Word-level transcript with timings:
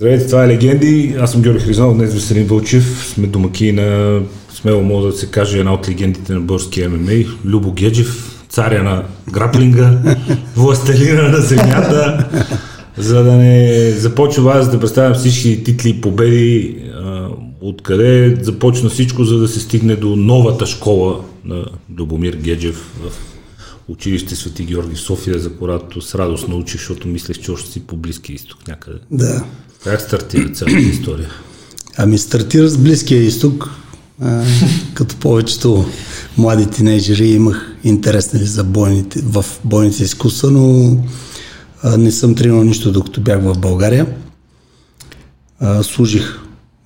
Здравейте, 0.00 0.26
това 0.26 0.44
е 0.44 0.48
Легенди. 0.48 1.16
Аз 1.20 1.32
съм 1.32 1.42
Георги 1.42 1.60
Хризнов, 1.60 1.96
днес 1.96 2.14
Веселин 2.14 2.46
Вълчев. 2.46 3.12
Сме 3.14 3.26
домаки 3.26 3.72
на, 3.72 4.20
смело 4.54 4.82
може 4.82 5.06
да 5.06 5.12
се 5.12 5.26
каже, 5.26 5.58
една 5.58 5.74
от 5.74 5.88
легендите 5.88 6.32
на 6.32 6.40
българския 6.40 6.88
ММА, 6.88 7.24
Любо 7.44 7.72
Геджев, 7.72 8.42
царя 8.48 8.82
на 8.82 9.04
граплинга, 9.32 10.16
властелина 10.56 11.22
на 11.22 11.40
земята. 11.40 12.28
За 12.96 13.24
да 13.24 13.32
не 13.32 13.90
започва 13.90 14.52
аз 14.52 14.70
да 14.70 14.80
представям 14.80 15.14
всички 15.14 15.64
титли 15.64 15.90
и 15.90 16.00
победи, 16.00 16.76
откъде 17.60 18.36
започна 18.40 18.88
всичко, 18.88 19.24
за 19.24 19.38
да 19.38 19.48
се 19.48 19.60
стигне 19.60 19.96
до 19.96 20.16
новата 20.16 20.66
школа 20.66 21.20
на 21.44 21.64
Любомир 21.98 22.36
Геджев 22.36 22.76
в 22.76 23.39
училище 23.90 24.36
Свети 24.36 24.64
Георги 24.64 24.94
в 24.94 25.00
София, 25.00 25.38
за 25.38 25.56
която 25.56 26.02
с 26.02 26.14
радост 26.14 26.48
научих, 26.48 26.80
защото 26.80 27.08
мислех, 27.08 27.38
че 27.38 27.50
още 27.50 27.70
си 27.70 27.80
по 27.80 27.96
Близкия 27.96 28.34
изток 28.34 28.68
някъде. 28.68 28.98
Да. 29.10 29.44
Как 29.84 30.00
стартира 30.00 30.52
цялата 30.52 30.78
история? 30.78 31.28
Ами 31.96 32.18
стартира 32.18 32.68
с 32.68 32.78
Близкия 32.78 33.22
изток. 33.22 33.70
А, 34.22 34.44
като 34.94 35.16
повечето 35.16 35.84
млади 36.36 36.66
тинейджери 36.66 37.28
имах 37.28 37.76
интерес 37.84 38.32
нали, 38.32 38.44
за 38.44 38.64
бойните, 38.64 39.20
в 39.22 39.44
бойните 39.64 40.02
изкуства, 40.02 40.50
но 40.50 40.96
а, 41.82 41.96
не 41.96 42.12
съм 42.12 42.34
тренирал 42.34 42.64
нищо 42.64 42.92
докато 42.92 43.20
бях 43.20 43.42
в 43.42 43.58
България. 43.58 44.06
А, 45.60 45.82
служих 45.82 46.38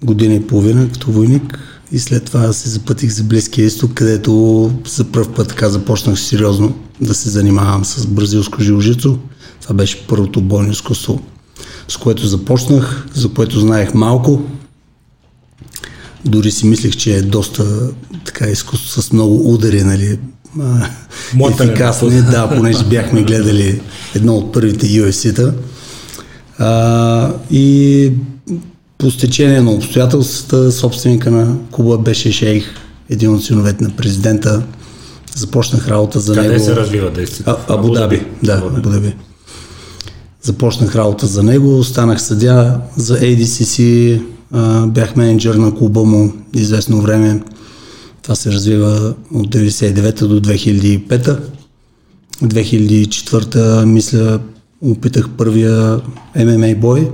година 0.03 0.35
и 0.35 0.47
половина 0.47 0.89
като 0.93 1.13
войник 1.13 1.59
и 1.95 1.99
след 1.99 2.25
това 2.25 2.53
се 2.53 2.69
запътих 2.69 3.11
за 3.11 3.23
Близкия 3.23 3.67
изток, 3.67 3.95
където 3.95 4.73
за 4.87 5.05
първ 5.05 5.33
път 5.35 5.49
така 5.49 5.69
започнах 5.69 6.21
сериозно 6.21 6.75
да 7.01 7.15
се 7.15 7.31
занимавам 7.31 7.85
с 7.85 8.07
бразилско 8.07 8.63
жилжицо. 8.63 9.19
Това 9.63 9.75
беше 9.75 10.07
първото 10.07 10.41
бойно 10.41 10.73
изкуство, 10.73 11.21
с 11.89 11.97
което 11.97 12.27
започнах, 12.27 13.07
за 13.15 13.29
което 13.29 13.61
знаех 13.61 13.95
малко. 13.95 14.43
Дори 16.25 16.51
си 16.51 16.67
мислех, 16.67 16.97
че 16.97 17.17
е 17.17 17.23
доста 17.23 17.91
така 18.25 18.47
изкуство 18.47 19.03
с 19.03 19.13
много 19.13 19.55
удари, 19.55 19.85
нали, 19.85 20.19
ефикасни, 21.51 22.23
да, 22.23 22.51
понеже 22.57 22.85
бяхме 22.85 23.23
гледали 23.23 23.81
едно 24.15 24.37
от 24.37 24.53
първите 24.53 24.87
UFC-та. 24.87 25.53
А, 26.59 27.33
и 27.51 28.13
по 29.05 29.11
стечение 29.11 29.61
на 29.61 29.71
обстоятелствата, 29.71 30.73
собственика 30.73 31.31
на 31.31 31.57
клуба 31.71 31.99
беше 31.99 32.33
шейх, 32.33 32.65
един 33.11 33.35
от 33.35 33.45
синовете 33.45 33.85
на 33.85 33.91
президента. 33.91 34.63
Започнах 35.37 35.89
работа 35.89 36.21
за 36.21 36.35
Къде 36.35 36.49
него. 36.49 36.65
Къде 36.65 36.65
се 36.65 36.77
развива 36.77 37.11
действието? 37.11 37.57
Абу 37.69 37.91
Даби. 37.91 38.27
Да, 38.43 38.53
Абу 38.53 38.91
Даби. 38.91 39.15
Започнах 40.43 40.97
работа 40.97 41.27
за 41.27 41.43
него, 41.43 41.85
станах 41.85 42.23
съдя 42.23 42.81
за 42.97 43.21
ADCC, 43.21 44.21
бях 44.87 45.17
менеджер 45.17 45.55
на 45.55 45.75
клуба 45.75 46.05
му 46.05 46.33
известно 46.55 47.01
време. 47.01 47.43
Това 48.23 48.35
се 48.35 48.53
развива 48.53 49.15
от 49.35 49.55
99 49.55 50.27
до 50.27 50.41
2005. 50.41 51.39
2004 52.43 53.85
мисля, 53.85 54.41
опитах 54.83 55.29
първия 55.29 56.01
ММА 56.37 56.75
бой. 56.77 57.11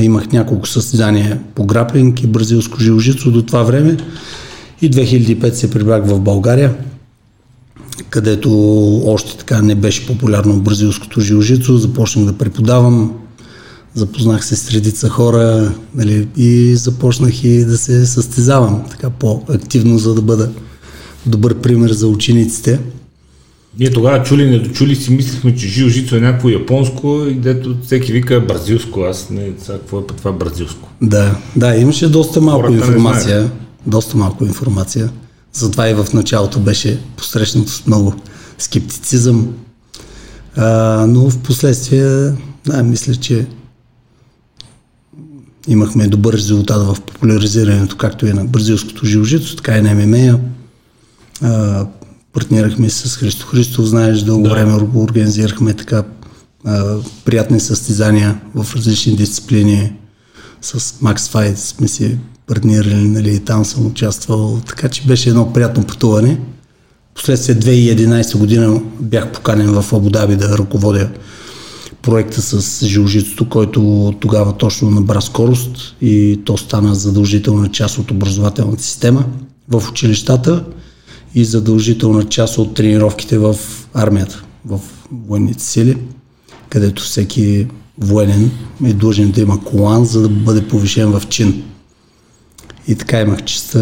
Имах 0.00 0.32
няколко 0.32 0.68
състезания 0.68 1.40
по 1.54 1.66
граплинг 1.66 2.22
и 2.22 2.26
бразилско 2.26 2.80
жилжицо 2.80 3.30
до 3.30 3.42
това 3.42 3.62
време. 3.62 3.96
И 4.82 4.90
2005 4.90 5.52
се 5.52 5.70
прибрах 5.70 6.06
в 6.06 6.20
България, 6.20 6.74
където 8.10 8.50
още 9.06 9.36
така 9.36 9.62
не 9.62 9.74
беше 9.74 10.06
популярно 10.06 10.60
бразилското 10.60 11.20
жилжицо. 11.20 11.76
Започнах 11.76 12.24
да 12.24 12.32
преподавам, 12.32 13.12
запознах 13.94 14.44
се 14.44 14.56
с 14.56 14.70
редица 14.70 15.08
хора 15.08 15.72
нали, 15.94 16.28
и 16.36 16.76
започнах 16.76 17.44
и 17.44 17.64
да 17.64 17.78
се 17.78 18.06
състезавам 18.06 18.84
така 18.90 19.10
по-активно, 19.10 19.98
за 19.98 20.14
да 20.14 20.22
бъда 20.22 20.50
добър 21.26 21.54
пример 21.54 21.92
за 21.92 22.08
учениците. 22.08 22.80
Ние 23.78 23.90
тогава 23.90 24.22
чули, 24.22 24.50
не 24.50 24.58
дочули 24.58 24.96
си, 24.96 25.12
мислихме, 25.12 25.56
че 25.56 25.68
жилжицо 25.68 26.16
е 26.16 26.20
някакво 26.20 26.48
японско 26.48 27.26
и 27.28 27.34
дето 27.34 27.76
всеки 27.82 28.12
вика 28.12 28.40
бразилско. 28.40 29.00
Аз 29.00 29.30
не, 29.30 29.50
сега 29.58 29.78
какво 29.78 29.98
е 29.98 30.06
това 30.06 30.32
бразилско? 30.32 30.88
Да, 31.02 31.36
да, 31.56 31.76
имаше 31.76 32.08
доста 32.08 32.40
малко 32.40 32.66
Хората 32.66 32.86
информация. 32.86 33.50
Доста 33.86 34.16
малко 34.16 34.44
информация. 34.44 35.10
Затова 35.52 35.88
и 35.88 35.94
в 35.94 36.06
началото 36.14 36.60
беше 36.60 37.00
посрещнато 37.16 37.70
с 37.70 37.86
много 37.86 38.14
скептицизъм. 38.58 39.54
А, 40.56 41.06
но 41.08 41.30
в 41.30 41.38
последствие, 41.38 42.32
да, 42.66 42.82
мисля, 42.82 43.14
че 43.14 43.46
имахме 45.68 46.08
добър 46.08 46.34
резултат 46.34 46.86
в 46.86 47.00
популяризирането, 47.00 47.96
както 47.96 48.26
и 48.26 48.32
на 48.32 48.44
бразилското 48.44 49.06
жилжито, 49.06 49.56
така 49.56 49.78
и 49.78 49.82
на 49.82 49.94
ММА. 49.94 50.38
Партнирахме 52.34 52.90
с 52.90 53.16
Христо 53.16 53.46
Христов, 53.46 53.84
знаеш, 53.84 54.20
дълго 54.20 54.42
да. 54.42 54.50
време 54.50 54.74
организирахме 54.94 55.74
така 55.74 56.04
а, 56.64 56.96
приятни 57.24 57.60
състезания 57.60 58.40
в 58.54 58.76
различни 58.76 59.16
дисциплини. 59.16 59.92
С 60.62 60.80
Max 60.80 61.16
Fight 61.16 61.54
сме 61.54 61.88
си 61.88 62.18
партнирали, 62.46 63.08
нали, 63.08 63.34
и 63.34 63.40
там 63.40 63.64
съм 63.64 63.86
участвал, 63.86 64.60
така 64.66 64.88
че 64.88 65.02
беше 65.02 65.28
едно 65.28 65.52
приятно 65.52 65.84
пътуване. 65.84 66.40
Последствие 67.14 67.54
2011 67.54 68.38
година 68.38 68.80
бях 69.00 69.32
поканен 69.32 69.82
в 69.82 69.92
Абудаби 69.92 70.36
да 70.36 70.58
ръководя 70.58 71.10
проекта 72.02 72.42
с 72.42 72.86
жилжицото, 72.86 73.48
който 73.48 74.14
тогава 74.20 74.52
точно 74.52 74.90
набра 74.90 75.20
скорост 75.20 75.96
и 76.00 76.40
то 76.44 76.56
стана 76.56 76.94
задължителна 76.94 77.68
част 77.68 77.98
от 77.98 78.10
образователната 78.10 78.82
система 78.82 79.24
в 79.68 79.88
училищата 79.90 80.64
и 81.34 81.44
задължителна 81.44 82.24
част 82.24 82.58
от 82.58 82.74
тренировките 82.74 83.38
в 83.38 83.56
армията, 83.94 84.44
в 84.66 84.80
военните 85.12 85.64
сили, 85.64 85.96
където 86.68 87.02
всеки 87.02 87.66
военен 87.98 88.50
е 88.84 88.92
длъжен 88.92 89.30
да 89.30 89.40
има 89.40 89.64
колан, 89.64 90.04
за 90.04 90.22
да 90.22 90.28
бъде 90.28 90.68
повишен 90.68 91.10
в 91.10 91.22
чин. 91.28 91.62
И 92.88 92.94
така 92.94 93.20
имах 93.20 93.44
честа 93.44 93.80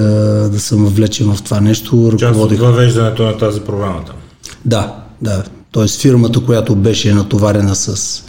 да 0.53 0.61
съм 0.61 0.87
влечен 0.87 1.35
в 1.35 1.43
това 1.43 1.61
нещо. 1.61 2.13
Част 2.19 2.41
от 2.41 2.53
въвеждането 2.53 3.23
на 3.23 3.39
тази 3.39 3.61
програмата. 3.61 4.13
Да, 4.65 5.05
да. 5.23 5.45
Тоест 5.71 6.01
фирмата, 6.01 6.41
която 6.41 6.77
беше 6.77 7.15
натоварена 7.15 7.75
с 7.75 8.23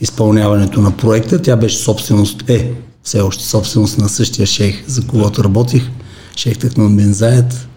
изпълняването 0.00 0.80
на 0.80 0.96
проекта, 0.96 1.42
тя 1.42 1.56
беше 1.56 1.76
собственост, 1.76 2.50
е, 2.50 2.72
все 3.02 3.20
още 3.20 3.44
собственост 3.44 3.98
на 3.98 4.08
същия 4.08 4.46
шейх, 4.46 4.84
за 4.86 5.06
когото 5.06 5.44
работих, 5.44 5.82
шейх 6.36 6.58
Технон 6.58 6.96
Бен 6.96 7.12
Заед, 7.12 7.68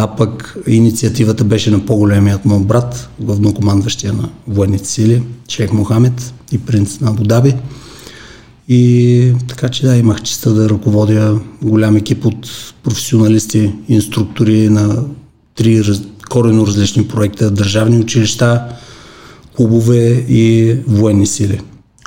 а 0.00 0.16
пък 0.16 0.56
инициативата 0.66 1.44
беше 1.44 1.70
на 1.70 1.86
по-големият 1.86 2.44
му 2.44 2.60
брат, 2.60 3.08
главнокомандващия 3.20 4.12
на 4.12 4.28
военните 4.48 4.88
сили, 4.88 5.22
шейх 5.48 5.72
Мохамед 5.72 6.34
и 6.52 6.58
принц 6.58 7.00
на 7.00 7.10
Абудаби. 7.10 7.54
И 8.68 9.32
така 9.48 9.68
че 9.68 9.86
да, 9.86 9.96
имах 9.96 10.22
честа 10.22 10.52
да 10.52 10.68
ръководя 10.68 11.40
голям 11.62 11.96
екип 11.96 12.26
от 12.26 12.48
професионалисти, 12.82 13.72
инструктори 13.88 14.68
на 14.68 15.04
три 15.54 15.84
раз, 15.84 16.00
корено 16.28 16.66
различни 16.66 17.08
проекта, 17.08 17.50
държавни 17.50 17.98
училища, 17.98 18.62
клубове 19.56 20.24
и 20.28 20.76
военни 20.86 21.26
сили. 21.26 21.60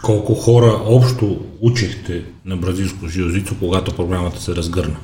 Колко 0.04 0.34
хора 0.34 0.82
общо 0.86 1.40
учихте 1.62 2.24
на 2.46 2.58
бразилско 2.58 3.08
жилзицо, 3.08 3.56
когато 3.60 3.96
програмата 3.96 4.42
се 4.42 4.56
разгърна? 4.56 4.96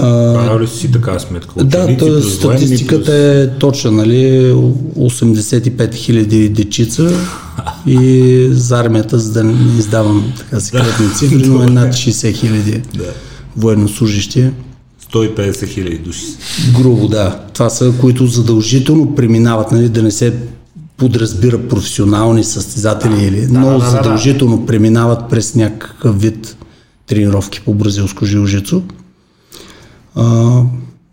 Правил 0.00 0.60
ли 0.60 0.66
си 0.66 0.92
така 0.92 1.18
сметка? 1.18 1.64
да, 1.64 1.96
то, 1.96 2.22
статистиката 2.22 3.04
плюс... 3.04 3.08
е 3.08 3.50
точна, 3.58 3.90
нали? 3.90 4.52
85 4.52 5.94
хиляди 5.94 6.48
дечица 6.48 7.10
и 7.86 8.48
за 8.50 8.80
армията, 8.80 9.18
за 9.18 9.32
да 9.32 9.44
не 9.44 9.78
издавам 9.78 10.32
така 10.38 10.60
секретни 10.60 11.14
цифри, 11.14 11.46
но 11.46 11.62
е 11.62 11.66
над 11.70 11.92
60 11.92 12.34
хиляди 12.34 12.82
да. 12.94 13.04
военнослужащи. 13.56 14.50
150 15.12 15.68
хиляди 15.68 15.98
души. 15.98 16.26
Грубо, 16.78 17.08
да. 17.08 17.40
Това 17.52 17.70
са, 17.70 17.92
които 18.00 18.26
задължително 18.26 19.14
преминават, 19.14 19.72
нали, 19.72 19.88
да 19.88 20.02
не 20.02 20.10
се 20.10 20.34
подразбира 20.96 21.58
професионални 21.58 22.44
състезатели, 22.44 23.24
или, 23.24 23.46
да, 23.46 23.58
но 23.58 23.78
да, 23.78 23.90
задължително 23.90 24.58
да. 24.58 24.66
преминават 24.66 25.30
през 25.30 25.54
някакъв 25.54 26.20
вид 26.20 26.56
тренировки 27.06 27.60
по 27.60 27.74
бразилско 27.74 28.24
жилжицо. 28.24 28.82
А, 30.16 30.62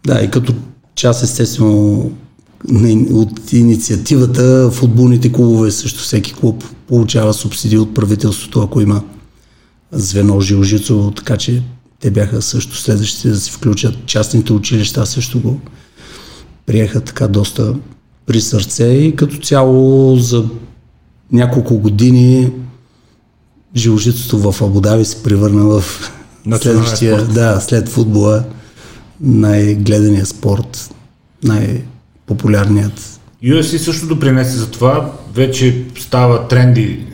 да, 0.05 0.21
и 0.21 0.31
като 0.31 0.53
част 0.95 1.23
естествено 1.23 2.11
от 3.11 3.53
инициативата, 3.53 4.71
футболните 4.71 5.31
клубове 5.31 5.71
също 5.71 5.99
всеки 5.99 6.33
клуб 6.33 6.63
получава 6.87 7.33
субсидии 7.33 7.77
от 7.77 7.93
правителството, 7.93 8.61
ако 8.61 8.81
има 8.81 9.03
звено 9.91 10.41
жилжицо, 10.41 11.13
така 11.15 11.37
че 11.37 11.63
те 11.99 12.11
бяха 12.11 12.41
също 12.41 12.77
следващите 12.77 13.29
да 13.29 13.39
се 13.39 13.51
включат. 13.51 14.05
Частните 14.05 14.53
училища 14.53 15.05
също 15.05 15.39
го 15.41 15.59
приеха 16.65 17.01
така 17.01 17.27
доста 17.27 17.75
при 18.25 18.41
сърце 18.41 18.85
и 18.85 19.15
като 19.15 19.37
цяло 19.37 20.15
за 20.15 20.45
няколко 21.31 21.77
години 21.77 22.51
жилжицото 23.75 24.51
в 24.51 24.61
Абудаби 24.61 25.05
се 25.05 25.23
превърна 25.23 25.63
в 25.63 25.83
следващия, 26.61 27.19
спорт. 27.19 27.33
да, 27.33 27.59
след 27.61 27.89
футбола 27.89 28.43
най-гледания 29.21 30.25
спорт, 30.25 30.95
най-популярният. 31.43 33.19
UFC 33.43 33.77
също 33.77 34.07
допринесе 34.07 34.57
за 34.57 34.71
това. 34.71 35.11
Вече 35.33 35.83
става 35.99 36.47
тренди 36.47 37.05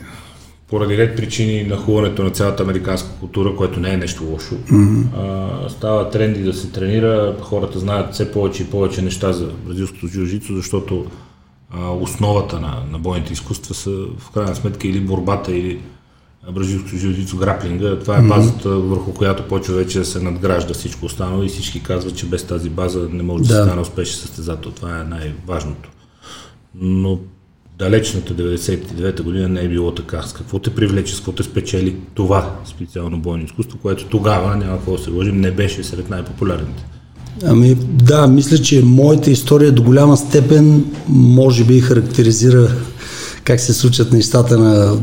поради 0.70 0.98
ред 0.98 1.16
причини 1.16 1.62
на 1.62 1.76
хуването 1.76 2.22
на 2.24 2.30
цялата 2.30 2.62
американска 2.62 3.08
култура, 3.20 3.56
което 3.56 3.80
не 3.80 3.92
е 3.92 3.96
нещо 3.96 4.24
лошо. 4.24 4.54
Mm-hmm. 4.54 5.04
А, 5.16 5.68
става 5.68 6.10
тренди 6.10 6.42
да 6.42 6.52
се 6.52 6.70
тренира, 6.70 7.36
хората 7.40 7.78
знаят 7.78 8.14
все 8.14 8.32
повече 8.32 8.62
и 8.62 8.66
повече 8.66 9.02
неща 9.02 9.32
за 9.32 9.46
бразилското 9.66 10.06
жилжицо, 10.06 10.54
защото 10.56 11.06
а, 11.70 11.90
основата 11.90 12.60
на, 12.60 12.82
на 12.92 12.98
бойните 12.98 13.32
изкуства 13.32 13.74
са 13.74 13.90
в 14.18 14.30
крайна 14.30 14.54
сметка 14.54 14.88
или 14.88 15.00
борбата, 15.00 15.52
или 15.52 15.80
бразилското 16.52 16.96
жилжицо 16.96 17.36
граплинга. 17.36 17.98
Това 17.98 18.18
е 18.18 18.22
базата, 18.22 18.68
mm-hmm. 18.68 18.88
върху 18.88 19.12
която 19.12 19.48
почва 19.48 19.74
вече 19.74 19.98
да 19.98 20.04
се 20.04 20.22
надгражда 20.22 20.74
всичко 20.74 21.06
останало 21.06 21.42
и 21.42 21.48
всички 21.48 21.82
казват, 21.82 22.16
че 22.16 22.26
без 22.26 22.44
тази 22.44 22.70
база 22.70 23.08
не 23.12 23.22
може 23.22 23.42
да, 23.42 23.48
да 23.48 23.54
се 23.54 23.62
стане 23.62 23.80
успешен 23.80 24.20
състезател. 24.20 24.70
Това 24.70 25.00
е 25.00 25.04
най-важното. 25.04 25.90
Но 26.74 27.18
далечната 27.78 28.34
99-та 28.34 29.22
година 29.22 29.48
не 29.48 29.60
е 29.60 29.68
било 29.68 29.94
така. 29.94 30.22
С 30.22 30.32
какво 30.32 30.58
те 30.58 30.74
привлече, 30.74 31.14
с 31.14 31.16
какво 31.16 31.32
те 31.32 31.42
спечели 31.42 31.96
това 32.14 32.56
специално 32.64 33.18
бойно 33.18 33.44
изкуство, 33.44 33.78
което 33.82 34.04
тогава, 34.04 34.56
няма 34.56 34.76
какво 34.76 34.92
да 34.92 35.02
се 35.02 35.10
лъжим, 35.10 35.40
не 35.40 35.50
беше 35.50 35.84
сред 35.84 36.10
най-популярните. 36.10 36.84
Ами 37.44 37.74
да, 37.74 38.26
мисля, 38.26 38.58
че 38.58 38.82
моята 38.84 39.30
история 39.30 39.72
до 39.72 39.82
голяма 39.82 40.16
степен 40.16 40.84
може 41.08 41.64
би 41.64 41.80
характеризира 41.80 42.68
как 43.44 43.60
се 43.60 43.74
случат 43.74 44.12
нещата 44.12 44.58
на, 44.58 45.00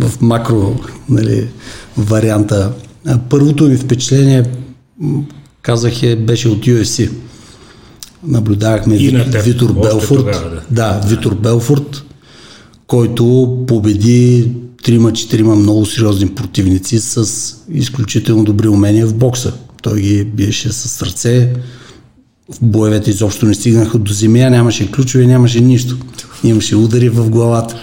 в 0.00 0.20
макро 0.20 0.80
нали, 1.08 1.48
варианта. 1.96 2.72
Първото 3.30 3.64
ми 3.64 3.76
впечатление, 3.76 4.44
казах, 5.62 6.02
е, 6.02 6.16
беше 6.16 6.48
от 6.48 6.66
UFC 6.66 7.10
наблюдавахме 8.26 8.96
и 8.96 9.24
Витор 9.44 9.72
Белфорд. 9.72 10.18
Тогава, 10.18 10.50
да. 10.50 10.62
да, 10.70 11.06
Витор 11.06 11.34
Белфорд, 11.34 12.04
който 12.86 13.58
победи 13.68 14.52
трима-четирима 14.82 15.56
много 15.56 15.86
сериозни 15.86 16.28
противници 16.28 16.98
с 16.98 17.26
изключително 17.72 18.44
добри 18.44 18.68
умения 18.68 19.06
в 19.06 19.14
бокса. 19.14 19.52
Той 19.82 20.00
ги 20.00 20.24
биеше 20.24 20.72
с 20.72 20.88
сърце. 20.88 21.52
В 22.52 22.58
боевете 22.62 23.10
изобщо 23.10 23.46
не 23.46 23.54
стигнаха 23.54 23.98
до 23.98 24.12
земя, 24.12 24.50
нямаше 24.50 24.90
ключове, 24.90 25.26
нямаше 25.26 25.60
нищо. 25.60 25.96
Имаше 26.44 26.76
удари 26.76 27.08
в 27.08 27.30
главата. 27.30 27.76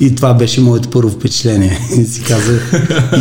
И 0.00 0.14
това 0.14 0.34
беше 0.34 0.60
моето 0.60 0.90
първо 0.90 1.10
впечатление. 1.10 1.80
И 1.98 2.04
си 2.04 2.22
казах, 2.22 2.72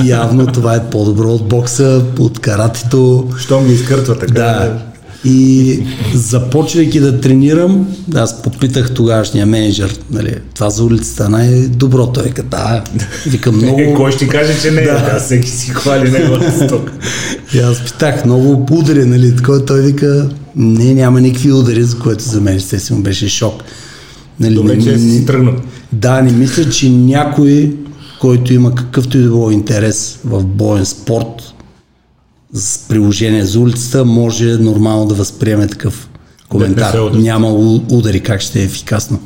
явно 0.06 0.48
това 0.48 0.76
е 0.76 0.90
по-добро 0.90 1.34
от 1.34 1.48
бокса, 1.48 2.06
от 2.20 2.40
каратето. 2.40 3.30
Щом 3.38 3.66
ги 3.66 3.74
изкъртва 3.74 4.20
така. 4.20 4.34
Да, 4.34 4.80
и 5.26 5.80
започвайки 6.14 7.00
да 7.00 7.22
тренирам, 7.22 7.88
аз 8.16 8.42
попитах 8.42 8.94
тогашния 8.94 9.46
менеджер, 9.46 10.00
нали, 10.12 10.36
това 10.56 10.70
за 10.70 10.84
улицата 10.84 11.30
най-добро. 11.30 12.08
Той 12.08 12.24
вика, 12.24 12.44
да, 12.44 12.84
вика 13.28 13.52
много... 13.52 13.94
Кой 13.96 14.12
ще 14.12 14.28
каже, 14.28 14.62
че 14.62 14.72
не 14.72 14.82
е? 14.82 14.86
Да, 14.86 15.20
всеки 15.20 15.50
си 15.50 15.72
хвали 15.72 16.12
неговата 16.12 16.66
сток. 16.66 16.92
И 17.54 17.60
аз 17.60 17.86
питах 17.86 18.26
много 18.26 18.66
удари, 18.72 19.06
нали, 19.06 19.36
такова 19.36 19.66
той 19.66 19.82
вика, 19.82 20.30
не, 20.56 20.94
няма 20.94 21.22
никакви 21.22 21.52
удари, 21.52 21.84
за 21.84 22.00
което 22.00 22.24
за 22.24 22.42
мен 22.42 22.56
естествено 22.56 23.02
беше 23.02 23.30
шок. 23.30 23.64
Нали, 24.40 24.56
Добре, 24.56 24.84
че 24.84 25.00
си 25.00 25.26
тръгнал. 25.26 25.54
Да, 25.92 26.22
не 26.22 26.32
мисля, 26.32 26.70
че 26.70 26.90
някой, 26.90 27.76
който 28.22 28.54
има 28.54 28.76
какъвто 28.76 29.18
и 29.18 29.22
да 29.22 29.28
било 29.28 29.52
интерес 29.52 30.20
в 30.26 30.44
боен 30.44 30.86
спорт, 30.86 31.53
с 32.54 32.88
приложение 32.88 33.46
за 33.46 33.60
улицата, 33.60 34.06
може 34.06 34.58
нормално 34.58 35.06
да 35.06 35.16
възприеме 35.16 35.68
такъв 35.68 36.10
коментар. 36.50 36.94
Да, 36.94 37.20
Няма 37.20 37.50
удари, 37.92 38.20
как 38.20 38.42
ще 38.42 38.60
е 38.60 38.64
ефикасно. 38.64 39.20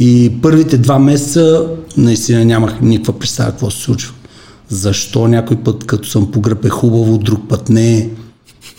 И 0.00 0.32
първите 0.42 0.78
два 0.78 0.98
месеца 0.98 1.66
наистина 1.96 2.44
нямах 2.44 2.80
никаква 2.80 3.18
представа 3.18 3.50
какво 3.50 3.70
се 3.70 3.82
случва. 3.82 4.14
Защо 4.68 5.28
някой 5.28 5.56
път, 5.56 5.84
като 5.84 6.08
съм 6.08 6.30
по 6.30 6.40
гръб 6.40 6.64
е 6.64 6.68
хубаво, 6.68 7.18
друг 7.18 7.48
път 7.48 7.68
не 7.68 7.98
е. 7.98 8.08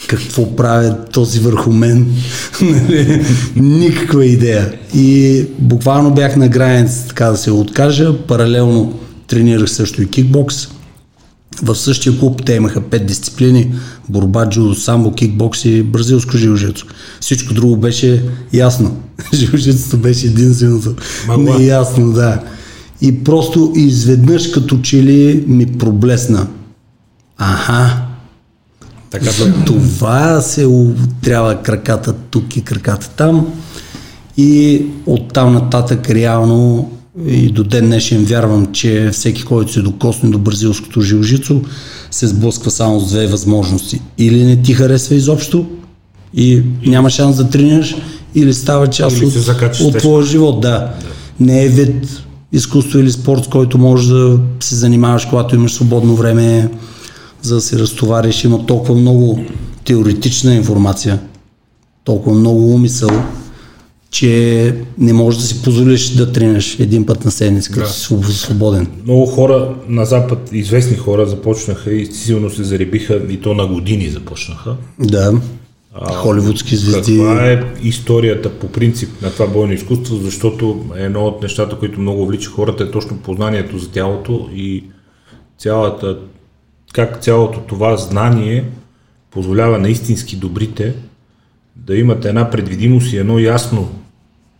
Какво 0.07 0.55
прави 0.55 0.91
този 1.13 1.39
върху 1.39 1.71
мен? 1.71 2.07
Нали? 2.61 3.25
Никаква 3.55 4.25
идея. 4.25 4.73
И 4.95 5.45
буквално 5.59 6.13
бях 6.13 6.35
на 6.35 6.47
граница, 6.47 7.07
така 7.07 7.25
да 7.25 7.37
се 7.37 7.51
откажа. 7.51 8.17
Паралелно 8.17 8.93
тренирах 9.27 9.69
също 9.69 10.01
и 10.01 10.09
кикбокс 10.09 10.67
в 11.63 11.75
същия 11.75 12.19
клуб 12.19 12.41
те 12.45 12.53
имаха 12.53 12.81
пет 12.81 13.05
дисциплини 13.05 13.71
борба, 14.09 14.49
джудо, 14.49 14.75
самбо, 14.75 15.11
кикбокс 15.11 15.65
и 15.65 15.83
бразилско 15.83 16.37
жилжицо. 16.37 16.85
Всичко 17.19 17.53
друго 17.53 17.77
беше 17.77 18.23
ясно. 18.53 18.97
Жилжицото 19.33 19.97
беше 19.97 20.27
единственото 20.27 20.95
неясно, 21.37 22.11
да. 22.11 22.43
И 23.01 23.23
просто 23.23 23.73
изведнъж 23.75 24.47
като 24.47 24.81
че 24.81 25.03
ли 25.03 25.43
ми 25.47 25.65
проблесна. 25.65 26.47
Аха, 27.37 28.01
така, 29.09 29.31
за 29.31 29.53
това 29.65 30.41
се 30.41 30.67
трябва 31.21 31.61
краката 31.61 32.13
тук 32.13 32.57
и 32.57 32.61
краката 32.61 33.09
там. 33.09 33.47
И 34.37 34.85
оттам 35.05 35.53
нататък 35.53 36.09
реално 36.09 36.91
и 37.25 37.51
до 37.51 37.63
ден 37.63 37.85
днешен 37.85 38.25
вярвам, 38.25 38.67
че 38.71 39.09
всеки, 39.13 39.43
който 39.43 39.71
се 39.71 39.81
докосне 39.81 40.29
до 40.29 40.37
бразилското 40.37 41.01
жилжицо, 41.01 41.61
се 42.11 42.27
сблъсква 42.27 42.71
само 42.71 42.99
с 42.99 43.09
две 43.09 43.27
възможности. 43.27 44.01
Или 44.17 44.43
не 44.43 44.61
ти 44.61 44.73
харесва 44.73 45.15
изобщо 45.15 45.65
и 46.33 46.61
няма 46.85 47.09
шанс 47.09 47.37
да 47.37 47.49
тренираш, 47.49 47.95
или 48.35 48.53
става 48.53 48.87
част 48.87 49.17
или 49.17 49.25
от, 49.25 49.79
от 49.81 49.97
твоя 49.97 50.25
живот. 50.25 50.61
Да. 50.61 50.69
да. 50.69 50.93
Не 51.39 51.65
е 51.65 51.69
вид 51.69 52.23
изкуство 52.51 52.99
или 52.99 53.11
спорт, 53.11 53.45
с 53.45 53.47
който 53.47 53.77
можеш 53.77 54.07
да 54.07 54.39
се 54.59 54.75
занимаваш, 54.75 55.25
когато 55.25 55.55
имаш 55.55 55.73
свободно 55.73 56.15
време, 56.15 56.69
за 57.41 57.55
да 57.55 57.61
се 57.61 57.79
разтовариш. 57.79 58.43
Има 58.43 58.65
толкова 58.65 58.95
много 58.95 59.39
теоретична 59.85 60.55
информация, 60.55 61.19
толкова 62.03 62.39
много 62.39 62.73
умисъл, 62.73 63.23
че 64.11 64.75
не 64.97 65.13
можеш 65.13 65.41
да 65.41 65.47
си 65.47 65.61
позволиш 65.63 66.09
да 66.09 66.31
тренираш 66.31 66.79
един 66.79 67.05
път 67.05 67.25
на 67.25 67.31
седмица, 67.31 67.71
като 67.71 67.85
да. 67.85 67.91
си 67.91 68.33
свободен. 68.33 68.87
Много 69.03 69.25
хора 69.25 69.75
на 69.87 70.05
Запад, 70.05 70.49
известни 70.51 70.97
хора, 70.97 71.25
започнаха 71.25 71.93
и 71.93 72.05
силно 72.05 72.49
се 72.49 72.63
заребиха, 72.63 73.21
и 73.29 73.41
то 73.41 73.53
на 73.53 73.67
години 73.67 74.09
започнаха. 74.09 74.75
Да. 74.99 75.41
А, 75.93 76.13
Холивудски 76.13 76.75
звезди. 76.75 77.17
Каква 77.17 77.51
е 77.51 77.63
историята 77.83 78.49
по 78.49 78.67
принцип 78.67 79.09
на 79.21 79.31
това 79.31 79.47
бойно 79.47 79.73
изкуство, 79.73 80.15
защото 80.15 80.85
едно 80.95 81.25
от 81.25 81.41
нещата, 81.41 81.75
които 81.75 81.99
много 81.99 82.25
влича 82.25 82.49
хората 82.49 82.83
е 82.83 82.91
точно 82.91 83.17
познанието 83.17 83.77
за 83.77 83.91
тялото 83.91 84.49
и 84.55 84.83
цялата, 85.57 86.17
как 86.93 87.21
цялото 87.21 87.59
това 87.59 87.97
знание 87.97 88.65
позволява 89.31 89.77
на 89.77 89.89
истински 89.89 90.35
добрите 90.35 90.93
да 91.85 91.97
имате 91.97 92.29
една 92.29 92.49
предвидимост 92.49 93.13
и 93.13 93.17
едно 93.17 93.39
ясно, 93.39 93.89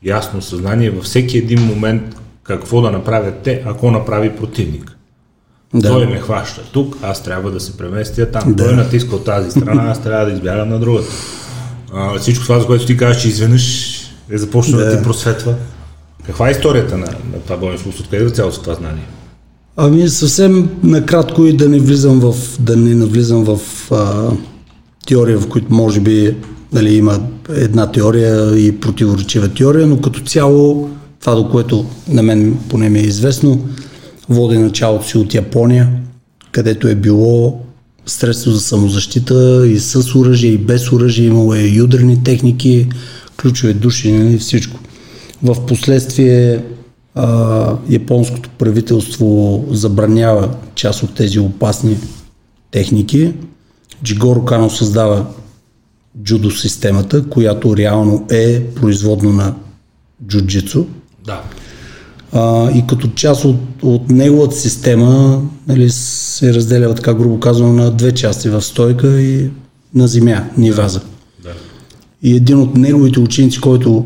ясно 0.03 0.41
съзнание 0.41 0.89
във 0.89 1.03
всеки 1.03 1.37
един 1.37 1.65
момент 1.65 2.15
какво 2.43 2.81
да 2.81 2.91
направят 2.91 3.35
те, 3.43 3.63
ако 3.65 3.91
направи 3.91 4.35
противник. 4.35 4.97
Да. 5.73 5.89
Той 5.89 6.07
ме 6.07 6.19
хваща 6.19 6.61
тук, 6.71 6.97
аз 7.01 7.23
трябва 7.23 7.51
да 7.51 7.59
се 7.59 7.77
преместя 7.77 8.31
там. 8.31 8.53
Да. 8.53 8.63
Той 8.63 8.75
натиска 8.75 9.15
от 9.15 9.25
тази 9.25 9.51
страна, 9.51 9.83
аз 9.91 10.03
трябва 10.03 10.25
да 10.25 10.31
избягам 10.31 10.69
на 10.69 10.79
другата. 10.79 11.07
А, 11.93 12.19
всичко 12.19 12.43
това, 12.43 12.59
за 12.59 12.65
което 12.65 12.85
ти 12.85 12.97
кажеш, 12.97 13.21
че 13.21 13.27
изведнъж 13.27 13.95
е 14.29 14.37
започнал 14.37 14.79
да. 14.79 14.85
да 14.85 14.97
ти 14.97 15.03
просветва. 15.03 15.55
Каква 16.25 16.47
е 16.47 16.51
историята 16.51 16.97
на, 16.97 17.05
на 17.05 17.39
това 17.43 17.57
бойно 17.57 17.75
изкуство? 17.75 18.03
Откъде 18.03 18.25
е 18.25 18.29
цялото 18.29 18.61
това 18.61 18.73
знание? 18.73 19.03
Ами 19.77 20.09
съвсем 20.09 20.69
накратко 20.83 21.45
и 21.45 21.53
да 21.53 21.69
не 21.69 21.79
влизам 21.79 22.19
в, 22.19 22.35
да 22.59 22.77
не 22.77 22.95
навлизам 22.95 23.43
в 23.43 23.59
а, 23.91 24.31
теория, 25.07 25.37
в 25.37 25.49
които 25.49 25.73
може 25.73 25.99
би 25.99 26.35
Нали, 26.73 26.95
има 26.95 27.19
една 27.49 27.91
теория 27.91 28.59
и 28.59 28.79
противоречива 28.79 29.47
теория, 29.47 29.87
но 29.87 30.01
като 30.01 30.19
цяло 30.19 30.89
това, 31.19 31.35
до 31.35 31.49
което 31.49 31.85
на 32.07 32.23
мен 32.23 32.57
поне 32.69 32.89
ми 32.89 32.99
е 32.99 33.03
известно, 33.03 33.65
води 34.29 34.57
началото 34.57 35.07
си 35.07 35.17
от 35.17 35.33
Япония, 35.33 35.89
където 36.51 36.87
е 36.87 36.95
било 36.95 37.59
средство 38.05 38.51
за 38.51 38.59
самозащита 38.59 39.67
и 39.67 39.79
с 39.79 40.15
оръжие 40.15 40.51
и 40.51 40.57
без 40.57 40.91
оръжие, 40.91 41.25
имало 41.25 41.53
е 41.53 41.61
юдрени 41.61 42.23
техники, 42.23 42.87
ключове 43.41 43.73
души, 43.73 44.11
нали, 44.11 44.37
всичко. 44.37 44.79
В 45.43 45.65
последствие 45.65 46.63
а, 47.15 47.75
японското 47.89 48.49
правителство 48.49 49.63
забранява 49.71 50.49
част 50.75 51.03
от 51.03 51.15
тези 51.15 51.39
опасни 51.39 51.97
техники. 52.71 53.33
Джигоро 54.03 54.45
Кано 54.45 54.69
създава 54.69 55.25
джудо 56.23 56.51
системата, 56.51 57.29
която 57.29 57.77
реално 57.77 58.25
е 58.31 58.63
производно 58.65 59.33
на 59.33 59.55
джуджицу. 60.27 60.85
Да. 61.25 61.41
А, 62.33 62.71
и 62.71 62.83
като 62.87 63.07
част 63.07 63.45
от, 63.45 63.57
от 63.81 64.09
неговата 64.09 64.55
система 64.55 65.41
нали, 65.67 65.89
се 65.89 66.53
разделя, 66.53 66.95
така 66.95 67.13
грубо 67.13 67.39
казано, 67.39 67.73
на 67.73 67.91
две 67.91 68.11
части 68.11 68.49
в 68.49 68.61
стойка 68.61 69.21
и 69.21 69.49
на 69.93 70.07
земя, 70.07 70.49
ниваза. 70.57 71.01
Да. 71.43 71.49
И 72.23 72.35
един 72.35 72.59
от 72.59 72.75
неговите 72.77 73.19
ученици, 73.19 73.61
който 73.61 74.05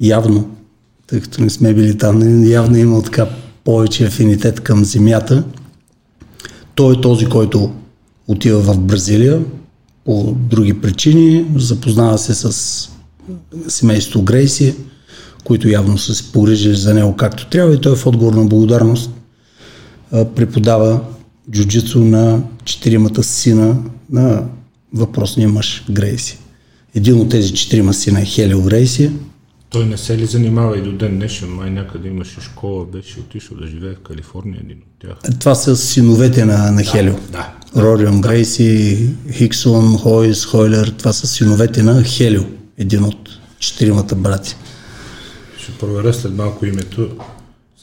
явно, 0.00 0.50
тъй 1.06 1.20
като 1.20 1.42
не 1.42 1.50
сме 1.50 1.74
били 1.74 1.98
там, 1.98 2.44
явно 2.44 2.76
е 2.76 2.80
имал 2.80 3.02
така 3.02 3.26
повече 3.64 4.04
афинитет 4.04 4.60
към 4.60 4.84
земята, 4.84 5.44
той 6.74 6.94
е 6.94 7.00
този, 7.00 7.26
който 7.26 7.72
отива 8.28 8.60
в 8.60 8.78
Бразилия 8.78 9.40
по 10.04 10.34
други 10.50 10.80
причини, 10.80 11.46
запознава 11.56 12.18
се 12.18 12.34
с 12.34 12.88
семейството 13.68 14.22
Грейси, 14.22 14.74
които 15.44 15.68
явно 15.68 15.98
са 15.98 16.14
се 16.14 16.32
погрижили 16.32 16.76
за 16.76 16.94
него 16.94 17.16
както 17.16 17.46
трябва 17.46 17.74
и 17.74 17.80
той 17.80 17.96
в 17.96 18.06
отговор 18.06 18.32
на 18.34 18.44
благодарност 18.44 19.10
преподава 20.10 21.00
джуджицу 21.50 22.04
на 22.04 22.42
четиримата 22.64 23.22
сина 23.22 23.76
на 24.10 24.44
въпросния 24.94 25.48
мъж 25.48 25.84
Грейси. 25.90 26.38
Един 26.94 27.20
от 27.20 27.28
тези 27.28 27.54
четирима 27.54 27.94
сина 27.94 28.20
е 28.20 28.24
Хелио 28.24 28.62
Грейси. 28.62 29.10
Той 29.72 29.86
не 29.86 29.96
се 29.96 30.18
ли 30.18 30.26
занимава 30.26 30.78
и 30.78 30.82
до 30.82 30.92
ден 30.92 31.16
днешен? 31.16 31.48
Май 31.48 31.70
някъде 31.70 32.08
имаше 32.08 32.40
школа, 32.40 32.84
беше 32.84 33.20
отишъл 33.20 33.56
да 33.56 33.66
живее 33.66 33.94
в 33.94 34.00
Калифорния 34.00 34.60
един 34.64 34.78
от 34.78 35.18
тях. 35.22 35.38
Това 35.40 35.54
са 35.54 35.76
синовете 35.76 36.44
на, 36.44 36.70
на 36.70 36.82
Хелио. 36.82 37.14
Да. 37.32 37.52
Рорион 37.76 38.20
да. 38.20 38.28
Грейси, 38.28 39.08
Хиксон, 39.32 39.98
Хойс, 39.98 40.44
Хойлер. 40.44 40.94
Това 40.98 41.12
са 41.12 41.26
синовете 41.26 41.82
на 41.82 42.04
Хелио, 42.04 42.42
един 42.78 43.04
от 43.04 43.30
четиримата 43.58 44.14
брати. 44.14 44.56
Ще 45.58 45.72
проверя 45.72 46.12
след 46.12 46.32
малко 46.32 46.66
името. 46.66 47.10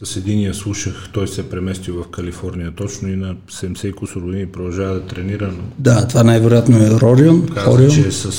С 0.03 0.17
единия 0.17 0.53
слушах, 0.53 1.09
той 1.13 1.27
се 1.27 1.41
е 1.41 1.43
преместил 1.43 2.03
в 2.03 2.07
Калифорния 2.07 2.71
точно 2.71 3.09
и 3.09 3.15
на 3.15 3.35
70 3.51 3.85
и 3.85 3.91
кусор 3.91 4.21
години 4.21 4.45
продължава 4.45 4.93
да 4.93 5.01
тренира. 5.01 5.47
Но... 5.47 5.63
Да, 5.79 6.07
това 6.07 6.23
най-вероятно 6.23 6.77
е 6.77 6.89
Рорион. 6.89 7.47
Каза, 7.47 7.65
Хорион. 7.65 7.91
че 7.91 8.07
е 8.07 8.11
с, 8.11 8.31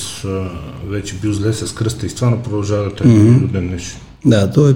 вече 0.89 1.15
бил 1.15 1.33
зле 1.33 1.53
с 1.53 1.75
кръста 1.75 2.07
и 2.07 2.09
с 2.09 2.15
това, 2.15 2.31
но 2.31 2.43
продължава 2.43 2.85
да 2.85 2.95
тренира 2.95 3.21
mm-hmm. 3.21 3.41
до 3.41 3.47
ден 3.47 3.69
днешен. 3.69 4.01
Да, 4.25 4.51
той 4.51 4.71
е 4.71 4.75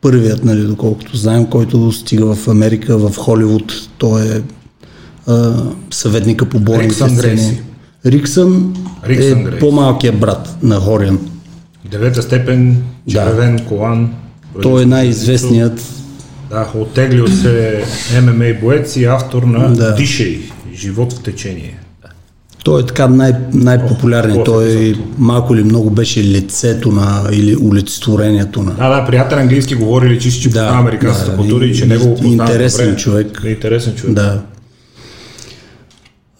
първият, 0.00 0.44
нали, 0.44 0.62
доколкото 0.62 1.16
знаем, 1.16 1.46
който 1.46 1.92
стига 1.92 2.34
в 2.34 2.48
Америка, 2.48 2.98
в 2.98 3.16
Холивуд. 3.16 3.72
Той 3.98 4.36
е 4.36 4.42
а, 5.26 5.64
съветника 5.90 6.48
по 6.48 6.60
бойните 6.60 6.94
сцени. 6.94 7.62
Риксън, 8.06 8.74
Риксън 9.06 9.46
е 9.46 9.58
по-малкият 9.58 10.20
брат 10.20 10.56
на 10.62 10.80
Хорион. 10.80 11.30
Девета 11.90 12.22
степен, 12.22 12.82
червен 13.08 13.56
да. 13.56 13.64
колан. 13.64 14.14
Той 14.62 14.82
е 14.82 14.86
най-известният. 14.86 16.03
Да, 16.54 16.80
оттеглил 16.80 17.28
се 17.28 17.84
ММА 18.22 18.54
боец 18.60 18.96
и 18.96 19.04
автор 19.04 19.42
на 19.42 19.72
да. 19.72 19.94
Дишей, 19.94 20.40
живот 20.74 21.12
в 21.12 21.22
течение. 21.22 21.78
Той 22.64 22.82
е 22.82 22.86
така 22.86 23.08
най- 23.08 23.32
най-популярният. 23.52 24.44
Той 24.44 24.88
е, 24.88 24.94
малко 25.18 25.56
ли 25.56 25.64
много 25.64 25.90
беше 25.90 26.24
лицето 26.24 26.92
на 26.92 27.28
или 27.32 27.56
олицетворението 27.56 28.62
на. 28.62 28.74
Да, 28.74 29.00
да, 29.00 29.06
приятел 29.06 29.38
английски 29.38 29.74
говори 29.74 30.08
ли, 30.08 30.20
че 30.20 30.30
си 30.30 30.50
да, 30.50 30.70
американската 30.74 31.30
да, 31.30 31.36
култура 31.36 31.64
и 31.64 31.76
че 31.76 31.86
него 31.86 32.08
го 32.08 32.24
Интересен 32.26 32.86
добре. 32.86 33.00
човек. 33.00 33.42
Интересен 33.46 33.94
човек. 33.94 34.14
Да. 34.14 34.42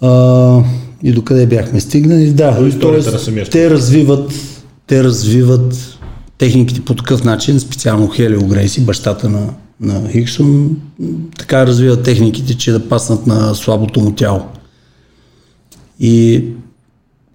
А, 0.01 0.63
и 1.03 1.13
докъде 1.13 1.47
бяхме 1.47 1.81
стигнали? 1.81 2.31
Да, 2.31 2.71
тоест, 2.81 3.11
те 3.51 3.71
развиват 3.71 4.33
те 4.87 5.05
развиват 5.05 5.99
техниките 6.39 6.81
по 6.81 6.95
такъв 6.95 7.25
начин, 7.25 7.61
специално 7.61 8.09
Хелио 8.09 8.45
Грейси, 8.45 8.81
бащата 8.81 9.29
на, 9.29 9.49
на 9.81 10.11
Хиксон, 10.11 10.77
така 11.39 11.67
развиват 11.67 12.03
техниките, 12.03 12.55
че 12.57 12.73
да 12.73 12.89
паснат 12.89 13.27
на 13.27 13.55
слабото 13.55 14.01
му 14.01 14.13
тяло. 14.13 14.47
И 16.01 16.45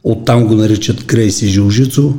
оттам 0.04 0.48
го 0.48 0.56
наричат 0.56 1.06
Грейси 1.06 1.48
Жилжицо. 1.48 2.14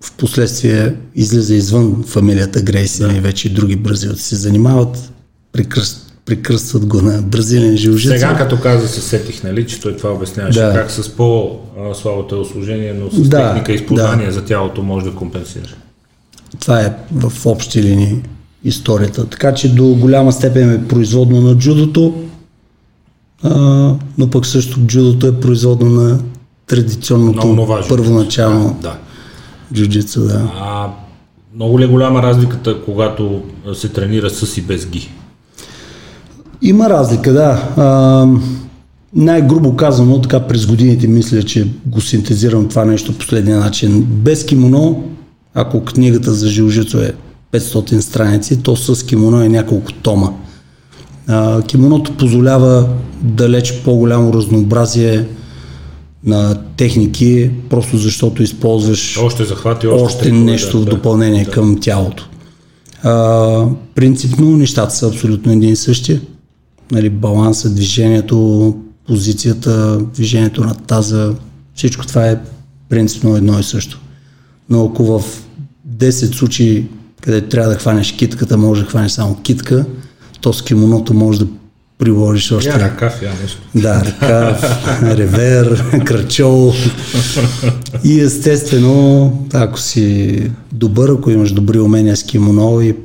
В 0.00 0.12
последствие 0.12 0.94
излиза 1.14 1.54
извън 1.54 2.04
фамилията 2.06 2.62
Грейси 2.62 3.02
да. 3.02 3.12
и 3.12 3.20
вече 3.20 3.54
други 3.54 3.76
бразилци 3.76 4.24
се 4.24 4.36
занимават. 4.36 5.12
Прекръст, 5.52 6.12
прекръстват 6.24 6.86
го 6.86 7.02
на 7.02 7.22
бразилен 7.22 7.76
жилжиц. 7.76 8.10
Сега 8.10 8.36
като 8.36 8.60
каза 8.60 8.88
се 8.88 9.00
сетих, 9.00 9.42
нали, 9.42 9.66
че 9.66 9.80
той 9.80 9.96
това 9.96 10.12
обясняваше 10.12 10.60
да. 10.60 10.72
как 10.72 10.90
с 10.90 11.08
по-слабото 11.08 12.40
осложнение, 12.40 12.92
но 12.92 13.10
с 13.10 13.28
да, 13.28 13.54
техника 13.54 13.72
и 13.72 13.86
познание 13.86 14.26
да. 14.26 14.32
за 14.32 14.44
тялото 14.44 14.82
може 14.82 15.06
да 15.06 15.14
компенсира. 15.14 15.74
Това 16.60 16.80
е 16.80 16.92
в 17.12 17.46
общи 17.46 17.82
линии 17.82 18.22
историята. 18.64 19.26
Така 19.26 19.54
че 19.54 19.74
до 19.74 19.84
голяма 19.84 20.32
степен 20.32 20.72
е 20.72 20.88
производно 20.88 21.40
на 21.40 21.54
джудото, 21.54 22.14
а, 23.42 23.50
но 24.18 24.30
пък 24.30 24.46
също 24.46 24.80
джудото 24.80 25.26
е 25.26 25.40
производно 25.40 25.90
на 25.90 26.18
традиционното 26.66 27.68
първоначално 27.88 28.76
да, 28.82 28.88
да. 28.88 28.96
джуджицу. 29.74 30.20
Да. 30.20 30.52
А, 30.60 30.90
много 31.54 31.80
ли 31.80 31.84
е 31.84 31.88
голяма 31.88 32.22
разликата, 32.22 32.82
когато 32.84 33.42
се 33.74 33.88
тренира 33.88 34.30
с 34.30 34.56
и 34.58 34.62
без 34.62 34.86
ги? 34.86 35.10
Има 36.62 36.90
разлика, 36.90 37.32
да. 37.32 37.68
А, 37.76 38.26
най-грубо 39.14 39.76
казано, 39.76 40.20
така 40.20 40.40
през 40.40 40.66
годините 40.66 41.08
мисля, 41.08 41.42
че 41.42 41.68
го 41.86 42.00
синтезирам 42.00 42.68
това 42.68 42.84
нещо 42.84 43.18
последния 43.18 43.58
начин. 43.58 44.02
Без 44.02 44.46
кимоно, 44.46 45.04
ако 45.54 45.84
книгата 45.84 46.32
за 46.32 46.48
жилжицо 46.48 46.98
е 46.98 47.12
500 47.54 48.00
страници, 48.00 48.62
то 48.62 48.76
с 48.76 49.06
кимоно 49.06 49.42
е 49.42 49.48
няколко 49.48 49.92
тома. 49.92 50.30
А, 51.26 51.62
кимоното 51.62 52.16
позволява 52.16 52.88
далеч 53.22 53.72
по-голямо 53.84 54.32
разнообразие 54.32 55.26
на 56.24 56.54
техники, 56.76 57.50
просто 57.70 57.96
защото 57.96 58.42
използваш 58.42 59.18
още, 59.22 59.44
захвати, 59.44 59.86
още, 59.86 60.04
още 60.04 60.32
нещо 60.32 60.78
да, 60.78 60.86
в 60.86 60.88
допълнение 60.88 61.44
да, 61.44 61.50
към 61.50 61.78
тялото. 61.80 62.28
А, 63.02 63.66
принципно 63.94 64.56
нещата 64.56 64.94
са 64.94 65.08
абсолютно 65.08 65.52
един 65.52 65.70
и 65.70 65.76
същи 65.76 66.20
нали, 66.92 67.10
баланса, 67.10 67.70
движението, 67.70 68.76
позицията, 69.06 69.98
движението 70.14 70.64
на 70.64 70.74
таза, 70.74 71.34
всичко 71.74 72.06
това 72.06 72.28
е 72.28 72.38
принципно 72.88 73.36
едно 73.36 73.58
и 73.58 73.62
също. 73.62 74.00
Но 74.68 74.84
ако 74.84 75.04
в 75.04 75.24
10 75.88 76.34
случаи, 76.34 76.86
където 77.24 77.48
трябва 77.48 77.72
да 77.72 77.78
хванеш 77.78 78.12
китката, 78.12 78.56
може 78.56 78.82
да 78.82 78.88
хванеш 78.88 79.12
само 79.12 79.34
китка, 79.42 79.84
то 80.40 80.52
с 80.52 80.62
кимоното 80.62 81.14
може 81.14 81.38
да 81.38 81.46
приложиш 81.98 82.52
още. 82.52 82.68
Я 82.68 82.78
ръкав, 82.78 83.22
я 83.22 83.32
нещо. 83.42 83.62
Да, 83.74 84.04
ръкав, 84.04 84.86
ревер, 85.02 85.84
кръчол. 86.04 86.72
И 88.04 88.20
естествено, 88.20 89.32
ако 89.52 89.80
си 89.80 90.50
добър, 90.72 91.08
ако 91.08 91.30
имаш 91.30 91.52
добри 91.52 91.78
умения 91.78 92.16
с 92.16 92.22
кимоно 92.22 92.80
и 92.80 92.96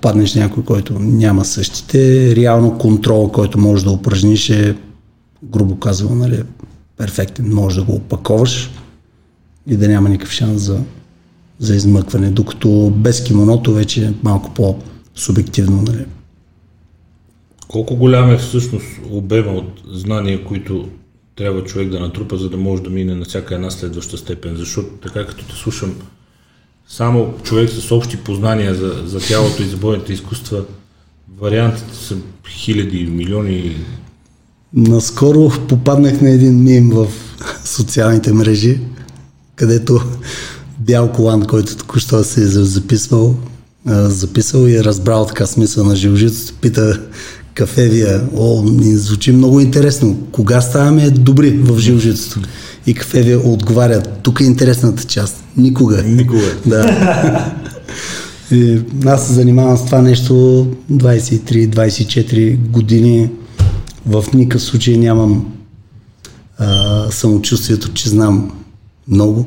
паднеш 0.00 0.34
някой, 0.34 0.64
който 0.64 0.98
няма 0.98 1.44
същите, 1.44 2.36
реално 2.36 2.78
контрол, 2.78 3.28
който 3.28 3.58
можеш 3.58 3.84
да 3.84 3.90
упражниш 3.90 4.50
е, 4.50 4.76
грубо 5.42 5.76
казано, 5.76 6.14
нали, 6.14 6.42
перфектен. 6.96 7.54
Може 7.54 7.76
да 7.76 7.84
го 7.84 7.92
опаковаш 7.92 8.70
и 9.66 9.76
да 9.76 9.88
няма 9.88 10.08
никакъв 10.08 10.32
шанс 10.32 10.62
за, 10.62 10.78
за 11.58 11.76
измъкване, 11.76 12.30
докато 12.30 12.92
без 12.96 13.24
кимоното 13.24 13.74
вече 13.74 14.04
е 14.04 14.12
малко 14.22 14.54
по-субективно. 14.54 15.82
Нали. 15.82 16.04
Колко 17.68 17.96
голям 17.96 18.30
е 18.30 18.38
всъщност 18.38 18.86
обема 19.10 19.52
от 19.52 19.82
знания, 19.92 20.44
които 20.44 20.88
трябва 21.36 21.64
човек 21.64 21.88
да 21.88 22.00
натрупа, 22.00 22.36
за 22.36 22.50
да 22.50 22.56
може 22.56 22.82
да 22.82 22.90
мине 22.90 23.14
на 23.14 23.24
всяка 23.24 23.54
една 23.54 23.70
следваща 23.70 24.18
степен? 24.18 24.56
Защото 24.56 24.88
така 24.88 25.26
като 25.26 25.44
те 25.44 25.54
слушам, 25.54 25.94
само 26.88 27.34
човек 27.42 27.70
с 27.70 27.92
общи 27.92 28.16
познания 28.16 28.74
за, 28.74 29.02
за 29.06 29.20
тялото 29.20 29.62
и 29.62 29.66
за 29.66 29.76
бойните 29.76 30.12
изкуства, 30.12 30.64
вариантите 31.38 31.94
са 31.96 32.16
хиляди, 32.48 33.06
милиони. 33.06 33.76
Наскоро 34.74 35.50
попаднах 35.68 36.20
на 36.20 36.30
един 36.30 36.62
мим 36.62 36.90
в 36.90 37.06
социалните 37.64 38.32
мрежи, 38.32 38.80
където 39.56 40.00
бял 40.86 41.12
колан, 41.12 41.42
който 41.42 41.76
току-що 41.76 42.24
се 42.24 42.42
е 42.42 42.46
записвал, 42.46 43.36
записал 43.86 44.66
и 44.66 44.76
е 44.76 44.84
разбрал 44.84 45.26
така 45.26 45.46
смисъл 45.46 45.84
на 45.84 45.96
жилжицата, 45.96 46.52
пита 46.60 47.00
кафевия, 47.54 48.22
о, 48.36 48.62
ми 48.62 48.96
звучи 48.96 49.32
много 49.32 49.60
интересно, 49.60 50.16
кога 50.32 50.60
ставаме 50.60 51.10
добри 51.10 51.50
в 51.50 51.78
жилжицата? 51.78 52.40
И 52.86 52.94
кафевия 52.94 53.48
отговаря, 53.48 54.02
тук 54.22 54.40
е 54.40 54.44
интересната 54.44 55.04
част, 55.04 55.44
Никога. 55.56 56.02
Никога. 56.02 56.56
Да. 56.66 57.54
И 58.52 58.80
аз 59.06 59.26
се 59.26 59.32
занимавам 59.32 59.76
с 59.76 59.84
това 59.86 60.02
нещо 60.02 60.32
23-24 60.92 62.56
години. 62.58 63.30
В 64.06 64.24
никакъв 64.34 64.62
случай 64.62 64.96
нямам 64.96 65.52
а, 66.58 67.06
самочувствието, 67.10 67.92
че 67.92 68.08
знам 68.08 68.52
много. 69.08 69.46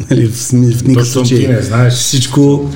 нали, 0.10 0.26
в, 0.26 0.48
в 0.48 0.52
никакъв 0.52 1.08
случай. 1.08 1.38
Ти 1.38 1.48
не 1.48 1.62
знаеш. 1.62 1.94
Всичко. 1.94 2.70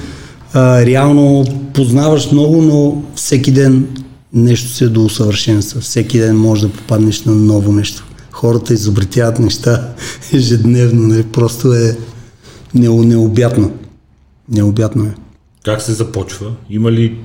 А, 0.53 0.87
реално 0.87 1.45
познаваш 1.75 2.31
много, 2.31 2.63
но 2.63 3.03
всеки 3.15 3.53
ден 3.53 3.87
нещо 4.33 4.69
се 4.69 4.89
до 4.89 5.05
усъвършенства. 5.05 5.81
Всеки 5.81 6.19
ден 6.19 6.37
може 6.37 6.67
да 6.67 6.73
попаднеш 6.73 7.25
на 7.25 7.35
ново 7.35 7.73
нещо. 7.73 8.05
Хората 8.31 8.75
изобретяват 8.75 9.39
неща 9.39 9.89
ежедневно, 10.33 11.07
не? 11.07 11.23
просто 11.23 11.73
е 11.73 11.97
не, 12.75 12.89
необятно. 12.89 13.73
Необятно 14.49 15.05
е. 15.05 15.15
Как 15.65 15.83
се 15.83 15.93
започва? 15.93 16.53
Има 16.71 16.93
ли 16.93 17.19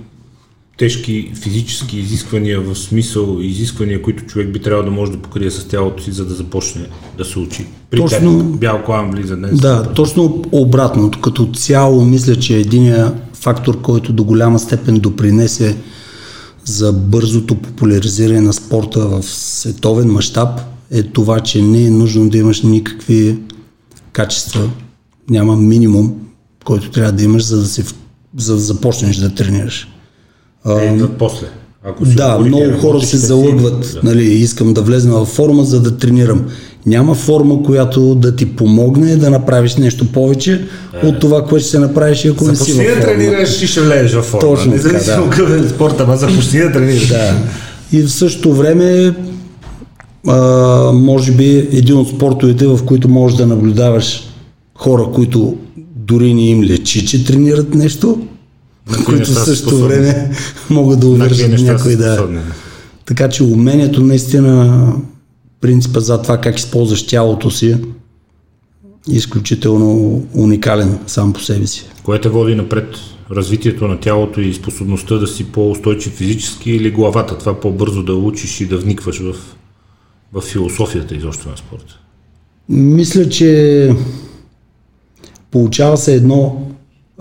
тежки 0.83 1.31
физически 1.35 1.99
изисквания 1.99 2.61
в 2.61 2.75
смисъл 2.75 3.37
изисквания, 3.41 4.01
които 4.01 4.25
човек 4.25 4.51
би 4.51 4.59
трябвало 4.59 4.85
да 4.85 4.91
може 4.91 5.11
да 5.11 5.17
покрие 5.17 5.51
с 5.51 5.67
тялото 5.67 6.03
си, 6.03 6.11
за 6.11 6.25
да 6.25 6.33
започне 6.33 6.81
да 7.17 7.25
се 7.25 7.39
учи. 7.39 7.65
При 7.89 7.97
точно, 7.97 8.39
теб, 8.39 8.59
бял 8.59 8.83
колан 8.83 9.11
влиза 9.11 9.35
днес. 9.35 9.59
Да, 9.59 9.93
точно 9.93 10.43
обратното. 10.51 11.21
Като 11.21 11.45
цяло 11.45 12.05
мисля, 12.05 12.35
че 12.35 12.57
единия 12.57 13.13
фактор, 13.33 13.81
който 13.81 14.13
до 14.13 14.23
голяма 14.23 14.59
степен 14.59 14.95
допринесе 14.95 15.77
за 16.65 16.93
бързото 16.93 17.55
популяризиране 17.55 18.41
на 18.41 18.53
спорта 18.53 19.07
в 19.07 19.23
световен 19.23 20.11
мащаб 20.11 20.49
е 20.91 21.03
това, 21.03 21.39
че 21.39 21.61
не 21.61 21.85
е 21.85 21.89
нужно 21.89 22.29
да 22.29 22.37
имаш 22.37 22.61
никакви 22.61 23.37
качества. 24.11 24.69
Няма 25.29 25.55
минимум, 25.55 26.13
който 26.65 26.91
трябва 26.91 27.11
да 27.11 27.23
имаш, 27.23 27.43
за 27.43 27.59
да, 27.59 27.67
се, 27.67 27.83
за 28.37 28.53
да 28.53 28.59
започнеш 28.59 29.17
да 29.17 29.35
тренираш. 29.35 29.87
Те 30.65 30.91
идват 30.93 31.17
после. 31.17 31.47
Ако 31.85 32.05
да, 32.05 32.39
много 32.39 32.77
хора 32.81 33.01
се 33.01 33.17
залъгват. 33.17 33.85
Си, 33.85 33.93
да. 33.93 33.99
Нали, 34.03 34.23
искам 34.23 34.73
да 34.73 34.81
влезна 34.81 35.13
в 35.13 35.25
форма, 35.25 35.63
за 35.63 35.81
да 35.81 35.97
тренирам. 35.97 36.45
Няма 36.85 37.15
форма, 37.15 37.63
която 37.63 38.15
да 38.15 38.35
ти 38.35 38.55
помогне 38.55 39.15
да 39.15 39.29
направиш 39.29 39.75
нещо 39.75 40.11
повече 40.11 40.65
е. 41.03 41.07
от 41.07 41.19
това, 41.19 41.45
което 41.45 41.65
ще 41.65 41.79
направиш, 41.79 42.25
ако 42.25 42.45
не 42.45 42.55
си 42.55 42.71
в 42.71 42.75
форма. 42.75 42.89
да 42.95 43.01
тренираш 43.01 43.61
и 43.61 43.67
ще 43.67 43.81
влезеш 43.81 44.13
в 44.13 44.21
форма. 44.21 44.41
Точно 44.41 44.71
Независимо 44.71 45.23
да. 45.23 45.29
какъв 45.29 45.65
е 45.65 45.69
спорта, 45.69 46.03
ама 46.03 46.17
започни 46.17 46.59
да 46.59 46.71
тренираш. 46.71 47.07
Да. 47.07 47.35
И 47.91 48.01
в 48.01 48.11
същото 48.11 48.53
време, 48.53 49.15
а, 50.27 50.37
може 50.93 51.31
би, 51.31 51.57
един 51.57 51.97
от 51.97 52.09
спортовете, 52.09 52.67
в 52.67 52.79
които 52.85 53.09
можеш 53.09 53.37
да 53.37 53.47
наблюдаваш 53.47 54.23
хора, 54.75 55.07
които 55.13 55.57
дори 55.95 56.33
не 56.33 56.47
им 56.47 56.63
лечи, 56.63 57.05
че 57.05 57.25
тренират 57.25 57.75
нещо, 57.75 58.21
на 58.89 59.05
които 59.05 59.31
в 59.31 59.45
същото 59.45 59.77
време 59.77 60.31
могат 60.69 60.99
да 60.99 61.07
удържат 61.07 61.61
някой 61.61 61.95
да... 61.95 62.43
Така 63.05 63.29
че 63.29 63.43
умението 63.43 64.03
наистина, 64.03 64.87
принципа 65.61 65.99
за 65.99 66.21
това 66.21 66.37
как 66.37 66.59
използваш 66.59 67.07
тялото 67.07 67.51
си, 67.51 67.71
е 67.71 67.79
изключително 69.07 70.21
уникален 70.33 70.99
сам 71.07 71.33
по 71.33 71.39
себе 71.39 71.67
си. 71.67 71.85
Кое 72.03 72.21
те 72.21 72.29
води 72.29 72.55
напред? 72.55 72.95
Развитието 73.31 73.87
на 73.87 73.99
тялото 73.99 74.41
и 74.41 74.53
способността 74.53 75.15
да 75.15 75.27
си 75.27 75.43
по-устойчив 75.43 76.13
физически 76.13 76.71
или 76.71 76.91
главата, 76.91 77.37
това 77.37 77.59
по-бързо 77.59 78.03
да 78.03 78.13
учиш 78.13 78.61
и 78.61 78.65
да 78.65 78.77
вникваш 78.77 79.19
в, 79.19 79.35
в 80.33 80.41
философията 80.41 81.15
изобщо 81.15 81.49
на 81.49 81.57
спорта? 81.57 81.99
Мисля, 82.69 83.29
че 83.29 83.89
получава 85.51 85.97
се 85.97 86.15
едно 86.15 86.72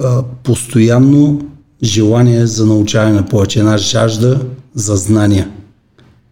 а, 0.02 0.23
постоянно 0.42 1.40
желание 1.82 2.47
за 2.47 2.66
научаване 2.66 3.12
на 3.12 3.26
повече, 3.26 3.59
една 3.59 3.78
жажда 3.78 4.40
за 4.75 4.97
знания. 4.97 5.49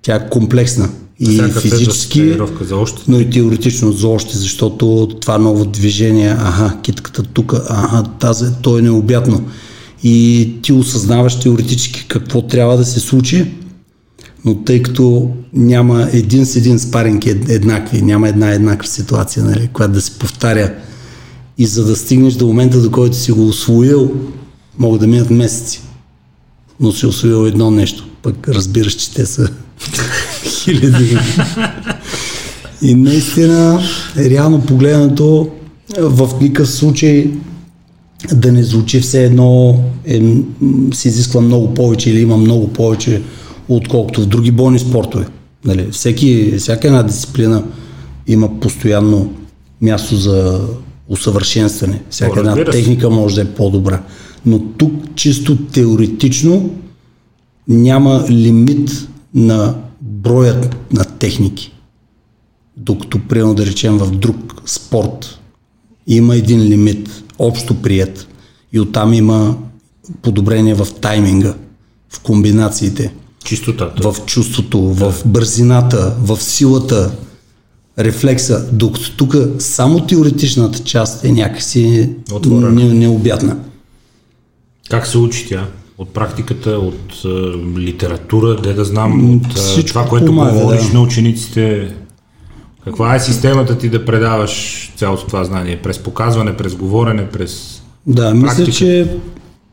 Тя 0.02 0.14
е 0.14 0.28
комплексна 0.28 0.88
и 1.20 1.26
Всяка 1.26 1.60
физически, 1.60 2.36
за 2.60 2.76
още. 2.76 3.02
но 3.08 3.20
и 3.20 3.30
теоретично 3.30 3.92
за 3.92 4.08
още, 4.08 4.38
защото 4.38 5.08
това 5.20 5.38
ново 5.38 5.64
движение, 5.64 6.30
аха, 6.30 6.78
китката 6.82 7.22
тук, 7.22 7.54
аха, 7.68 8.04
тази, 8.20 8.44
то 8.62 8.78
е 8.78 8.82
необятно. 8.82 9.44
И 10.02 10.48
ти 10.62 10.72
осъзнаваш 10.72 11.40
теоретически 11.40 12.04
какво 12.08 12.42
трябва 12.42 12.76
да 12.76 12.84
се 12.84 13.00
случи, 13.00 13.50
но 14.44 14.54
тъй 14.54 14.82
като 14.82 15.30
няма 15.52 16.08
един 16.12 16.46
с 16.46 16.56
един 16.56 16.78
спаринг 16.78 17.26
еднакви, 17.26 18.02
няма 18.02 18.28
една 18.28 18.50
еднаква 18.50 18.88
ситуация, 18.88 19.44
нали, 19.44 19.68
която 19.72 19.92
да 19.92 20.00
се 20.00 20.18
повтаря 20.18 20.72
и 21.60 21.66
за 21.66 21.84
да 21.84 21.96
стигнеш 21.96 22.34
до 22.34 22.46
момента, 22.46 22.80
до 22.80 22.90
който 22.90 23.16
си 23.16 23.32
го 23.32 23.46
освоил, 23.46 24.10
могат 24.78 25.00
да 25.00 25.06
минат 25.06 25.30
месеци. 25.30 25.82
Но 26.80 26.92
си 26.92 27.06
освоил 27.06 27.46
едно 27.46 27.70
нещо. 27.70 28.08
Пък 28.22 28.48
разбираш, 28.48 28.92
че 28.92 29.14
те 29.14 29.26
са 29.26 29.48
хиляди. 30.44 31.18
И 32.82 32.94
наистина, 32.94 33.82
реално 34.16 34.60
погледнато, 34.60 35.48
в 35.98 36.30
никакъв 36.40 36.70
случай 36.70 37.30
да 38.32 38.52
не 38.52 38.62
звучи 38.62 39.00
все 39.00 39.24
едно, 39.24 39.80
е, 40.04 40.34
се 40.92 41.08
изисква 41.08 41.40
много 41.40 41.74
повече 41.74 42.10
или 42.10 42.20
има 42.20 42.36
много 42.36 42.68
повече, 42.68 43.22
отколкото 43.68 44.22
в 44.22 44.26
други 44.26 44.50
бойни 44.50 44.78
спортове. 44.78 45.26
Нали, 45.64 45.88
всеки, 45.90 46.54
всяка 46.58 46.86
една 46.88 47.02
дисциплина 47.02 47.64
има 48.26 48.60
постоянно 48.60 49.32
място 49.80 50.16
за 50.16 50.60
усъвършенстване. 51.10 52.02
Всяка 52.10 52.40
една 52.40 52.64
техника 52.64 53.10
може 53.10 53.34
да 53.34 53.40
е 53.40 53.54
по-добра. 53.54 54.02
Но 54.46 54.58
тук 54.58 54.92
чисто 55.14 55.56
теоретично 55.56 56.70
няма 57.68 58.24
лимит 58.30 59.08
на 59.34 59.74
броят 60.00 60.76
на 60.92 61.04
техники. 61.04 61.72
Докато, 62.76 63.20
приема 63.28 63.54
да 63.54 63.66
речем, 63.66 63.98
в 63.98 64.10
друг 64.10 64.62
спорт 64.66 65.38
има 66.06 66.36
един 66.36 66.60
лимит, 66.60 67.22
общо 67.38 67.74
прият. 67.74 68.28
И 68.72 68.80
оттам 68.80 69.12
има 69.12 69.56
подобрение 70.22 70.74
в 70.74 70.88
тайминга, 71.00 71.54
в 72.08 72.20
комбинациите. 72.20 73.12
Чистотата. 73.44 74.12
В 74.12 74.26
чувството, 74.26 74.80
да. 74.80 75.10
в 75.10 75.22
бързината, 75.26 76.16
в 76.20 76.42
силата, 76.42 77.12
рефлекса. 77.98 78.68
Докато 78.72 79.16
тук 79.16 79.36
само 79.58 80.06
теоретичната 80.06 80.78
част 80.78 81.24
е 81.24 81.32
някакси 81.32 82.10
необятна. 82.74 83.56
Как 84.90 85.06
се 85.06 85.18
учи 85.18 85.48
тя? 85.48 85.66
От 85.98 86.14
практиката, 86.14 86.70
от 86.70 87.24
а, 87.24 87.28
литература, 87.78 88.56
де 88.62 88.72
да 88.72 88.84
знам, 88.84 89.34
от 89.36 89.58
а, 89.78 89.84
това, 89.84 90.04
което 90.04 90.26
помага, 90.26 90.52
говориш 90.52 90.86
да. 90.86 90.94
на 90.94 91.00
учениците. 91.00 91.94
Каква 92.84 93.14
е 93.14 93.20
системата 93.20 93.78
ти 93.78 93.88
да 93.88 94.04
предаваш 94.04 94.92
цялото 94.96 95.26
това 95.26 95.44
знание? 95.44 95.82
През 95.82 95.98
показване, 95.98 96.56
през 96.56 96.74
говорене, 96.74 97.28
през 97.28 97.82
Да, 98.06 98.22
практика? 98.22 98.60
мисля, 98.60 98.72
че 98.72 99.08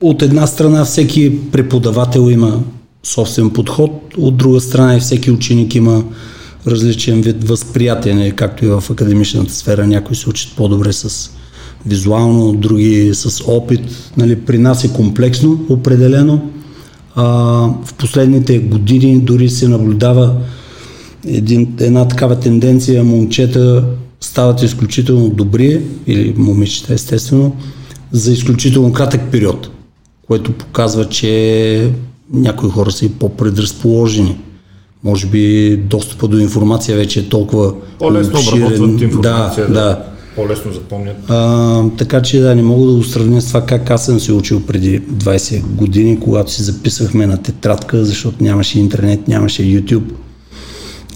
от 0.01 0.21
една 0.21 0.47
страна 0.47 0.85
всеки 0.85 1.51
преподавател 1.51 2.29
има 2.31 2.59
собствен 3.03 3.49
подход, 3.49 3.91
от 4.17 4.37
друга 4.37 4.61
страна 4.61 4.95
и 4.95 4.99
всеки 4.99 5.31
ученик 5.31 5.75
има 5.75 6.03
различен 6.67 7.21
вид 7.21 7.43
възприятие, 7.47 8.31
както 8.31 8.65
и 8.65 8.67
в 8.67 8.83
академичната 8.91 9.53
сфера. 9.53 9.87
Някои 9.87 10.15
се 10.15 10.29
учат 10.29 10.55
по-добре 10.55 10.93
с 10.93 11.31
визуално, 11.85 12.53
други 12.53 13.11
с 13.13 13.43
опит. 13.47 13.81
Нали, 14.17 14.35
при 14.35 14.57
нас 14.57 14.83
е 14.83 14.93
комплексно, 14.93 15.65
определено. 15.69 16.49
А, 17.15 17.23
в 17.85 17.93
последните 17.97 18.59
години 18.59 19.19
дори 19.19 19.49
се 19.49 19.67
наблюдава 19.67 20.35
един, 21.27 21.75
една 21.79 22.07
такава 22.07 22.39
тенденция, 22.39 23.03
момчета 23.03 23.83
стават 24.21 24.63
изключително 24.63 25.29
добри, 25.29 25.81
или 26.07 26.33
момичета 26.37 26.93
естествено, 26.93 27.55
за 28.11 28.31
изключително 28.31 28.93
кратък 28.93 29.21
период, 29.31 29.69
което 30.27 30.51
показва, 30.51 31.09
че 31.09 31.91
някои 32.33 32.69
хора 32.69 32.91
са 32.91 33.05
и 33.05 33.09
по-предразположени. 33.09 34.37
Може 35.03 35.27
би 35.27 35.77
достъпа 35.77 36.27
до 36.27 36.39
информация 36.39 36.97
вече 36.97 37.19
е 37.19 37.29
толкова 37.29 37.73
По-лесно 37.99 38.39
обработват 38.39 39.01
информация. 39.01 39.67
Да, 39.67 39.73
да. 39.73 39.79
да 39.79 40.05
по-лесно 40.37 40.73
запомнят. 40.73 41.17
А, 41.27 41.83
така 41.97 42.21
че 42.21 42.39
да, 42.39 42.55
не 42.55 42.61
мога 42.61 42.91
да 42.91 42.97
го 42.97 43.03
сравня 43.03 43.41
с 43.41 43.47
това 43.47 43.65
как 43.65 43.89
аз 43.89 44.05
съм 44.05 44.19
се 44.19 44.33
учил 44.33 44.65
преди 44.65 45.01
20 45.01 45.61
години, 45.61 46.19
когато 46.19 46.51
си 46.51 46.63
записвахме 46.63 47.27
на 47.27 47.41
тетрадка, 47.41 48.05
защото 48.05 48.43
нямаше 48.43 48.79
интернет, 48.79 49.27
нямаше 49.27 49.63
YouTube 49.63 50.11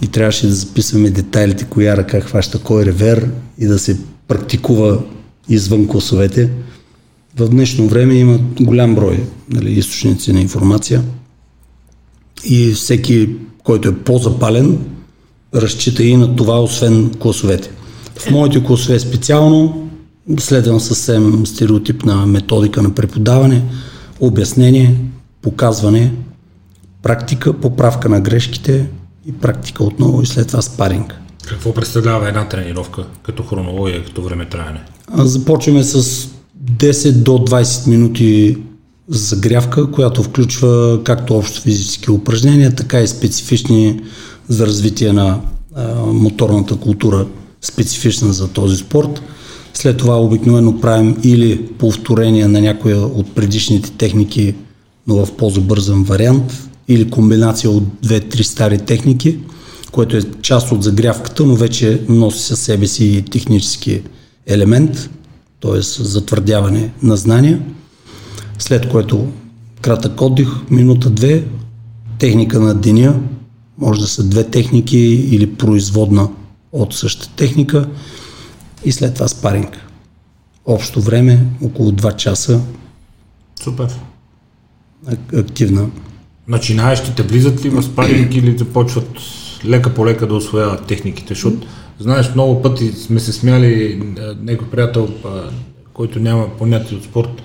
и 0.02 0.08
трябваше 0.08 0.48
да 0.48 0.54
записваме 0.54 1.10
детайлите, 1.10 1.66
коя 1.66 1.98
ръка 1.98 2.22
хваща 2.22 2.60
кой 2.60 2.86
ревер 2.86 3.30
и 3.58 3.68
да 3.68 3.80
се 3.80 3.98
практикува 4.28 5.00
извън 5.50 5.88
класовете. 5.88 6.50
В 7.38 7.50
днешно 7.50 7.88
време 7.88 8.14
има 8.14 8.40
голям 8.62 8.96
брой 8.96 9.24
нали, 9.50 9.72
източници 9.72 10.34
на 10.34 10.42
информация 10.42 11.04
и 12.46 12.72
всеки, 12.72 13.30
който 13.64 13.90
е 13.90 13.96
по-запален, 13.96 14.80
разчита 15.56 16.04
и 16.04 16.18
на 16.18 16.36
това, 16.36 16.64
освен 16.64 17.12
класовете. 17.20 17.72
В 18.16 18.32
моите 18.32 18.64
класове 18.64 19.00
специално 19.00 19.90
следвам 20.40 20.80
съвсем 20.80 21.46
стереотипна 21.46 22.26
методика 22.26 22.82
на 22.82 22.96
преподаване, 22.96 23.64
обяснение, 24.20 24.96
показване, 25.42 26.14
практика, 27.02 27.54
поправка 27.54 28.10
на 28.10 28.22
грешките 28.22 28.88
и 29.26 29.32
практика 29.32 29.84
отново 29.84 30.22
и 30.22 30.26
след 30.26 30.48
това 30.48 30.62
спаринг. 30.62 31.16
Какво 31.48 31.74
представлява 31.74 32.28
една 32.28 32.48
тренировка 32.48 33.06
като 33.24 33.44
хронология, 33.44 34.06
като 34.06 34.22
време 34.22 34.46
траене? 34.46 34.82
Започваме 35.18 35.84
с 35.84 36.28
10 36.64 37.12
до 37.12 37.32
20 37.32 37.88
минути 37.88 38.58
загрявка, 39.08 39.92
която 39.92 40.24
включва 40.24 41.02
както 41.04 41.38
общо 41.38 41.62
физически 41.62 42.12
упражнения, 42.12 42.76
така 42.76 43.02
и 43.02 43.08
специфични 43.08 44.02
за 44.48 44.68
развитие 44.68 45.14
на 45.14 45.42
моторната 46.08 46.76
култура, 46.76 47.28
специфична 47.62 48.34
за 48.34 48.48
този 48.48 48.78
спорт. 48.78 49.22
След 49.74 49.98
това 49.98 50.22
обикновено 50.22 50.82
правим 50.82 51.18
или 51.24 51.68
повторение 51.68 52.48
на 52.48 52.62
някоя 52.62 52.98
от 52.98 53.36
предишните 53.36 53.92
техники, 53.92 54.56
но 55.08 55.26
в 55.26 55.36
по-забързан 55.38 56.04
вариант, 56.04 56.70
или 56.88 57.10
комбинация 57.10 57.72
от 57.72 57.84
две-три 58.02 58.44
стари 58.44 58.78
техники, 58.78 59.38
което 59.92 60.18
е 60.18 60.22
част 60.42 60.72
от 60.72 60.84
загрявката, 60.84 61.46
но 61.46 61.56
вече 61.56 62.02
носи 62.10 62.40
със 62.40 62.60
себе 62.60 62.88
си 62.88 63.26
технически 63.32 64.02
елемент, 64.48 65.10
т.е. 65.62 65.82
затвърдяване 65.82 66.94
на 67.04 67.18
знания, 67.18 67.62
след 68.62 68.90
което 68.90 69.28
кратък 69.82 70.22
отдих, 70.22 70.50
минута-две, 70.70 71.44
техника 72.20 72.60
на 72.60 72.76
деня, 72.76 73.20
може 73.78 74.02
да 74.02 74.08
са 74.08 74.24
две 74.24 74.44
техники 74.44 75.00
или 75.32 75.56
производна 75.56 76.30
от 76.72 76.94
същата 76.94 77.36
техника 77.36 77.90
и 78.86 78.92
след 78.92 79.14
това 79.14 79.28
спаринг. 79.28 79.88
Общо 80.66 81.02
време 81.02 81.46
около 81.64 81.92
2 81.92 82.16
часа. 82.16 82.62
Супер. 83.64 83.88
Активна. 85.36 85.90
Начинаещите 86.48 87.24
влизат 87.24 87.66
ли 87.66 87.70
в 87.70 87.84
спаринг 87.84 88.36
или 88.36 88.58
започват 88.58 89.10
лека 89.66 89.94
по 89.94 90.06
лека 90.06 90.28
да 90.28 90.36
освояват 90.36 90.86
техниките, 90.86 91.34
защото 91.34 91.68
знаеш, 92.00 92.34
много 92.34 92.62
пъти 92.62 92.92
сме 92.92 93.20
се 93.20 93.34
смяли 93.34 94.04
някой 94.42 94.68
приятел, 94.68 95.10
който 95.94 96.20
няма 96.20 96.58
понятие 96.58 96.98
от 96.98 97.04
спорт, 97.04 97.42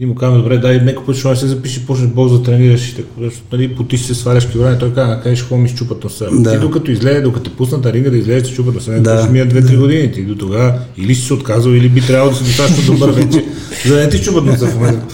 и 0.00 0.06
му 0.06 0.14
казваме, 0.14 0.42
добре, 0.42 0.58
дай 0.58 0.80
неко 0.80 1.04
път 1.04 1.16
ще 1.16 1.36
се 1.36 1.46
запиши, 1.46 1.86
почнеш 1.86 2.08
бокс 2.08 2.32
да 2.32 2.42
тренираш 2.42 2.88
и 2.88 2.96
така, 2.96 3.08
нали, 3.52 3.74
потиш 3.74 4.00
се 4.00 4.14
сваляш 4.14 4.46
килограми, 4.46 4.78
той 4.78 4.94
казва, 4.94 5.20
къде 5.22 5.36
ще 5.36 5.46
ходим 5.46 5.66
изчупат 5.66 6.04
носа. 6.04 6.28
Да. 6.32 6.52
Ти 6.52 6.58
докато 6.58 6.90
излезе, 6.90 7.20
докато 7.20 7.50
те 7.50 7.56
пуснат 7.56 7.84
на 7.84 7.92
ринга 7.92 8.10
да 8.10 8.16
излезеш 8.16 8.48
да 8.48 8.54
чупат 8.54 8.74
носа, 8.74 9.00
да. 9.00 9.22
ще 9.22 9.32
мият 9.32 9.54
2-3 9.54 9.78
години. 9.78 10.12
Ти 10.12 10.22
до 10.22 10.34
тогава 10.34 10.74
или 10.96 11.14
си 11.14 11.22
се 11.22 11.34
отказал, 11.34 11.70
или 11.70 11.88
би 11.88 12.00
трябвало 12.00 12.30
да 12.30 12.36
си 12.36 12.44
достатъчно 12.44 12.94
добър 12.94 13.10
вече, 13.10 13.44
за 13.86 13.94
да 13.94 14.00
не 14.00 14.08
ти 14.08 14.22
чупат 14.22 14.44
носа 14.44 14.66
в 14.66 14.74
момента, 14.74 15.06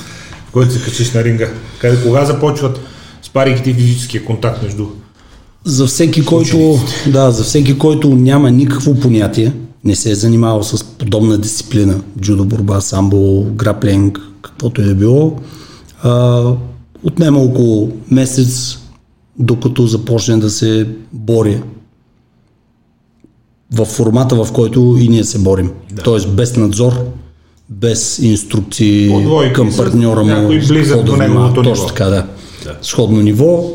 в 0.48 0.52
който 0.52 0.72
се 0.72 0.84
качиш 0.84 1.12
на 1.12 1.24
ринга. 1.24 1.48
Къде, 1.78 2.02
кога 2.02 2.24
започват 2.24 2.80
спариките 3.22 3.70
и 3.70 3.74
физическия 3.74 4.24
контакт 4.24 4.62
между 4.62 4.86
за 5.64 5.86
всеки, 5.86 6.24
който, 6.24 6.78
да, 7.06 7.30
за 7.30 7.44
всеки, 7.44 7.78
който 7.78 8.14
няма 8.14 8.50
никакво 8.50 8.94
понятие, 8.94 9.52
не 9.84 9.96
се 9.96 10.10
е 10.10 10.14
занимавал 10.14 10.62
с 10.62 10.84
подобна 10.84 11.38
дисциплина, 11.38 12.00
джудо, 12.20 12.44
борба, 12.44 12.80
самбо, 12.80 13.44
граплинг, 13.44 14.20
каквото 14.42 14.80
и 14.80 14.84
да 14.84 14.94
било, 14.94 15.36
а, 16.02 16.42
отнема 17.04 17.38
около 17.38 17.92
месец, 18.10 18.78
докато 19.38 19.86
започне 19.86 20.36
да 20.36 20.50
се 20.50 20.88
бори 21.12 21.62
в 23.72 23.84
формата, 23.84 24.44
в 24.44 24.52
който 24.52 24.96
и 25.00 25.08
ние 25.08 25.24
се 25.24 25.38
борим. 25.38 25.70
Да. 25.92 26.02
Тоест 26.02 26.28
без 26.30 26.56
надзор, 26.56 26.92
без 27.68 28.18
инструкции 28.18 29.10
Подвойки 29.10 29.52
към 29.52 29.76
партньора 29.76 30.24
му. 30.24 30.48
Близък 30.48 31.04
до 31.04 31.16
неговото 31.16 31.62
Точно 31.62 31.86
така, 31.86 32.04
да. 32.04 32.26
да. 32.64 32.76
Сходно 32.82 33.20
ниво, 33.20 33.70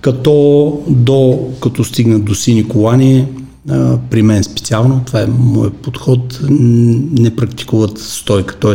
като, 0.00 0.82
до, 0.88 1.48
като 1.60 1.84
стигнат 1.84 2.24
до 2.24 2.34
сини 2.34 2.68
колани, 2.68 3.26
а, 3.70 3.98
при 4.10 4.22
мен 4.22 4.44
специално, 4.44 5.02
това 5.06 5.20
е 5.20 5.26
моят 5.26 5.76
подход, 5.76 6.40
не 6.50 7.36
практикуват 7.36 7.98
стойка, 7.98 8.56
т.е. 8.56 8.74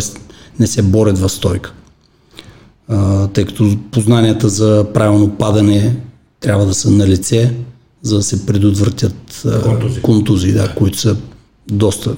не 0.60 0.68
се 0.68 0.82
борят 0.82 1.18
в 1.18 1.30
стойка. 1.30 1.74
А, 2.88 3.28
тъй 3.28 3.46
като 3.46 3.78
познанията 3.92 4.50
за 4.50 4.86
правилно 4.94 5.30
падане 5.30 5.96
трябва 6.40 6.66
да 6.66 6.74
са 6.74 6.92
на 6.92 7.08
лице, 7.08 7.56
за 8.02 8.16
да 8.16 8.24
се 8.24 8.46
предотвратят 8.46 9.44
контузии, 9.64 10.02
контузии 10.02 10.52
да, 10.52 10.74
които 10.76 10.98
са 10.98 11.18
доста 11.68 12.16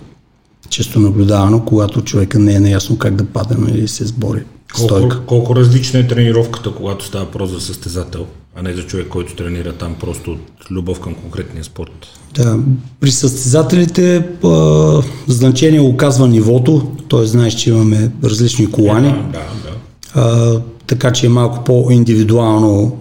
често 0.70 1.00
наблюдавано, 1.00 1.66
когато 1.66 2.02
човека 2.02 2.40
не 2.40 2.54
е 2.54 2.60
наясно 2.60 2.98
как 2.98 3.16
да 3.16 3.26
падне 3.26 3.72
или 3.72 3.88
се 3.88 4.06
сбори. 4.06 4.44
Колко, 4.74 5.16
колко 5.26 5.56
различна 5.56 6.00
е 6.00 6.08
тренировката, 6.08 6.72
когато 6.76 7.06
става 7.06 7.32
просто 7.32 7.60
за 7.60 7.66
състезател, 7.66 8.26
а 8.56 8.64
не 8.64 8.74
за 8.74 8.84
човек, 8.84 9.08
който 9.08 9.36
тренира 9.36 9.74
там 9.74 9.96
просто 10.00 10.32
от 10.32 10.72
любов 10.72 11.00
към 11.00 11.16
конкретния 11.16 11.64
спорт? 11.64 12.08
Да, 12.34 12.60
при 13.00 13.12
състезателите 13.12 14.26
а, 14.44 15.02
значение 15.28 15.82
оказва 15.82 16.28
нивото, 16.28 16.92
т.е. 17.10 17.26
знаеш, 17.26 17.54
че 17.54 17.70
имаме 17.70 18.12
различни 18.24 18.72
колани, 18.72 19.08
е, 19.08 19.12
да, 19.12 19.40
да. 19.64 19.76
А, 20.14 20.62
така 20.88 21.12
че 21.12 21.26
е 21.26 21.30
малко 21.30 21.64
по-индивидуално 21.64 22.98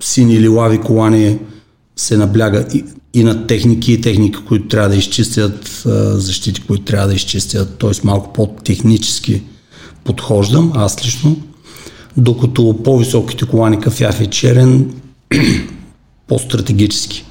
сини 0.00 0.34
или 0.34 0.48
лави 0.48 0.78
колани 0.78 1.38
се 1.96 2.16
набляга 2.16 2.66
и, 2.74 2.84
и 3.14 3.24
на 3.24 3.46
техники, 3.46 4.00
техники, 4.00 4.38
които 4.48 4.68
трябва 4.68 4.88
да 4.88 4.96
изчистят, 4.96 5.82
а, 5.86 6.18
защити, 6.18 6.60
които 6.60 6.84
трябва 6.84 7.08
да 7.08 7.14
изчистят, 7.14 7.78
т.е. 7.78 7.90
малко 8.04 8.32
по-технически 8.32 9.42
подхождам, 10.04 10.72
аз 10.74 11.04
лично, 11.06 11.36
докато 12.16 12.76
по-високите 12.84 13.46
колани 13.46 13.80
кафяв 13.80 14.20
и 14.20 14.26
черен, 14.26 14.94
по-стратегически. 16.28 17.24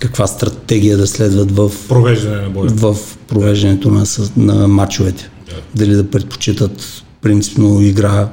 Каква 0.00 0.26
стратегия 0.26 0.96
да 0.96 1.06
следват 1.06 1.50
в 1.50 1.72
провеждане 1.88 2.42
на 2.42 2.50
боя. 2.50 2.70
В 2.70 2.96
провеждането 3.28 3.90
на, 3.90 4.04
на 4.36 4.68
матчовете. 4.68 5.30
Да. 5.46 5.52
Дали 5.74 5.94
да 5.94 6.10
предпочитат 6.10 7.04
принципно 7.22 7.80
игра 7.80 8.28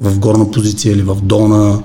в 0.00 0.18
горна 0.18 0.50
позиция 0.50 0.92
или 0.92 1.02
в 1.02 1.18
долна, 1.22 1.82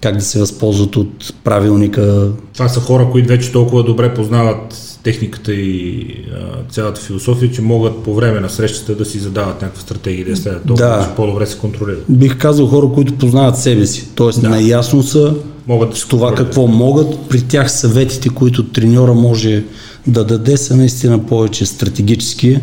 как 0.00 0.16
да 0.16 0.22
се 0.22 0.40
възползват 0.40 0.96
от 0.96 1.34
правилника. 1.44 2.32
Това 2.52 2.68
са 2.68 2.80
хора, 2.80 3.08
които 3.12 3.28
вече 3.28 3.52
толкова 3.52 3.84
добре 3.84 4.14
познават 4.14 4.89
техниката 5.02 5.52
и 5.54 6.06
а, 6.34 6.72
цялата 6.72 7.00
философия, 7.00 7.50
че 7.50 7.62
могат 7.62 8.02
по 8.02 8.14
време 8.14 8.40
на 8.40 8.50
срещата 8.50 8.94
да 8.94 9.04
си 9.04 9.18
задават 9.18 9.62
някаква 9.62 9.82
стратегия 9.82 10.26
да 10.26 10.36
следят 10.36 10.66
толкова, 10.66 10.88
да. 10.88 11.04
че 11.04 11.16
по-добре 11.16 11.46
се 11.46 11.58
контролират. 11.58 12.04
Бих 12.08 12.38
казал 12.38 12.66
хора, 12.66 12.88
които 12.94 13.18
познават 13.18 13.58
себе 13.58 13.86
си, 13.86 14.08
т.е. 14.16 14.40
Да. 14.40 14.48
наясно 14.48 15.02
са 15.02 15.34
могат 15.66 15.90
да 15.90 15.96
с 15.96 16.06
това 16.06 16.34
какво 16.34 16.66
могат. 16.66 17.28
При 17.28 17.42
тях 17.42 17.72
съветите, 17.72 18.28
които 18.28 18.68
треньора 18.68 19.14
може 19.14 19.64
да 20.06 20.24
даде, 20.24 20.56
са 20.56 20.76
наистина 20.76 21.26
повече 21.26 21.66
стратегически, 21.66 22.58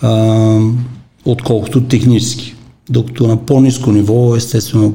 а, 0.00 0.60
отколкото 1.24 1.84
технически. 1.84 2.54
Докато 2.90 3.26
на 3.26 3.36
по-низко 3.36 3.92
ниво, 3.92 4.36
естествено, 4.36 4.94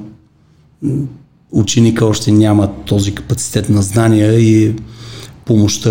ученика 1.51 2.05
още 2.05 2.31
няма 2.31 2.69
този 2.85 3.15
капацитет 3.15 3.69
на 3.69 3.81
знания 3.81 4.39
и 4.39 4.73
помощта 5.45 5.89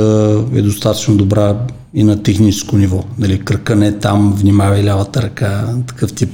е 0.54 0.62
достатъчно 0.62 1.16
добра 1.16 1.56
и 1.94 2.04
на 2.04 2.22
техническо 2.22 2.76
ниво. 2.76 3.04
Нали, 3.18 3.40
кръка 3.40 3.76
не 3.76 3.86
е 3.86 3.98
там, 3.98 4.34
внимавай 4.38 4.84
лявата 4.84 5.22
ръка, 5.22 5.74
такъв 5.86 6.12
тип. 6.12 6.30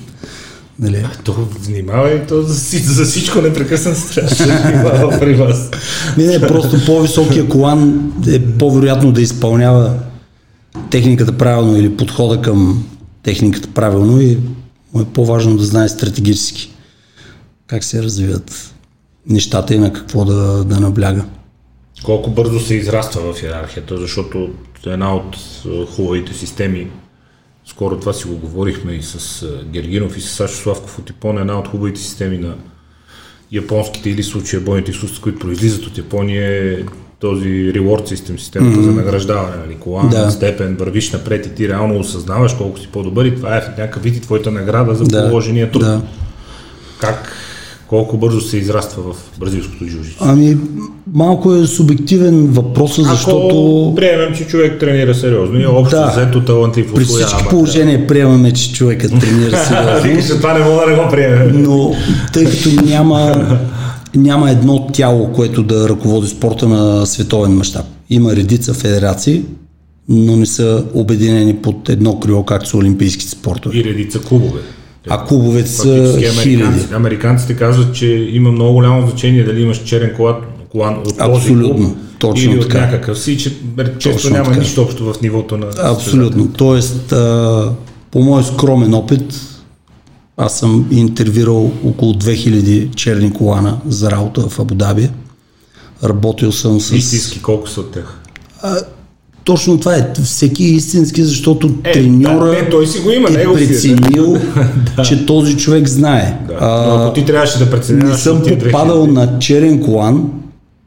Нали. 0.79 0.97
А, 0.97 1.11
то 1.25 1.49
внимавай, 1.61 2.27
то 2.27 2.43
за, 2.43 2.79
за 2.79 3.05
всичко 3.05 3.41
непрекъснато 3.41 4.15
трябва 4.15 4.47
да 4.47 4.71
внимава 4.71 5.19
при 5.21 5.35
вас. 5.35 5.71
Не, 6.17 6.27
не, 6.27 6.41
просто 6.41 6.85
по-високия 6.87 7.49
колан 7.49 8.13
е 8.29 8.43
по-вероятно 8.59 9.13
да 9.13 9.23
изпълнява 9.23 9.95
техниката 10.91 11.33
правилно 11.33 11.77
или 11.77 11.97
подхода 11.97 12.43
към 12.43 12.85
техниката 13.23 13.69
правилно 13.69 14.21
и 14.21 14.39
му 14.95 15.01
е 15.01 15.05
по-важно 15.05 15.57
да 15.57 15.65
знае 15.65 15.89
стратегически 15.89 16.71
как 17.67 17.85
се 17.85 18.03
развиват 18.03 18.75
нещата 19.29 19.75
и 19.75 19.79
на 19.79 19.93
какво 19.93 20.25
да, 20.25 20.65
да 20.65 20.81
набляга 20.81 21.25
колко 22.05 22.31
бързо 22.31 22.61
се 22.61 22.75
израства 22.75 23.33
в 23.33 23.43
иерархията, 23.43 23.97
защото 23.97 24.51
една 24.87 25.17
от 25.17 25.37
хубавите 25.97 26.35
системи, 26.35 26.89
скоро 27.67 28.01
това 28.01 28.13
си 28.13 28.29
го 28.29 28.37
говорихме 28.37 28.93
и 28.93 29.03
с 29.03 29.47
Гергинов 29.65 30.17
и 30.17 30.21
с 30.21 30.31
Сашо 30.31 30.57
Славков 30.57 30.99
от 30.99 31.11
Япония, 31.11 31.41
една 31.41 31.59
от 31.59 31.69
хубавите 31.69 32.01
системи 32.01 32.39
на 32.39 32.55
японските 33.53 34.11
или 34.11 34.23
случая 34.23 34.61
бойните 34.61 34.91
изкуства, 34.91 35.23
които 35.23 35.39
произлизат 35.39 35.87
от 35.87 35.99
Япония 35.99 36.73
е 36.73 36.85
този 37.21 37.49
reward 37.49 38.09
систем, 38.09 38.39
системата 38.39 38.77
mm-hmm. 38.77 38.85
за 38.85 38.93
награждаване, 38.93 39.57
нали, 39.57 39.77
колан, 39.77 40.09
да. 40.09 40.31
степен, 40.31 40.77
вървиш 40.77 41.13
напред 41.13 41.47
и 41.47 41.55
ти 41.55 41.69
реално 41.69 41.99
осъзнаваш 41.99 42.55
колко 42.55 42.79
си 42.79 42.89
по-добър 42.93 43.25
и 43.25 43.35
това 43.35 43.57
е 43.57 43.61
някакъв 43.61 44.03
вид 44.03 44.17
и 44.17 44.21
твоята 44.21 44.51
награда 44.51 44.95
за 44.95 45.05
да. 45.05 45.29
положения 45.29 45.71
труд. 45.71 45.83
Да. 45.83 46.03
Как 47.01 47.33
колко 47.89 48.17
бързо 48.17 48.41
се 48.41 48.57
израства 48.57 49.03
в 49.03 49.39
бразилското 49.41 49.87
джуджицу? 49.87 50.17
Ами, 50.21 50.57
малко 51.13 51.55
е 51.55 51.67
субективен 51.67 52.47
въпрос, 52.47 52.97
защото... 52.97 53.47
Ако 53.47 53.95
приемем, 53.97 54.35
че 54.35 54.47
човек 54.47 54.81
тренира 54.81 55.15
сериозно 55.15 55.61
и 55.61 55.67
общо 55.67 55.97
да. 55.97 56.11
взето 56.17 56.45
талантлив 56.45 56.95
При 56.95 57.05
всички 57.05 57.45
положения 57.51 58.01
да. 58.01 58.07
приемаме, 58.07 58.53
че 58.53 58.73
човекът 58.73 59.21
тренира 59.21 59.57
сериозно. 59.65 60.29
че 60.29 60.37
това 60.37 60.59
не 60.59 60.65
мога 60.65 60.81
да 60.87 60.91
не 60.91 61.03
го 61.05 61.11
приемем. 61.11 61.63
Но 61.63 61.95
тъй 62.33 62.45
като 62.45 62.69
няма, 62.85 63.49
няма 64.15 64.51
едно 64.51 64.87
тяло, 64.87 65.33
което 65.33 65.63
да 65.63 65.89
ръководи 65.89 66.29
спорта 66.29 66.69
на 66.69 67.07
световен 67.07 67.53
мащаб. 67.53 67.87
Има 68.11 68.37
редица 68.37 68.75
федерации, 68.75 69.43
но 70.09 70.37
не 70.37 70.47
са 70.47 70.85
обединени 70.95 71.57
под 71.57 71.89
едно 71.89 72.21
крило, 72.21 72.45
както 72.45 72.69
са 72.69 72.77
олимпийските 72.77 73.31
спортове. 73.31 73.79
И 73.79 73.85
редица 73.85 74.21
клубове. 74.21 74.61
А 75.09 75.25
клубовете 75.25 75.69
са 75.71 76.19
хиляди. 76.43 76.95
американците, 76.95 77.57
казват, 77.57 77.95
че 77.95 78.07
има 78.33 78.53
много 78.53 78.73
голямо 78.73 79.07
значение 79.07 79.45
дали 79.45 79.63
имаш 79.63 79.83
черен 79.85 80.13
колан, 80.17 80.37
колан 80.69 80.95
от 80.99 81.05
този 81.05 81.21
Абсолютно. 81.21 81.75
клуб 81.77 81.97
Точно 82.19 82.51
или 82.53 82.59
от 82.59 82.69
така. 82.69 82.81
някакъв 82.81 83.19
си, 83.19 83.39
че 83.39 83.57
често 83.99 84.31
няма 84.31 84.45
така. 84.45 84.59
нищо 84.59 84.83
общо 84.83 85.13
в 85.13 85.23
нивото 85.23 85.57
на 85.57 85.67
Абсолютно. 85.79 86.53
Тоест, 86.53 87.13
а, 87.13 87.73
по 88.11 88.21
мой 88.21 88.45
скромен 88.45 88.95
опит, 88.95 89.35
аз 90.37 90.59
съм 90.59 90.87
интервюрал 90.91 91.73
около 91.85 92.15
2000 92.15 92.95
черни 92.95 93.33
колана 93.33 93.81
за 93.87 94.11
работа 94.11 94.49
в 94.49 94.59
Абу-Даби. 94.59 95.11
Работил 96.05 96.53
съм 96.53 96.81
с... 96.81 96.91
Истински 96.91 97.43
колко 97.43 97.69
са 97.69 97.81
от 97.81 97.91
тях. 97.91 98.21
Точно 99.47 99.79
това 99.81 99.97
е. 99.97 100.13
Всеки 100.25 100.65
е 100.65 100.69
истински, 100.69 101.23
защото 101.23 101.71
Е, 101.85 101.93
треньора 101.93 102.45
да, 102.47 102.53
не, 102.53 102.69
той 102.71 102.87
си 102.87 102.99
го 103.01 103.11
има, 103.11 103.29
е 103.31 103.33
е, 103.33 103.37
да. 103.47 103.55
преценил, 103.55 104.37
че 105.05 105.27
този 105.27 105.57
човек 105.57 105.89
знае. 105.89 106.39
Да. 106.49 106.57
А, 106.61 106.87
Но 106.89 106.95
ако 107.05 107.13
ти 107.13 107.25
трябваше 107.25 107.59
да 107.59 107.71
преценяваш... 107.71 108.11
не 108.11 108.19
съм 108.19 108.43
попадал 108.43 109.07
2000, 109.07 109.11
на 109.11 109.39
черен 109.39 109.83
колан, 109.83 110.31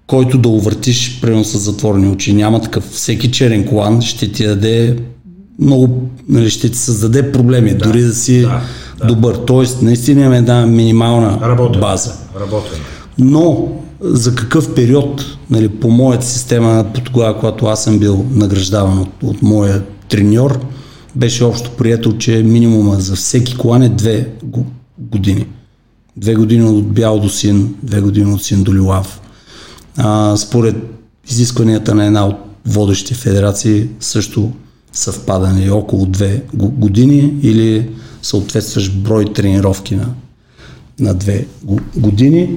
който 0.07 0.37
да 0.37 0.49
увъртиш 0.49 1.19
примерно 1.21 1.43
с 1.43 1.57
затворени 1.57 2.07
очи. 2.07 2.33
Няма 2.33 2.61
такъв. 2.61 2.83
Всеки 2.91 3.31
черен 3.31 3.65
колан 3.65 4.01
ще 4.01 4.31
ти 4.31 4.47
даде 4.47 4.95
много, 5.59 6.09
нали, 6.29 6.49
ще 6.49 6.69
ти 6.69 6.77
създаде 6.77 7.31
проблеми, 7.31 7.71
да, 7.73 7.85
дори 7.85 8.01
да 8.01 8.13
си 8.13 8.41
да, 8.41 8.61
да. 8.99 9.07
добър. 9.07 9.35
Тоест, 9.35 9.81
наистина 9.81 10.21
имаме 10.21 10.37
една 10.37 10.65
минимална 10.65 11.39
Работен. 11.41 11.81
база. 11.81 12.11
Работен. 12.41 12.79
Но 13.17 13.67
за 14.01 14.35
какъв 14.35 14.75
период, 14.75 15.37
нали, 15.49 15.69
по 15.69 15.89
моята 15.91 16.25
система, 16.25 16.85
по 16.93 17.01
тогава, 17.01 17.39
когато 17.39 17.65
аз 17.65 17.83
съм 17.83 17.99
бил 17.99 18.25
награждаван 18.31 18.99
от, 18.99 19.23
от 19.23 19.41
моя 19.41 19.83
треньор, 20.09 20.59
беше 21.15 21.43
общо 21.43 21.71
прието, 21.71 22.17
че 22.17 22.43
минимума 22.43 22.95
за 22.99 23.15
всеки 23.15 23.57
колан 23.57 23.81
е 23.83 23.89
две 23.89 24.29
го- 24.43 24.65
години. 24.99 25.45
Две 26.17 26.35
години 26.35 26.63
от 26.63 26.87
бял 26.87 27.19
до 27.19 27.29
син, 27.29 27.75
две 27.83 28.01
години 28.01 28.33
от 28.33 28.43
син 28.43 28.63
до 28.63 28.73
лилав. 28.73 29.21
А, 29.97 30.37
според 30.37 30.75
изискванията 31.29 31.95
на 31.95 32.05
една 32.05 32.27
от 32.27 32.35
водещите 32.65 33.13
федерации 33.13 33.87
също 33.99 34.51
съвпадане 34.93 35.69
около 35.69 36.05
две 36.05 36.43
го- 36.53 36.69
години 36.69 37.33
или 37.43 37.89
съответстващ 38.21 38.93
брой 38.95 39.33
тренировки 39.33 39.95
на, 39.95 40.09
на 40.99 41.13
две 41.13 41.45
го- 41.63 41.79
години, 41.95 42.49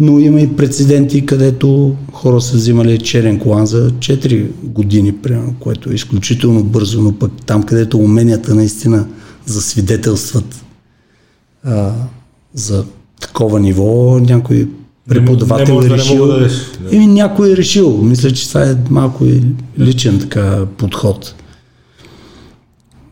но 0.00 0.18
има 0.18 0.40
и 0.40 0.56
прецеденти, 0.56 1.26
където 1.26 1.96
хора 2.12 2.40
са 2.40 2.56
взимали 2.56 2.98
черен 2.98 3.38
колан 3.38 3.66
за 3.66 3.90
4 3.90 4.46
години, 4.62 5.12
примерно, 5.16 5.54
което 5.60 5.90
е 5.90 5.94
изключително 5.94 6.64
бързо, 6.64 7.02
но 7.02 7.12
пък 7.12 7.32
там, 7.46 7.62
където 7.62 7.98
уменията 7.98 8.54
наистина 8.54 9.06
засвидетелстват 9.46 10.64
а, 11.64 11.92
за 12.54 12.84
такова 13.20 13.60
ниво, 13.60 14.18
някой 14.18 14.68
преподавател 15.08 15.80
не 15.80 15.86
е 15.86 15.88
да 15.88 15.98
решил. 15.98 16.26
да. 16.26 16.48
Еми, 16.92 17.06
някой 17.06 17.52
е 17.52 17.56
решил. 17.56 18.02
Мисля, 18.02 18.30
че 18.30 18.48
това 18.48 18.62
е 18.70 18.76
малко 18.90 19.24
и 19.24 19.42
личен 19.78 20.18
така 20.20 20.66
подход. 20.76 21.34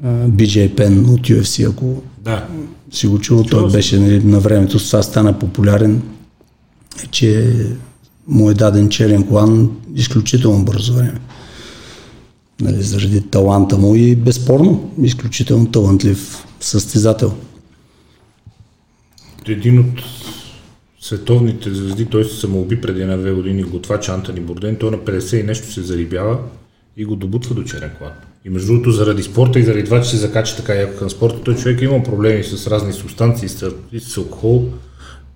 BJ 0.05 0.75
Penn 0.75 1.15
от 1.15 1.21
UFC, 1.21 1.71
ако 1.71 2.03
Да. 2.25 2.47
си 2.93 3.07
го 3.07 3.19
чул, 3.19 3.43
той 3.45 3.71
беше 3.71 3.99
нали, 3.99 4.25
на 4.25 4.41
времето, 4.41 4.79
с 4.79 4.87
това 4.87 5.03
стана 5.03 5.39
популярен, 5.39 6.03
че 7.11 7.55
му 8.29 8.51
е 8.51 8.55
даден 8.55 8.89
черен 8.89 9.27
колан 9.27 9.77
изключително 9.95 10.65
бързо 10.65 10.95
време. 10.95 11.21
Нали, 12.61 12.83
заради 12.83 13.23
таланта 13.31 13.79
му 13.79 13.95
и 13.95 14.17
безспорно, 14.17 14.93
изключително 15.03 15.71
талантлив 15.71 16.47
състезател. 16.61 17.33
Един 19.49 19.79
от 19.79 20.03
световните 21.01 21.75
звезди, 21.75 22.07
той 22.07 22.25
се 22.25 22.41
самоуби 22.41 22.81
преди 22.81 23.03
една-две 23.03 23.33
години, 23.33 23.63
готвач 23.63 24.09
Антони 24.09 24.41
Борден, 24.41 24.77
той 24.77 24.91
на 24.91 24.99
50 24.99 25.41
и 25.41 25.43
нещо 25.43 25.73
се 25.73 25.83
зарибява 25.83 26.39
и 26.97 27.05
го 27.05 27.17
добутва 27.17 27.55
до 27.55 27.65
черен 27.65 27.91
клан. 27.99 28.13
И 28.45 28.51
между 28.51 28.73
другото, 28.73 28.91
заради 28.91 29.23
спорта 29.23 29.59
и 29.59 29.63
заради 29.63 29.85
това, 29.85 30.03
че 30.03 30.11
се 30.11 30.17
закача 30.17 30.57
така 30.57 30.75
яко 30.75 30.99
към 30.99 31.11
спорта, 31.11 31.41
той 31.45 31.57
човек 31.57 31.83
има 31.83 32.03
проблеми 32.03 32.45
с 32.45 32.67
разни 32.67 32.93
субстанции, 32.93 33.49
с 33.49 34.17
алкохол. 34.17 34.69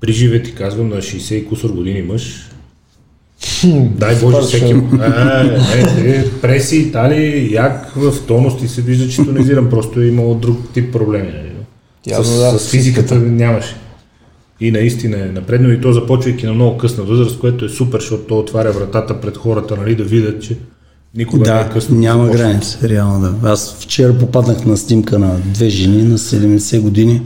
При 0.00 0.12
живе 0.12 0.42
ти 0.42 0.54
казвам 0.54 0.88
на 0.88 0.96
60 0.96 1.34
и 1.34 1.46
кусор 1.46 1.70
години 1.70 2.02
мъж. 2.02 2.50
Дай 3.98 4.20
Боже 4.20 4.40
всеки. 4.40 4.72
Е, 4.72 4.76
е, 6.06 6.10
е, 6.10 6.30
преси, 6.42 6.92
тали, 6.92 7.48
як 7.52 7.92
в 7.96 8.26
тонус 8.26 8.54
и 8.62 8.68
се 8.68 8.82
вижда, 8.82 9.08
че 9.08 9.24
тонизирам. 9.24 9.70
Просто 9.70 10.00
е 10.00 10.06
имало 10.06 10.34
друг 10.34 10.58
тип 10.74 10.92
проблеми. 10.92 11.28
нали? 11.28 11.50
Явно 12.06 12.24
с, 12.24 12.40
да, 12.40 12.58
с 12.58 12.70
физиката 12.70 13.14
нямаше. 13.14 13.76
И 14.60 14.70
наистина 14.70 15.18
е 15.18 15.24
напреднал 15.24 15.70
и 15.70 15.80
то 15.80 15.92
започвайки 15.92 16.46
на 16.46 16.52
много 16.54 16.78
късна 16.78 17.04
възраст, 17.04 17.38
което 17.38 17.64
е 17.64 17.68
супер, 17.68 18.00
защото 18.00 18.22
то 18.22 18.38
отваря 18.38 18.72
вратата 18.72 19.20
пред 19.20 19.36
хората, 19.36 19.76
нали, 19.76 19.94
да 19.94 20.04
видят, 20.04 20.42
че 20.42 20.56
никога 21.14 21.52
не 21.52 21.60
е 21.60 21.64
Да, 21.64 21.70
късно. 21.70 21.96
няма 21.98 22.28
граница, 22.28 22.88
реално 22.88 23.20
да. 23.20 23.48
Аз 23.48 23.76
вчера 23.80 24.18
попаднах 24.18 24.64
на 24.64 24.76
снимка 24.76 25.18
на 25.18 25.36
две 25.44 25.68
жени 25.68 26.02
на 26.02 26.18
70 26.18 26.80
години 26.80 27.22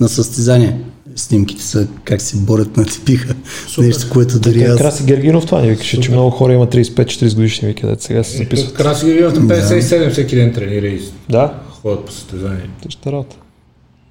на 0.00 0.08
състезание. 0.08 0.80
Снимките 1.16 1.62
са 1.62 1.88
как 2.04 2.20
се 2.22 2.36
борят 2.36 2.76
на 2.76 2.84
типиха. 2.84 3.34
Нещо, 3.78 4.06
което 4.12 4.40
дори 4.40 4.58
Така, 4.58 4.72
аз... 4.72 4.78
Краси 4.78 5.04
Гергинов 5.04 5.46
това 5.46 5.60
ни 5.62 5.68
викаше, 5.70 6.00
че 6.00 6.10
много 6.10 6.30
хора 6.30 6.52
има 6.52 6.66
35-40 6.66 7.34
годишни 7.34 7.74
дето 7.74 8.04
сега 8.04 8.24
се 8.24 8.36
записват. 8.36 8.74
Краси 8.74 9.06
ги 9.06 9.12
на 9.12 9.30
57 9.30 10.10
всеки 10.10 10.36
ден 10.36 10.52
тренира 10.52 10.86
и 10.86 11.02
Да, 11.30 11.54
ходят 11.82 12.04
по 12.04 12.12
състезание. 12.12 12.70
тъща 12.82 13.12
работа. 13.12 13.36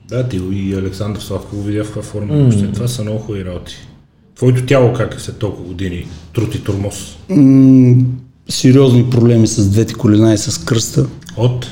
Да, 0.10 0.30
ти 0.30 0.42
и 0.52 0.76
Александър 0.76 1.22
Славко 1.22 1.56
го 1.56 1.62
видя 1.64 1.84
в 1.84 1.88
каква 1.88 2.02
форма. 2.02 2.34
Mm. 2.34 2.74
Това 2.74 2.88
са 2.88 3.02
много 3.04 3.20
хубави 3.20 3.46
работи. 3.46 3.76
Твоето 4.36 4.66
тяло 4.66 4.94
как 4.94 5.16
е 5.18 5.20
след 5.20 5.38
толкова 5.38 5.68
години? 5.68 6.08
Труд 6.34 6.56
и 6.56 6.64
турмоз. 6.64 7.18
М- 7.30 7.96
сериозни 8.50 9.10
проблеми 9.10 9.48
с 9.48 9.70
двете 9.70 9.94
колена 9.94 10.34
и 10.34 10.38
с 10.38 10.58
кръста. 10.66 11.06
От? 11.38 11.68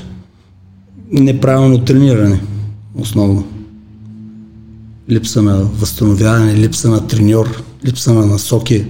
Неправилно 1.10 1.84
трениране, 1.84 2.40
основно. 2.98 3.44
Липса 5.12 5.42
на 5.42 5.56
възстановяване, 5.56 6.56
липса 6.56 6.88
на 6.88 7.06
треньор, 7.06 7.62
липса 7.86 8.14
на 8.14 8.26
насоки, 8.26 8.84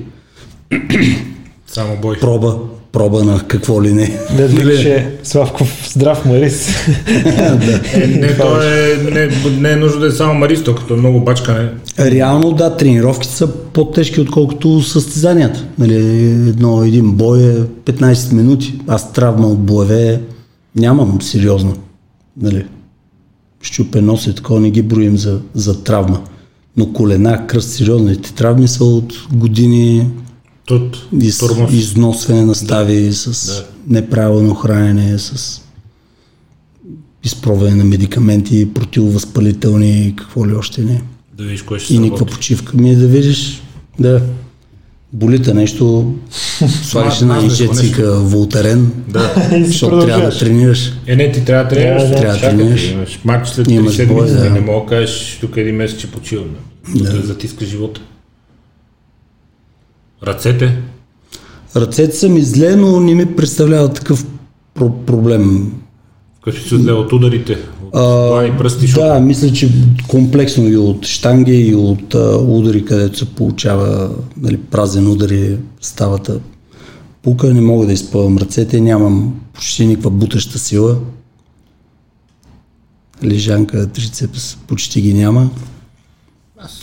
Само 1.67 1.97
бой. 2.03 2.19
проба, 2.21 2.59
проба 2.93 3.25
на 3.25 3.41
какво 3.49 3.83
ли 3.83 3.93
не. 3.93 4.19
Не 4.37 4.47
викаше 4.47 5.11
Славков 5.23 5.91
здрав 5.93 6.25
Марис. 6.25 6.69
Е, 7.95 8.07
не, 8.07 8.37
то 8.37 8.63
е, 8.63 8.97
не, 9.11 9.31
не 9.61 9.73
е 9.73 9.77
нужно 9.77 10.01
да 10.01 10.07
е 10.07 10.11
само 10.11 10.35
маристо, 10.35 10.75
като 10.75 10.95
е 10.95 10.97
много 10.97 11.21
бачкане. 11.21 11.69
Реално 11.99 12.53
да, 12.53 12.77
тренировките 12.77 13.35
са 13.35 13.47
по-тежки, 13.47 14.21
отколкото 14.21 14.83
състезанията. 14.83 15.67
Нали, 15.79 15.95
едно, 16.49 16.83
един 16.83 17.11
бой 17.13 17.39
е 17.43 17.55
15 17.63 18.33
минути. 18.33 18.81
Аз 18.89 19.13
травма 19.13 19.49
от 19.49 19.59
боеве 19.59 20.21
нямам 20.77 21.23
сериозно. 21.23 21.77
Нали. 22.37 22.65
Щупен 23.63 24.05
нос 24.05 24.27
и 24.27 24.35
такова 24.35 24.61
не 24.61 24.71
ги 24.71 24.83
броим 24.83 25.17
за, 25.17 25.41
за 25.55 25.85
травма. 25.85 26.21
Но 26.77 26.93
колена, 26.93 27.47
кръст, 27.47 27.71
сериозните 27.71 28.35
травми 28.35 28.69
са 28.69 28.85
от 28.85 29.13
години 29.33 30.09
Тут, 30.65 31.09
из, 31.21 31.39
турмоз. 31.39 31.73
износване 31.73 32.45
на 32.45 32.55
стави, 32.55 33.13
с 33.13 33.47
Да. 33.47 33.67
неправилно 33.91 34.55
хранене, 34.55 35.19
с 35.19 35.61
изпробване 37.25 37.75
на 37.75 37.85
медикаменти, 37.85 38.75
противовъзпалителни 38.75 40.07
и 40.07 40.17
какво 40.17 40.47
ли 40.47 40.55
още 40.55 40.83
не. 40.83 41.03
Да 41.35 41.45
видиш 41.45 41.63
кое 41.63 41.79
ще 41.79 41.95
И 41.95 41.99
никаква 41.99 42.19
работи. 42.21 42.37
почивка. 42.37 42.77
Ми 42.77 42.97
да 42.97 43.07
видиш, 43.07 43.63
да, 44.01 44.23
болите 45.13 45.55
нещо, 45.55 46.15
слагаш 46.83 47.21
една 47.21 47.43
инжекция 47.43 48.13
волтарен, 48.13 48.93
Да. 49.09 49.51
Защото 49.65 50.07
трябва 50.07 50.31
да 50.31 50.39
тренираш. 50.39 50.93
Е, 51.07 51.17
не, 51.17 51.33
ти 51.33 51.45
трябва 51.45 51.65
да 51.65 51.71
тренираш. 51.71 52.03
Да. 52.03 52.17
Трябва 52.17 52.35
да 52.35 52.41
тренираш. 52.41 52.95
Матч 53.25 53.49
след 53.49 53.69
3 53.69 53.71
Имаш 53.71 53.95
седмици, 53.95 54.15
бой, 54.15 54.29
да. 54.29 54.51
не 54.51 54.61
мога 54.61 54.81
да 54.81 54.87
кажеш 54.87 55.39
тук 55.41 55.57
един 55.57 55.77
месец, 55.77 56.01
че 56.01 56.11
почивам. 56.11 56.49
Да. 56.95 57.13
да 57.13 57.27
затиска 57.27 57.65
живота. 57.65 58.01
Ръцете? 60.27 60.79
Ръцете 61.77 62.17
са 62.17 62.29
ми 62.29 62.43
зле, 62.43 62.77
но 62.77 63.01
не 63.01 63.15
ми 63.15 63.37
представлява 63.37 63.93
такъв 63.93 64.27
про- 64.79 65.05
проблем. 65.05 65.73
Какви 66.45 66.61
се 66.61 66.77
зле 66.77 66.93
от 66.93 67.13
ударите? 67.13 67.59
А, 67.95 68.29
длани, 68.29 68.59
пръсти, 68.59 68.81
да, 68.81 68.87
защото 68.87 69.21
мисля, 69.21 69.53
че 69.53 69.71
комплексно 70.09 70.69
и 70.69 70.77
от 70.77 71.07
штанги, 71.07 71.55
и 71.55 71.75
от 71.75 72.15
а, 72.15 72.37
удари, 72.37 72.85
където 72.85 73.19
се 73.19 73.25
получава 73.25 74.11
нали, 74.37 74.57
празен 74.57 75.09
удар 75.09 75.31
и 75.31 75.57
ставата 75.81 76.41
пука. 77.23 77.55
Не 77.55 77.61
мога 77.61 77.87
да 77.87 77.93
изпълвам 77.93 78.39
ръцете, 78.39 78.81
нямам 78.81 79.41
почти 79.53 79.87
никаква 79.87 80.11
бутаща 80.11 80.59
сила. 80.59 80.97
Лежанка, 83.25 83.87
трицепс 83.87 84.57
почти 84.57 85.01
ги 85.01 85.15
няма. 85.15 85.51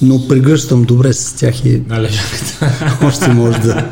Но 0.01 0.27
прегръщам 0.27 0.83
добре 0.83 1.13
с 1.13 1.33
тях 1.33 1.65
и 1.65 1.81
на 1.87 2.01
лежанката. 2.01 2.97
още 3.05 3.33
може 3.33 3.59
да... 3.59 3.89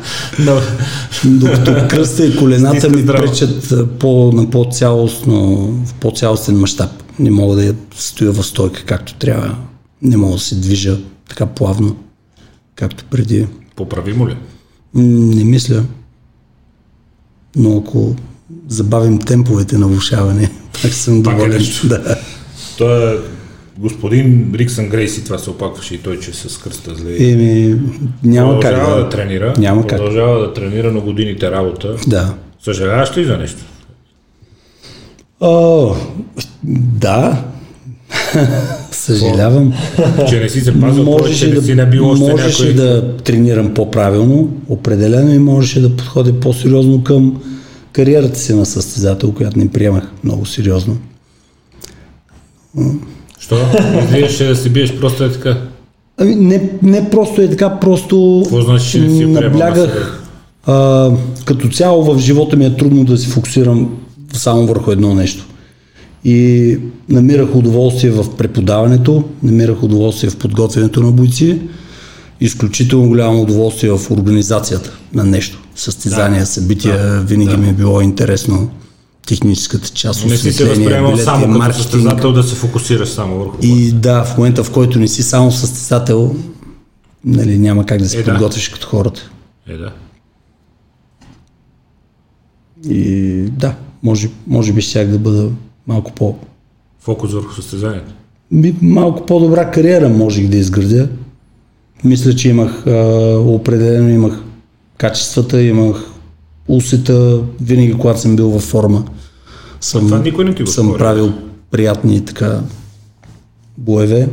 Докато 1.25 1.88
кръста 1.88 2.25
и 2.25 2.38
колената 2.38 2.89
ми 2.89 3.06
пречат 3.06 3.73
по, 3.99 4.32
на 4.34 4.49
по-цялостно, 4.49 5.56
в 5.86 5.93
по-цялостен 5.93 6.60
мащаб. 6.60 6.89
Не 7.19 7.32
мога 7.32 7.56
да 7.56 7.75
стоя 7.95 8.32
в 8.32 8.43
стойка 8.43 8.84
както 8.86 9.15
трябва. 9.15 9.56
Не 10.01 10.17
мога 10.17 10.34
да 10.34 10.39
се 10.39 10.56
движа 10.56 10.97
така 11.30 11.45
плавно, 11.45 11.97
както 12.75 13.06
преди. 13.06 13.47
Поправимо 13.75 14.27
ли? 14.27 14.38
Не 14.93 15.43
мисля. 15.43 15.84
Но 17.56 17.77
ако 17.77 18.15
забавим 18.67 19.19
темповете 19.19 19.77
на 19.77 19.88
влушаване, 19.88 20.51
пак 20.82 20.93
съм 20.93 21.23
Пак 21.23 21.34
е 21.34 21.38
доволен. 21.38 21.65
Да. 21.84 22.17
Той 22.77 23.15
е 23.15 23.17
господин 23.77 24.51
Риксън 24.56 24.89
Грейси, 24.89 25.23
това 25.23 25.38
се 25.38 25.49
опакваше 25.49 25.95
и 25.95 25.97
той, 25.97 26.19
че 26.19 26.32
е 26.32 26.34
с 26.34 26.58
кръста 26.58 26.95
зле. 26.95 27.30
Еми, 27.30 27.80
няма 28.23 28.60
как 28.60 28.71
продължава 28.71 28.97
да. 28.97 29.03
да 29.03 29.10
тренира. 29.10 29.53
Няма 29.58 29.88
как. 29.88 29.97
Продължава 29.97 30.39
да 30.39 30.53
тренира 30.53 30.91
на 30.91 30.99
годините 30.99 31.51
работа. 31.51 31.95
Да. 32.08 32.34
Съжаляваш 32.63 33.17
ли 33.17 33.25
за 33.25 33.38
нещо? 33.38 33.65
О, 35.41 35.95
да. 36.63 37.43
Съжалявам. 38.91 39.73
Че 40.30 40.39
не 40.39 40.50
си 40.50 40.62
се 40.62 40.80
пазил 40.80 41.04
можеше 41.04 41.47
не 41.47 41.56
да, 41.56 41.62
си 41.62 41.76
набил 41.76 42.10
още 42.10 42.32
можеше 42.32 42.65
някой... 42.65 42.84
да 42.84 43.17
тренирам 43.17 43.73
по-правилно, 43.73 44.50
определено 44.69 45.34
и 45.34 45.39
можеше 45.39 45.82
да 45.82 45.95
подходя 45.95 46.39
по-сериозно 46.39 47.04
към 47.04 47.41
кариерата 47.91 48.39
си 48.39 48.54
на 48.54 48.65
състезател, 48.65 49.32
която 49.32 49.60
не 49.60 49.67
приемах 49.67 50.12
много 50.23 50.45
сериозно. 50.45 50.97
Що? 53.39 53.56
Излизаше 54.04 54.45
да 54.45 54.56
се 54.56 54.69
биеш 54.69 55.00
просто 55.00 55.23
е 55.23 55.32
така. 55.32 55.58
Ами, 56.17 56.36
не, 56.36 56.69
не 56.82 57.10
просто 57.10 57.41
е 57.41 57.50
така, 57.50 57.80
просто 57.80 58.41
Какво 58.43 58.62
значи, 58.62 58.91
че 58.91 59.00
не 59.00 59.10
си 59.10 59.17
приемал 59.17 59.34
на 59.34 59.41
наблягах. 59.41 60.23
А, 60.65 61.12
като 61.45 61.69
цяло 61.69 62.04
в 62.04 62.19
живота 62.19 62.56
ми 62.56 62.65
е 62.65 62.76
трудно 62.76 63.04
да 63.04 63.17
се 63.17 63.28
фокусирам 63.28 63.97
само 64.38 64.67
върху 64.67 64.91
едно 64.91 65.15
нещо. 65.15 65.45
И 66.23 66.80
намирах 67.10 67.56
удоволствие 67.56 68.12
в 68.12 68.38
преподаването, 68.38 69.23
намирах 69.43 69.84
удоволствие 69.84 70.30
в 70.30 70.38
подготвянето 70.38 71.04
на 71.04 71.12
бойци, 71.12 71.62
изключително 72.41 73.08
голямо 73.08 73.41
удоволствие 73.41 73.91
в 73.91 74.12
организацията 74.12 74.91
на 75.13 75.23
нещо. 75.23 75.63
Състезания, 75.76 76.39
Да, 76.39 76.45
събития, 76.45 76.97
да, 76.97 77.21
винаги 77.21 77.52
да. 77.52 77.58
ми 77.58 77.69
е 77.69 77.73
било 77.73 78.02
интересно. 78.02 78.69
Техническата 79.28 79.89
част, 79.89 80.26
Не 80.26 80.38
си 80.38 80.52
се 80.54 80.65
възприемал 80.65 81.12
билети, 81.12 81.23
само 81.23 81.45
като 81.45 81.58
маркетинг. 81.58 81.84
състезател 81.84 82.34
да 82.34 82.43
се 82.43 82.56
фокусираш 82.56 83.10
само 83.10 83.39
върху 83.39 83.58
И 83.62 83.91
да, 83.91 84.23
в 84.23 84.38
момента 84.38 84.63
в 84.63 84.71
който 84.71 85.00
не 85.00 85.08
си 85.08 85.23
само 85.23 85.52
състезател, 85.52 86.36
нали, 87.26 87.58
няма 87.58 87.86
как 87.86 88.02
да 88.02 88.10
се 88.10 88.19
Е, 88.19 88.23
да. 88.23 88.32
подготвиш 88.32 88.69
като 88.69 88.88
хората. 88.88 89.30
Е, 89.67 89.73
да. 89.73 89.91
И 92.89 93.02
да, 93.52 93.76
може, 94.04 94.30
може 94.48 94.74
би 94.74 94.82
щях 94.82 95.08
да 95.08 95.20
бъда 95.20 95.50
малко 95.88 96.12
по 96.12 96.36
Фокус 97.00 97.34
върху 97.34 97.54
състезанието. 97.54 98.14
малко 98.82 99.26
по-добра 99.26 99.72
кариера 99.72 100.10
можех 100.10 100.48
да 100.48 100.58
изградя. 100.58 101.10
Мисля, 102.04 102.36
че 102.36 102.50
имах 102.50 102.88
а, 102.88 102.92
определено 103.46 104.10
имах 104.10 104.44
качествата, 104.98 105.62
имах 105.62 106.12
усета, 106.68 107.42
винаги 107.62 107.94
когато 107.94 108.20
съм 108.20 108.36
бил 108.36 108.50
във 108.50 108.64
форма. 108.64 109.06
Съм, 109.82 110.06
това 110.06 110.20
никой 110.20 110.46
не 110.46 110.56
ти 110.56 110.64
го 110.64 110.70
съм 110.70 110.94
правил 110.98 111.34
приятни 111.72 112.26
така 112.26 112.62
боеве, 113.78 114.30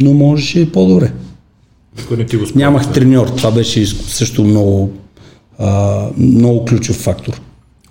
но 0.00 0.12
можеше 0.12 0.60
и 0.60 0.72
по-добре. 0.72 1.12
Никой 1.98 2.16
не 2.16 2.26
ти 2.26 2.36
го 2.36 2.46
спори. 2.46 2.58
Нямах 2.62 2.92
треньор, 2.92 3.28
това 3.28 3.50
беше 3.50 3.86
също 3.86 4.44
много, 4.44 4.92
а, 5.58 6.06
много 6.16 6.64
ключов 6.64 6.96
фактор. 6.96 7.40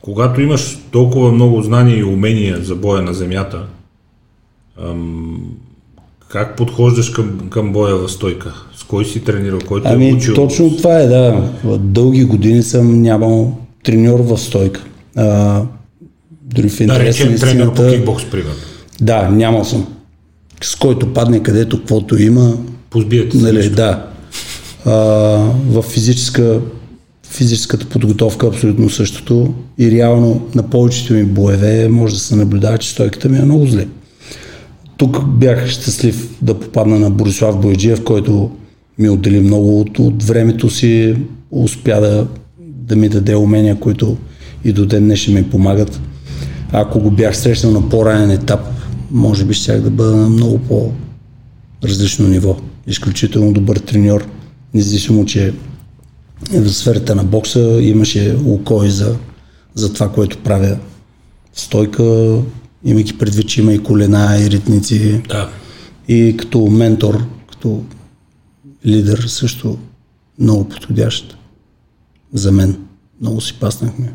Когато 0.07 0.41
имаш 0.41 0.79
толкова 0.91 1.31
много 1.31 1.61
знания 1.61 1.97
и 1.97 2.03
умения 2.03 2.57
за 2.61 2.75
боя 2.75 3.01
на 3.01 3.13
земята, 3.13 3.61
как 6.29 6.55
подхождаш 6.57 7.09
към, 7.09 7.39
към 7.49 7.71
боя 7.71 7.95
в 7.95 8.09
стойка? 8.11 8.53
С 8.75 8.83
кой 8.83 9.05
си 9.05 9.23
тренирал? 9.23 9.59
Кой 9.67 9.83
те 9.83 9.89
е 9.89 9.91
Ами 9.93 10.13
учил? 10.13 10.33
точно 10.35 10.77
това 10.77 10.99
е, 10.99 11.07
да. 11.07 11.49
Дълги 11.79 12.25
години 12.25 12.63
съм 12.63 13.01
нямал 13.01 13.57
треньор 13.83 14.19
в 14.19 14.37
стойка. 14.37 14.83
А, 15.15 15.61
дори 16.41 16.69
в 16.69 16.77
да 16.77 16.83
интерес 16.83 17.19
на 17.19 17.25
речем 17.25 17.39
тренер 17.39 17.73
по 17.73 17.87
кикбокс, 17.89 18.25
примерно. 18.31 18.55
да, 19.01 19.29
нямал 19.29 19.65
съм. 19.65 19.87
С 20.61 20.75
който 20.75 21.13
падне 21.13 21.43
където 21.43 21.77
каквото 21.77 22.21
има, 22.21 22.53
Позбиете 22.89 23.37
се. 23.37 23.43
нали, 23.43 23.69
да. 23.69 24.05
А, 24.85 24.91
в 25.69 25.81
физическа, 25.81 26.61
физическата 27.37 27.85
подготовка 27.85 28.47
абсолютно 28.47 28.89
същото 28.89 29.53
и 29.77 29.91
реално 29.91 30.47
на 30.55 30.63
повечето 30.63 31.13
ми 31.13 31.23
боеве 31.23 31.89
може 31.89 32.13
да 32.13 32.19
се 32.19 32.35
наблюдава, 32.35 32.77
че 32.77 32.89
стойката 32.89 33.29
ми 33.29 33.37
е 33.37 33.45
много 33.45 33.65
зле. 33.65 33.87
Тук 34.97 35.27
бях 35.27 35.69
щастлив 35.69 36.37
да 36.41 36.59
попадна 36.59 36.99
на 36.99 37.09
Борислав 37.09 37.61
Бойджиев, 37.61 38.03
който 38.03 38.51
ми 38.99 39.09
отдели 39.09 39.39
много 39.39 39.79
от, 39.79 39.99
от 39.99 40.23
времето 40.23 40.69
си, 40.69 41.15
успя 41.51 42.01
да, 42.01 42.27
да 42.59 42.95
ми 42.95 43.09
даде 43.09 43.35
умения, 43.35 43.79
които 43.79 44.17
и 44.65 44.73
до 44.73 44.85
ден 44.85 45.03
днешен 45.03 45.33
ми 45.33 45.49
помагат. 45.49 46.01
Ако 46.71 46.99
го 46.99 47.11
бях 47.11 47.37
срещнал 47.37 47.71
на 47.71 47.89
по-ранен 47.89 48.31
етап, 48.31 48.59
може 49.11 49.45
би 49.45 49.53
щях 49.53 49.81
да 49.81 49.89
бъда 49.89 50.15
на 50.15 50.29
много 50.29 50.59
по-различно 50.59 52.27
ниво. 52.27 52.55
Изключително 52.87 53.53
добър 53.53 53.77
треньор, 53.77 54.25
независимо, 54.73 55.25
че 55.25 55.53
в 56.51 56.69
сферата 56.69 57.15
на 57.15 57.23
бокса 57.23 57.79
имаше 57.81 58.37
око 58.47 58.83
и 58.83 58.89
за, 58.89 59.15
за 59.75 59.93
това, 59.93 60.09
което 60.09 60.37
правя 60.37 60.77
стойка, 61.53 62.37
имайки 62.83 63.17
предвид, 63.17 63.49
че 63.49 63.61
има 63.61 63.73
и 63.73 63.83
колена, 63.83 64.37
и 64.41 64.49
ритници, 64.49 65.21
Да. 65.29 65.49
и 66.07 66.37
като 66.37 66.67
ментор, 66.67 67.23
като 67.49 67.83
лидер 68.85 69.17
също 69.17 69.77
много 70.39 70.69
подходящ 70.69 71.37
за 72.33 72.51
мен. 72.51 72.77
Много 73.21 73.41
си 73.41 73.59
паснахме. 73.59 74.13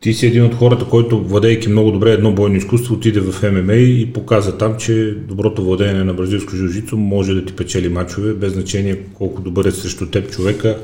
Ти 0.00 0.14
си 0.14 0.26
един 0.26 0.44
от 0.44 0.54
хората, 0.54 0.84
който, 0.84 1.24
владейки 1.24 1.68
много 1.68 1.90
добре 1.90 2.12
едно 2.12 2.32
бойно 2.32 2.56
изкуство, 2.56 2.94
отиде 2.94 3.20
в 3.20 3.52
ММА 3.52 3.72
и 3.74 4.12
показа 4.12 4.56
там, 4.58 4.76
че 4.78 5.16
доброто 5.28 5.64
владеене 5.64 6.04
на 6.04 6.14
бразилско 6.14 6.56
жужицу 6.56 6.96
може 6.96 7.34
да 7.34 7.44
ти 7.44 7.52
печели 7.52 7.88
мачове, 7.88 8.34
без 8.34 8.52
значение 8.52 8.98
колко 9.14 9.42
добър 9.42 9.64
е 9.64 9.70
срещу 9.70 10.06
теб 10.06 10.30
човека, 10.30 10.78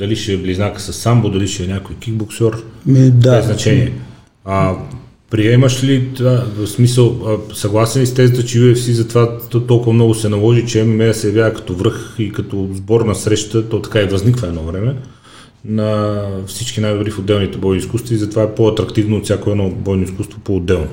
дали 0.00 0.16
ще 0.16 0.32
е 0.32 0.36
близнака 0.36 0.80
с 0.80 0.92
самбо, 0.92 1.30
дали 1.30 1.48
ще 1.48 1.64
е 1.64 1.68
някой 1.68 1.96
кикбоксер, 1.96 2.52
Ми, 2.86 3.10
да, 3.10 3.36
без 3.36 3.46
значение. 3.46 3.92
А, 4.44 4.74
приемаш 5.30 5.84
ли 5.84 6.08
това, 6.16 6.44
в 6.56 6.66
смисъл, 6.66 7.16
а, 7.26 7.54
съгласен 7.54 8.02
ли 8.02 8.06
с 8.06 8.14
тезата, 8.14 8.44
че 8.44 8.58
UFC 8.58 8.92
затова 8.92 9.38
то- 9.40 9.60
толкова 9.60 9.92
много 9.92 10.14
се 10.14 10.28
наложи, 10.28 10.66
че 10.66 10.84
ММА 10.84 11.14
се 11.14 11.26
явява 11.26 11.54
като 11.54 11.74
връх 11.74 12.14
и 12.18 12.32
като 12.32 12.68
сборна 12.74 13.14
среща, 13.14 13.68
то 13.68 13.82
така 13.82 14.00
и 14.00 14.06
възниква 14.06 14.48
едно 14.48 14.62
време, 14.62 14.94
на 15.64 16.22
всички 16.46 16.80
най-добри 16.80 17.10
в 17.10 17.18
отделните 17.18 17.58
бойни 17.58 17.78
изкуства 17.78 18.14
и 18.14 18.18
затова 18.18 18.42
е 18.42 18.54
по-атрактивно 18.54 19.16
от 19.16 19.24
всяко 19.24 19.50
едно 19.50 19.70
бойно 19.70 20.02
изкуство 20.04 20.40
по-отделно. 20.44 20.88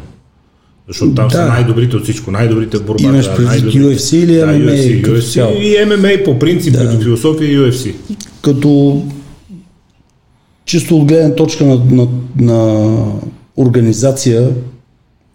Защото 0.87 1.13
там 1.13 1.31
са 1.31 1.37
Да. 1.37 1.47
най-добрите 1.47 1.95
от 1.95 2.03
всичко, 2.03 2.31
най-добрите 2.31 2.77
в 2.77 2.83
борбата. 2.83 3.03
Имаш 3.03 3.35
предвид 3.35 3.73
UFC 3.73 4.15
или 4.15 4.31
MMA 4.31 4.65
UFC, 4.65 5.01
UFC 5.03 5.59
и 5.59 5.75
MMA 5.77 6.23
по 6.25 6.39
принцип, 6.39 6.73
Да. 6.73 6.79
като 6.79 7.01
философия 7.01 7.51
и 7.51 7.57
UFC. 7.57 7.93
Като 8.47 9.01
чисто 10.65 10.97
от 10.97 11.05
гледна 11.05 11.35
точка 11.35 11.65
на, 11.65 11.75
на, 11.75 12.07
на 12.35 12.95
организация, 13.57 14.49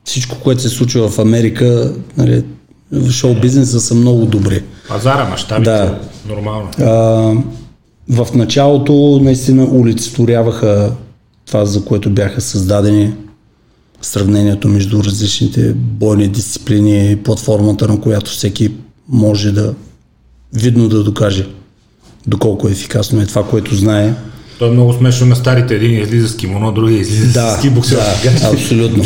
всичко, 0.04 0.36
което 0.42 0.62
се 0.62 0.68
случва 0.68 1.08
в 1.08 1.18
Америка, 1.18 1.94
нали, 2.16 2.44
в 2.92 3.10
шоу 3.10 3.34
бизнеса 3.34 3.80
са 3.80 3.94
много 3.94 4.26
добри. 4.26 4.62
Пазара, 4.88 5.28
мащабите, 5.28 5.70
Да. 5.70 6.00
нормално. 6.28 6.68
А, 6.80 6.84
в 8.08 8.34
началото 8.34 9.20
наистина 9.22 9.64
олицетворяваха 9.64 10.92
това, 11.46 11.64
за 11.64 11.84
което 11.84 12.10
бяха 12.10 12.40
създадени 12.40 13.12
сравнението 14.02 14.68
между 14.68 15.04
различните 15.04 15.72
бойни 15.74 16.28
дисциплини 16.28 17.12
и 17.12 17.16
платформата, 17.16 17.88
на 17.88 18.00
която 18.00 18.30
всеки 18.30 18.74
може 19.08 19.52
да 19.52 19.74
видно 20.52 20.88
да 20.88 21.04
докаже 21.04 21.46
доколко 22.26 22.68
ефикасно 22.68 23.22
е 23.22 23.26
това, 23.26 23.42
което 23.44 23.74
знае. 23.74 24.12
То 24.58 24.66
е 24.66 24.70
много 24.70 24.92
смешно 24.92 25.26
на 25.26 25.36
старите. 25.36 25.74
Един 25.74 26.02
излиза 26.02 26.28
с 26.28 26.36
кимоно, 26.36 26.72
другия 26.72 27.00
излиза 27.00 27.32
Да, 27.40 27.50
с 27.50 27.60
кибоксер. 27.60 27.96
да, 27.96 28.48
абсолютно. 28.52 29.04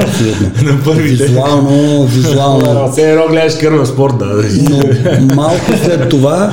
абсолютно. 0.00 0.50
на 0.72 0.84
първите. 0.84 1.24
Визуално, 1.26 2.06
визуално. 2.06 2.92
Все 2.92 3.10
едно 3.10 3.28
гледаш 3.28 3.54
кърва 3.54 3.86
спорт, 3.86 4.18
да. 4.18 4.44
Но 4.70 5.34
малко 5.34 5.72
след 5.84 6.08
това, 6.08 6.52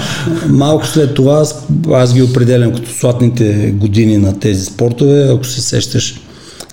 малко 0.50 0.88
след 0.88 1.14
това, 1.14 1.46
аз, 1.92 2.14
ги 2.14 2.22
определям 2.22 2.74
като 2.74 2.92
златните 3.00 3.74
години 3.76 4.18
на 4.18 4.40
тези 4.40 4.66
спортове. 4.66 5.28
Ако 5.32 5.44
се 5.46 5.62
сещаш 5.62 6.22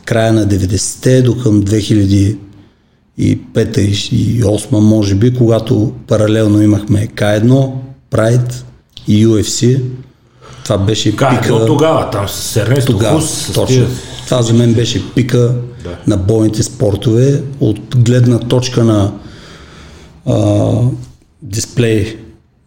края 0.05 0.33
на 0.33 0.47
90-те 0.47 1.23
до 1.23 1.39
към 1.39 1.63
2005 1.63 2.37
и 3.19 3.39
2008 3.39 4.79
може 4.79 5.15
би, 5.15 5.35
когато 5.35 5.93
паралелно 6.07 6.63
имахме 6.63 7.07
K1, 7.07 7.71
Pride 8.13 8.53
и 9.11 9.27
UFC. 9.27 9.83
Това 10.65 10.79
беше 10.79 11.17
Как, 11.17 11.43
пика. 11.43 11.53
но 11.55 11.67
тогава, 11.67 12.11
там 12.11 12.29
с 12.29 12.57
Ернесто 12.57 12.93
Тогава, 12.93 13.21
Хус, 13.21 13.53
точно. 13.55 13.87
Това 14.25 14.43
за 14.43 14.55
мен 14.55 14.75
беше 14.75 15.15
пика 15.15 15.39
Да. 15.85 15.97
на 16.07 16.17
бойните 16.17 16.63
спортове 16.63 17.43
от 17.61 17.97
гледна 17.97 18.39
точка 18.39 18.85
на 18.85 19.13
а, 20.27 20.73
дисплей 21.43 22.17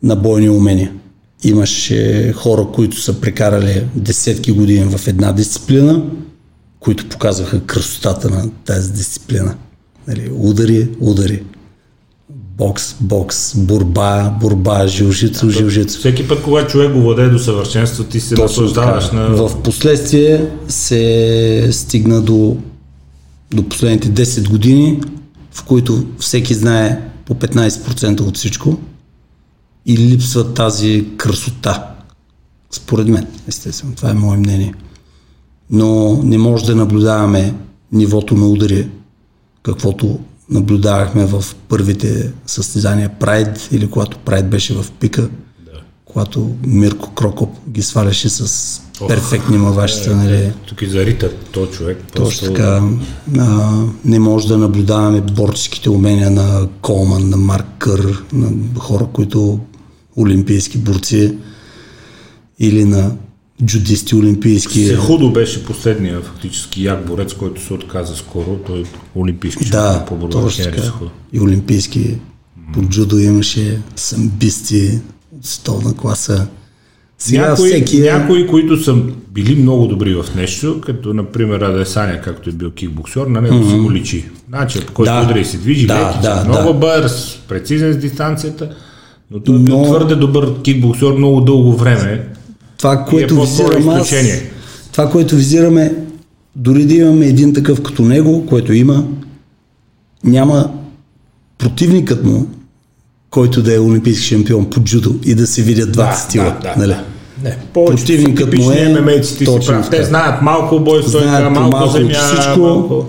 на 0.04 0.16
бойни 0.16 0.50
умения. 0.50 0.92
Имаше 1.44 2.34
хора, 2.34 2.68
които 2.74 3.02
са 3.02 3.22
прекарали 3.22 3.88
десетки 3.96 4.52
години 4.52 4.98
в 4.98 5.08
една 5.08 5.32
дисциплина, 5.32 6.04
които 6.80 7.10
показваха 7.10 7.62
красотата 7.62 8.30
на 8.30 8.50
тази 8.66 8.92
дисциплина. 8.94 9.56
Нали, 10.08 10.30
удари, 10.34 10.90
удари. 11.00 11.44
Бокс, 12.58 12.96
бокс, 13.02 13.56
борба, 13.56 14.38
борба, 14.42 14.88
жилжицо, 14.88 15.50
жилжицо. 15.50 16.00
Всеки 16.00 16.28
път, 16.28 16.44
когато 16.44 16.72
човек 16.72 16.94
го 16.94 17.02
владее 17.02 17.30
до 17.30 17.40
съвършенство, 17.40 18.04
ти 18.04 18.20
се 18.20 18.36
наслаждаваш 18.36 19.12
на... 19.12 19.28
В 19.28 19.64
последствие 19.64 20.50
се 20.68 21.70
стигна 21.72 22.22
до, 22.22 22.58
до 23.52 23.70
последните 23.70 24.08
10 24.08 24.50
години, 24.50 25.02
в 25.52 25.64
които 25.64 26.06
всеки 26.20 26.54
знае 26.54 27.02
по 27.26 27.34
15% 27.34 28.22
от 28.22 28.38
всичко 28.38 28.78
и 29.86 29.98
липсва 29.98 30.54
тази 30.54 31.06
красота. 31.18 31.88
Според 32.72 33.08
мен, 33.08 33.28
естествено. 33.48 33.96
Това 33.96 34.10
е 34.10 34.14
мое 34.14 34.38
мнение. 34.38 34.74
Но 35.70 36.20
не 36.24 36.38
може 36.38 36.66
да 36.66 36.76
наблюдаваме 36.76 37.54
нивото 37.92 38.36
на 38.36 38.48
удари, 38.48 38.88
каквото 39.64 40.20
наблюдавахме 40.50 41.26
в 41.26 41.44
първите 41.70 42.32
състезания 42.46 43.10
Прайд 43.20 43.70
или 43.72 43.90
когато 43.90 44.18
Прайд 44.18 44.50
беше 44.50 44.74
в 44.74 44.92
пика, 44.92 45.30
когато 46.06 46.52
Мирко 46.66 47.14
Крокоп 47.14 47.50
ги 47.70 47.82
сваляше 47.82 48.30
с 48.30 48.82
перфектни 49.08 49.58
мавашите. 49.58 50.10
Нали? 50.10 50.52
Тук 50.66 50.82
и 50.82 50.88
зарита 50.88 51.32
този 51.52 51.72
човек. 51.72 51.98
Точно 52.16 52.48
така. 52.48 52.82
А, 53.40 53.72
не 54.06 54.20
може 54.20 54.48
да 54.48 54.58
наблюдаваме 54.58 55.22
борческите 55.22 55.90
умения 55.90 56.32
на 56.32 56.68
Колман, 56.82 57.30
на 57.30 57.38
Марк 57.38 57.66
Кър, 57.78 58.24
на 58.34 58.52
хора, 58.80 59.08
които 59.14 59.60
олимпийски 60.18 60.78
борци 60.78 61.38
или 62.60 62.86
на 62.86 63.12
джудисти 63.66 64.16
олимпийски. 64.16 64.86
Се 64.86 64.96
худо 64.96 65.32
беше 65.32 65.66
последния 65.66 66.22
фактически 66.22 66.86
як 66.86 67.06
борец, 67.08 67.34
който 67.34 67.62
се 67.62 67.74
отказа 67.74 68.16
скоро. 68.16 68.60
Той 68.68 68.80
е 68.80 68.84
олимпийски 69.16 69.70
Да, 69.70 70.06
по 70.08 70.16
точно 70.30 70.64
така. 70.64 70.82
Сехудо. 70.82 71.12
И 71.34 71.40
олимпийски. 71.40 72.18
По 72.74 72.82
джудо 72.82 73.18
имаше 73.18 73.82
самбисти 73.96 75.00
от 75.32 75.46
столна 75.46 75.96
класа. 75.96 76.48
Сега 77.18 77.50
Някои, 77.50 77.70
всеки 77.70 77.98
е... 77.98 78.12
някои, 78.12 78.48
които 78.48 78.84
са 78.84 78.96
били 79.32 79.56
много 79.56 79.88
добри 79.88 80.14
в 80.16 80.26
нещо, 80.36 80.82
като 80.82 81.14
например 81.14 81.62
Адесаня, 81.62 82.22
както 82.22 82.50
е 82.50 82.54
бил 82.54 82.72
кикбоксер, 82.72 83.26
на 83.26 83.42
него 83.42 83.70
си 83.70 83.76
го 83.76 83.92
личи. 83.92 84.26
Значи, 84.50 84.86
по 84.86 84.94
който 84.94 85.12
Да. 85.12 85.22
удари 85.22 85.42
и 85.42 85.46
се 85.46 85.58
движи, 85.58 85.88
Да, 85.88 86.08
леки, 86.10 86.20
да, 86.22 86.46
много 86.48 86.68
да. 86.68 86.80
бърз, 86.80 87.40
прецизен 87.48 87.94
с 87.94 87.98
дистанцията, 87.98 88.70
но 89.32 89.40
той 89.40 89.56
е 89.56 89.60
бил 89.60 89.78
Но- 89.78 89.84
твърде 89.84 90.16
добър 90.16 90.62
кикбоксер 90.62 91.12
много 91.12 91.42
дълго 91.42 91.74
време. 91.74 92.28
Това, 92.84 93.06
което 93.06 93.36
по-скоро 93.36 93.76
визирам 93.76 93.90
аз, 93.90 94.14
това, 94.92 95.10
което 95.10 95.36
визираме, 95.36 95.96
дори 96.56 96.86
да 96.86 96.94
имаме 96.94 97.26
един 97.26 97.54
такъв 97.54 97.82
като 97.84 98.02
него, 98.02 98.46
който 98.46 98.74
има, 98.74 99.06
няма 100.24 100.72
противникът 101.58 102.24
му, 102.24 102.48
който 103.30 103.62
да 103.62 103.76
е 103.76 103.80
олимпийски 103.80 104.26
шампион 104.26 104.70
по 104.70 104.80
джудо 104.80 105.16
и 105.26 105.36
да 105.36 105.48
се 105.48 105.62
видят 105.62 105.92
двата 105.92 106.18
стила. 106.18 106.58
да, 106.62 106.76
нали? 106.78 106.88
да. 106.88 107.04
Не, 107.44 107.58
повечето 107.74 108.08
Противникът 108.08 108.58
му 108.58 108.72
е 108.72 109.24
си 109.24 109.46
прав. 109.46 109.90
Те 109.90 110.04
знаят 110.04 110.42
малко 110.42 110.80
бой, 110.80 111.04
стойка, 111.04 111.28
Знаят 111.28 111.54
по 111.54 111.60
малко, 111.60 111.78
малко 111.78 111.92
земя, 111.92 112.14
всичко. 112.14 112.60
малко... 112.60 113.06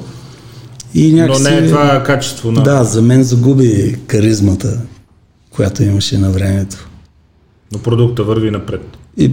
И 0.95 1.13
Но 1.13 1.39
не 1.39 1.57
е 1.57 1.67
това 1.67 2.03
качество 2.03 2.53
на... 2.53 2.63
Да, 2.63 2.85
за 2.85 3.03
мен 3.03 3.23
загуби 3.23 3.97
харизмата, 4.09 4.81
която 5.51 5.83
имаше 5.83 6.19
на 6.19 6.31
времето. 6.31 6.89
Но 7.73 7.79
продукта 7.79 8.23
върви 8.23 8.51
напред. 8.51 8.81
И 9.17 9.31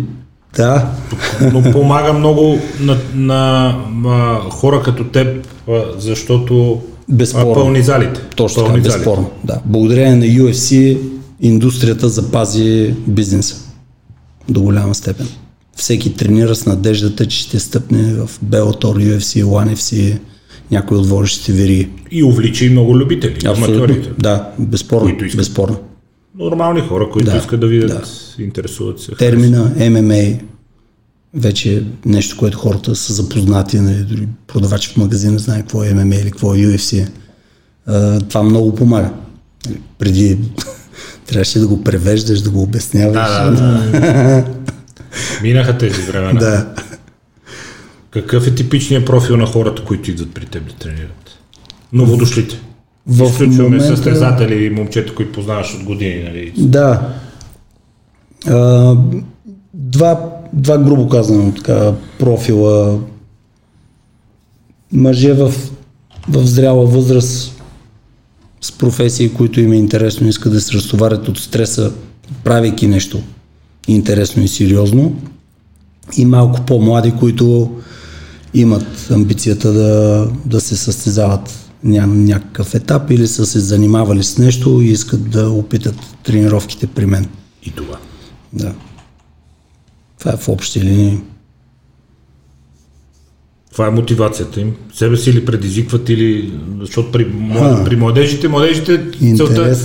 да, 0.55 0.91
Но 1.53 1.71
помага 1.71 2.13
много 2.13 2.59
на, 2.79 2.97
на, 3.15 3.75
на 4.03 4.39
хора 4.49 4.81
като 4.83 5.03
теб, 5.03 5.47
защото 5.97 6.81
Безспорно. 7.09 7.53
пълни 7.53 7.81
залите. 7.81 8.21
Точно 8.35 8.61
така, 8.61 8.67
пълни 8.67 8.83
залите. 8.83 8.97
безспорно. 8.97 9.29
Да. 9.43 9.59
Благодарение 9.65 10.15
на 10.15 10.25
UFC 10.25 10.97
индустрията 11.41 12.09
запази 12.09 12.93
бизнеса 13.07 13.55
до 14.49 14.61
голяма 14.61 14.95
степен. 14.95 15.27
Всеки 15.75 16.13
тренира 16.13 16.55
с 16.55 16.65
надеждата, 16.65 17.25
че 17.27 17.37
ще 17.37 17.59
стъпне 17.59 18.13
в 18.13 18.29
Bellator, 18.45 19.17
UFC, 19.17 19.43
One 19.43 19.75
FC, 19.75 20.17
някой 20.71 20.97
от 20.97 21.07
водещите 21.07 21.51
вериги. 21.51 21.89
И 22.11 22.23
увлича 22.23 22.65
и 22.65 22.69
много 22.69 22.97
любители, 22.97 23.47
аматьорите. 23.47 24.09
Да, 24.19 24.49
безспорно. 24.59 25.17
Безспорно. 25.35 25.77
Нормални 26.41 26.81
хора, 26.81 27.09
които 27.09 27.31
Да, 27.31 27.37
искат 27.37 27.59
да 27.59 27.67
видят, 27.67 28.07
интересуват 28.39 28.99
се. 28.99 29.11
Термина 29.11 29.71
MMA 29.77 30.39
вече 31.33 31.77
е 31.77 31.81
нещо, 32.05 32.37
което 32.37 32.57
хората 32.57 32.95
са 32.95 33.13
запознати, 33.13 33.79
нали, 33.79 34.03
дори 34.03 34.27
продавач 34.47 34.89
в 34.89 34.97
магазина 34.97 35.39
знае 35.39 35.59
какво 35.59 35.83
е 35.83 35.87
MMA 35.87 36.21
или 36.21 36.31
какво 36.31 36.55
е 36.55 36.57
UFC. 36.57 37.07
А, 37.85 38.19
това 38.19 38.43
много 38.43 38.75
помага. 38.75 39.09
Преди 39.99 40.37
трябваше 41.25 41.59
да 41.59 41.67
го 41.67 41.83
превеждаш, 41.83 42.41
да 42.41 42.49
го 42.49 42.61
обясняваш. 42.61 43.13
Да, 43.13 43.51
да, 43.51 43.99
да. 43.99 44.45
Минаха 45.43 45.77
тези 45.77 46.01
времена. 46.01 46.39
да. 46.39 46.73
Какъв 48.11 48.47
е 48.47 48.55
типичният 48.55 49.05
профил 49.05 49.37
на 49.37 49.45
хората, 49.45 49.83
които 49.85 50.11
идват 50.11 50.33
при 50.33 50.45
теб 50.45 50.67
да 50.67 50.73
тренират? 50.73 51.39
Новодошлите. 51.93 52.61
В 53.07 53.23
Изключваме 53.23 53.63
момента- 53.63 53.87
състезатели 53.87 54.65
и 54.65 54.69
момчета, 54.69 55.15
които 55.15 55.31
познаваш 55.31 55.75
от 55.75 55.83
години. 55.83 56.23
Нали? 56.23 56.53
Да. 56.57 57.13
А, 58.47 58.95
два, 59.73 60.29
два 60.53 60.77
грубо 60.77 61.09
казано 61.09 61.53
така 61.55 61.93
профила. 62.19 62.99
Мъже 64.91 65.33
в, 65.33 65.53
в 66.29 66.45
зряла 66.45 66.85
възраст 66.85 67.61
с 68.61 68.71
професии, 68.71 69.33
които 69.33 69.59
им 69.59 69.71
е 69.71 69.77
интересно, 69.77 70.27
искат 70.27 70.53
да 70.53 70.61
се 70.61 70.73
разтоварят 70.73 71.27
от 71.27 71.39
стреса, 71.39 71.91
правейки 72.43 72.87
нещо 72.87 73.21
интересно 73.87 74.43
и 74.43 74.47
сериозно. 74.47 75.15
И 76.17 76.25
малко 76.25 76.61
по-млади, 76.61 77.13
които 77.19 77.75
имат 78.53 79.11
амбицията 79.11 79.73
да, 79.73 80.27
да 80.45 80.61
се 80.61 80.77
състезават 80.77 81.60
ня, 81.83 82.07
някакъв 82.07 82.75
етап 82.75 83.11
или 83.11 83.27
са 83.27 83.45
се 83.45 83.59
занимавали 83.59 84.23
с 84.23 84.37
нещо 84.37 84.81
и 84.81 84.85
искат 84.85 85.29
да 85.29 85.49
опитат 85.49 85.95
тренировките 86.23 86.87
при 86.87 87.05
мен. 87.05 87.29
И 87.63 87.71
това. 87.71 87.97
Да. 88.53 88.73
Това 90.19 90.31
е 90.31 90.37
в 90.37 90.49
общи 90.49 90.81
линии. 90.81 91.19
Това 93.71 93.87
е 93.87 93.91
мотивацията 93.91 94.61
им. 94.61 94.75
Себе 94.93 95.17
си 95.17 95.33
ли 95.33 95.45
предизвикват 95.45 96.09
или... 96.09 96.53
Защото 96.79 97.11
при. 97.11 97.31
А. 97.53 97.83
при 97.83 97.95
младежите, 97.95 98.47
младежите 98.47 99.11
целта 99.37 99.75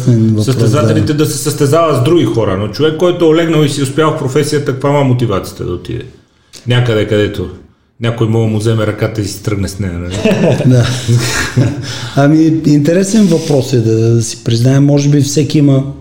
състезателите 0.43 1.15
да. 1.15 1.27
се 1.27 1.39
състезават 1.39 1.97
с 1.97 2.05
други 2.05 2.25
хора, 2.25 2.57
но 2.57 2.69
човек, 2.69 2.99
който 2.99 3.25
е 3.25 3.29
олегнал 3.29 3.65
и 3.65 3.69
си 3.69 3.83
успял 3.83 4.11
в 4.11 4.19
професията, 4.19 4.73
каква 4.73 4.91
му 4.91 5.01
е 5.01 5.05
мотивацията 5.05 5.65
да 5.65 5.73
отиде? 5.73 6.05
Някъде, 6.67 7.09
където 7.09 7.51
някой 8.01 8.29
мога 8.29 8.47
му 8.47 8.59
вземе 8.59 8.87
ръката 8.87 9.21
и 9.21 9.25
си 9.25 9.43
тръгне 9.43 9.69
с 9.69 9.79
нея. 9.79 9.93
Нали? 9.93 10.17
Да. 10.67 10.87
Ами, 12.17 12.61
интересен 12.67 13.27
въпрос 13.27 13.73
е 13.73 13.81
да 13.81 14.23
си 14.23 14.45
признаем. 14.45 14.85
Може 14.85 15.09
би 15.09 15.21
всеки 15.21 15.59
има 15.59 15.93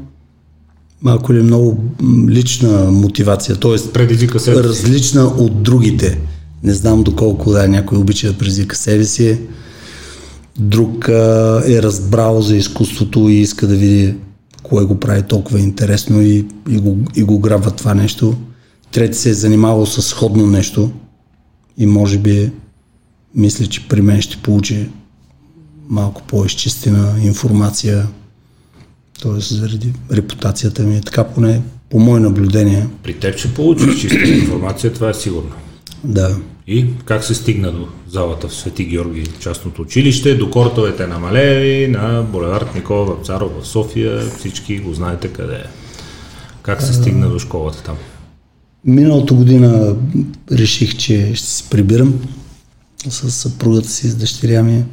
малко 1.02 1.34
или 1.34 1.41
много 1.41 1.84
лична 2.30 2.91
мотивация, 2.91 3.56
т.е. 3.56 3.91
Предизвика 3.93 4.39
се. 4.39 4.64
различна 4.64 5.24
от 5.24 5.64
другите. 5.64 6.20
Не 6.64 6.74
знам 6.74 7.04
доколко 7.04 7.52
да, 7.52 7.68
някой 7.68 7.98
обича 7.98 8.28
да 8.28 8.38
предизвика 8.38 8.76
себе 8.76 9.04
си, 9.04 9.38
друг 10.60 11.10
а, 11.10 11.64
е 11.68 11.82
разбрал 11.82 12.41
за 12.41 12.56
изкуството 12.56 13.30
и 13.30 13.36
иска 13.36 13.68
да 13.68 13.76
види 13.76 14.16
кое 14.64 14.86
го 14.86 15.00
прави 15.00 15.22
толкова 15.22 15.60
интересно 15.60 16.22
и, 16.22 16.46
и, 16.70 16.78
го, 16.78 16.98
и 17.16 17.24
го 17.24 17.39
грабва 17.39 17.72
това 17.72 17.93
нещо. 17.93 18.36
Трети 18.91 19.18
се 19.18 19.30
е 19.30 19.34
занимавал 19.34 19.86
с 19.86 20.02
сходно 20.02 20.48
нещо 20.48 20.91
и 21.78 21.86
може 21.86 22.18
би 22.18 22.52
мисля, 23.36 23.68
че 23.68 23.88
при 23.88 24.02
мен 24.02 24.22
ще 24.22 24.38
получи 24.38 24.90
малко 25.90 26.22
по-изчистена 26.28 27.16
информация, 27.24 28.08
т.е. 29.22 29.40
заради 29.40 29.94
репутацията 30.12 30.84
ми. 30.84 31.02
Така 31.02 31.24
поне 31.24 31.62
по 31.90 32.00
мое 32.00 32.20
наблюдение. 32.20 32.88
При 33.04 33.14
теб 33.14 33.38
ще 33.38 33.54
получиш 33.54 34.02
чиста 34.02 34.30
информация, 34.30 34.94
това 34.94 35.10
е 35.10 35.14
сигурно. 35.14 35.52
Да. 36.04 36.38
И 36.68 36.86
как 37.06 37.24
се 37.24 37.36
стигна 37.36 37.72
до 37.72 37.88
залата 38.08 38.48
в 38.48 38.56
Свети 38.56 38.86
Георги, 38.86 39.28
частното 39.40 39.82
училище, 39.82 40.36
до 40.36 40.50
кортовете 40.50 41.08
на 41.08 41.20
Малеви, 41.20 41.88
на 41.88 42.24
булевард 42.32 42.76
Никола 42.76 43.06
Вапцаров 43.06 43.52
в 43.62 43.68
София, 43.68 44.22
всички 44.22 44.80
го 44.80 44.94
знаете 44.94 45.28
къде 45.28 45.56
е. 45.56 45.66
Как 46.62 46.82
се 46.82 46.94
стигна 46.94 47.30
до 47.30 47.40
школата 47.40 47.84
там? 47.84 47.96
Миналата 48.86 49.34
година 49.34 49.96
реших, 50.52 50.98
че 50.98 51.36
ще 51.36 51.48
се 51.48 51.70
прибирам. 51.70 52.14
с 53.10 53.32
съпругата 53.32 53.90
си, 53.90 54.08
с 54.08 54.16
дъщеря 54.16 54.64
ми 54.64 54.84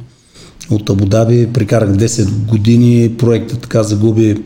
от 0.69 0.89
Абудаби. 0.89 1.47
Прикарах 1.53 1.89
10 1.89 2.29
години, 2.29 3.15
проектът 3.17 3.61
така 3.61 3.83
загуби 3.83 4.43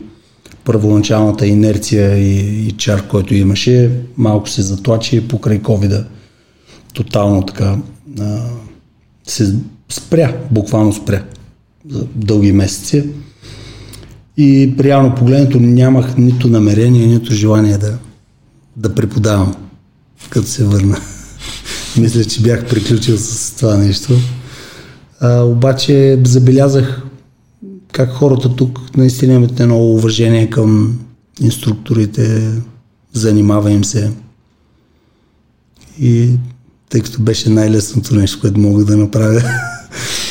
първоначалната 0.64 1.46
инерция 1.46 2.18
и, 2.18 2.66
и 2.66 2.72
чар, 2.72 3.08
който 3.08 3.34
имаше. 3.34 3.90
Малко 4.16 4.48
се 4.48 4.62
затлачи 4.62 5.28
покрай 5.28 5.62
ковида. 5.62 6.06
Тотално 6.94 7.46
така 7.46 7.78
а, 8.20 8.40
се 9.26 9.54
спря, 9.88 10.36
буквално 10.50 10.92
спря 10.92 11.22
за 11.88 12.06
дълги 12.14 12.52
месеци. 12.52 13.04
И 14.36 14.74
реално 14.80 15.14
погледнато 15.14 15.60
нямах 15.60 16.16
нито 16.16 16.48
намерение, 16.48 17.06
нито 17.06 17.34
желание 17.34 17.78
да, 17.78 17.98
да 18.78 18.94
преподавам, 18.94 19.54
като 20.30 20.46
се 20.48 20.64
върна. 20.64 21.00
Мисля, 21.96 22.24
че 22.24 22.40
бях 22.40 22.68
приключил 22.68 23.18
с 23.18 23.56
това 23.56 23.76
нещо. 23.76 24.12
А, 25.20 25.40
обаче 25.40 26.20
забелязах 26.24 27.02
как 27.92 28.12
хората 28.12 28.56
тук 28.56 28.96
наистина 28.96 29.34
имат 29.34 29.60
едно 29.60 29.78
уважение 29.78 30.50
към 30.50 30.98
инструкторите, 31.40 32.52
занимава 33.12 33.70
им 33.70 33.84
се. 33.84 34.12
И 36.00 36.28
тъй 36.90 37.00
като 37.00 37.22
беше 37.22 37.50
най-лесното 37.50 38.14
нещо, 38.14 38.40
което 38.40 38.60
мога 38.60 38.84
да 38.84 38.96
направя. 38.96 39.42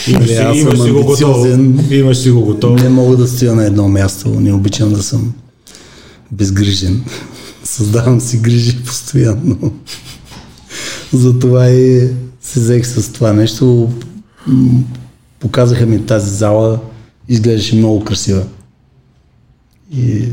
Имаш, 0.08 0.30
Нали, 0.30 0.34
аз 0.34 0.58
имаш 0.58 0.78
съм 0.78 0.86
си 0.86 0.92
го. 0.92 1.94
Имаш 1.94 2.18
си 2.18 2.32
го 2.32 2.42
готово. 2.42 2.76
Не 2.76 2.90
мога 2.90 3.18
да 3.18 3.28
стоя 3.28 3.56
на 3.56 3.66
едно 3.66 3.88
място. 3.88 4.40
Не 4.40 4.54
обичам 4.54 4.94
да 4.94 5.04
съм 5.04 5.34
безгрижен. 6.32 7.04
Създавам 7.68 8.22
си 8.22 8.38
грижи 8.38 8.84
постоянно. 8.84 9.74
Затова 11.14 11.70
и 11.70 12.10
се 12.42 12.60
взех 12.60 12.88
с 12.88 13.14
това 13.14 13.34
нещо. 13.34 13.94
Показаха 15.40 15.86
ми 15.86 16.06
тази 16.06 16.36
зала. 16.36 16.80
Изглеждаше 17.30 17.76
много 17.76 18.04
красива. 18.04 18.44
И 19.96 20.26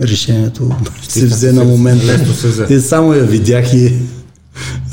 решението 0.00 0.70
се 1.08 1.26
взе 1.26 1.52
на 1.52 1.64
момента. 1.64 2.06
Лесно 2.06 2.34
се 2.34 2.48
взе. 2.48 2.66
И 2.70 2.80
само 2.80 3.14
я 3.14 3.24
видях 3.24 3.74
и 3.74 3.92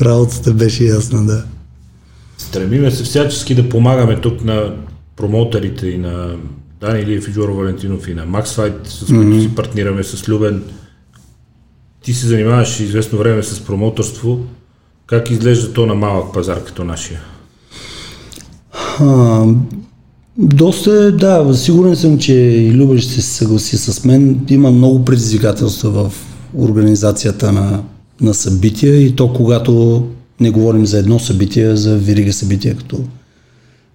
работата 0.01 0.53
беше 0.53 0.83
ясна, 0.83 1.25
да. 1.25 1.43
Стремиме 2.37 2.91
се 2.91 3.03
всячески 3.03 3.55
да 3.55 3.69
помагаме 3.69 4.21
тук 4.21 4.43
на 4.43 4.75
промоутерите 5.15 5.87
и 5.87 5.97
на 5.97 6.35
Дани 6.81 7.01
Илиев 7.01 7.27
и 7.27 7.31
Жоро 7.31 7.55
Валентинов 7.55 8.07
и 8.07 8.13
на 8.13 8.27
Maxfight, 8.27 8.87
с 8.87 8.99
които 8.99 9.13
mm-hmm. 9.13 9.41
си 9.41 9.55
партнираме 9.55 10.03
с 10.03 10.29
Любен. 10.29 10.63
Ти 12.09 12.15
се 12.15 12.27
занимаваш 12.27 12.79
известно 12.79 13.17
време 13.17 13.43
с 13.43 13.59
промоутерство. 13.59 14.39
Как 15.07 15.29
изглежда 15.29 15.73
то 15.73 15.85
на 15.85 15.95
малък 15.95 16.33
пазар 16.33 16.63
като 16.63 16.83
нашия? 16.83 17.21
А, 18.99 19.45
доста 20.37 20.91
е, 20.91 21.11
да, 21.11 21.53
сигурен 21.53 21.95
съм, 21.95 22.17
че 22.17 22.33
и 22.33 22.73
Люба 22.73 22.97
ще 22.97 23.11
се 23.11 23.21
съгласи 23.21 23.77
с 23.77 24.05
мен. 24.05 24.45
Има 24.49 24.71
много 24.71 25.05
предизвикателства 25.05 25.89
в 25.91 26.13
организацията 26.57 27.51
на, 27.51 27.83
на 28.21 28.33
събития 28.33 29.01
и 29.01 29.15
то 29.15 29.33
когато 29.33 30.05
не 30.39 30.49
говорим 30.49 30.85
за 30.85 30.99
едно 30.99 31.19
събитие, 31.19 31.67
а 31.67 31.77
за 31.77 31.97
верига 31.97 32.33
събития, 32.33 32.75
като, 32.75 33.03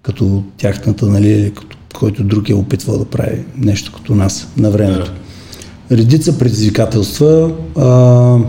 като 0.01 0.43
тяхната, 0.57 1.05
нали, 1.05 1.29
или 1.29 1.51
като 1.53 1.77
който 1.93 2.23
друг 2.23 2.49
е 2.49 2.53
опитвал 2.53 2.97
да 2.97 3.05
прави 3.05 3.43
нещо 3.57 3.91
като 3.95 4.15
нас 4.15 4.47
на 4.57 4.71
времето. 4.71 5.11
Редица 5.91 6.37
предизвикателства, 6.37 7.55
а, 7.75 8.39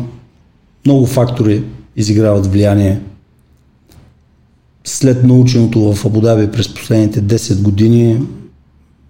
много 0.87 1.07
фактори 1.07 1.62
изиграват 1.97 2.47
влияние 2.47 3.01
след 4.84 5.24
наученото 5.24 5.95
в 5.95 6.05
Абудаби 6.05 6.51
през 6.51 6.74
последните 6.74 7.22
10 7.22 7.62
години, 7.62 8.22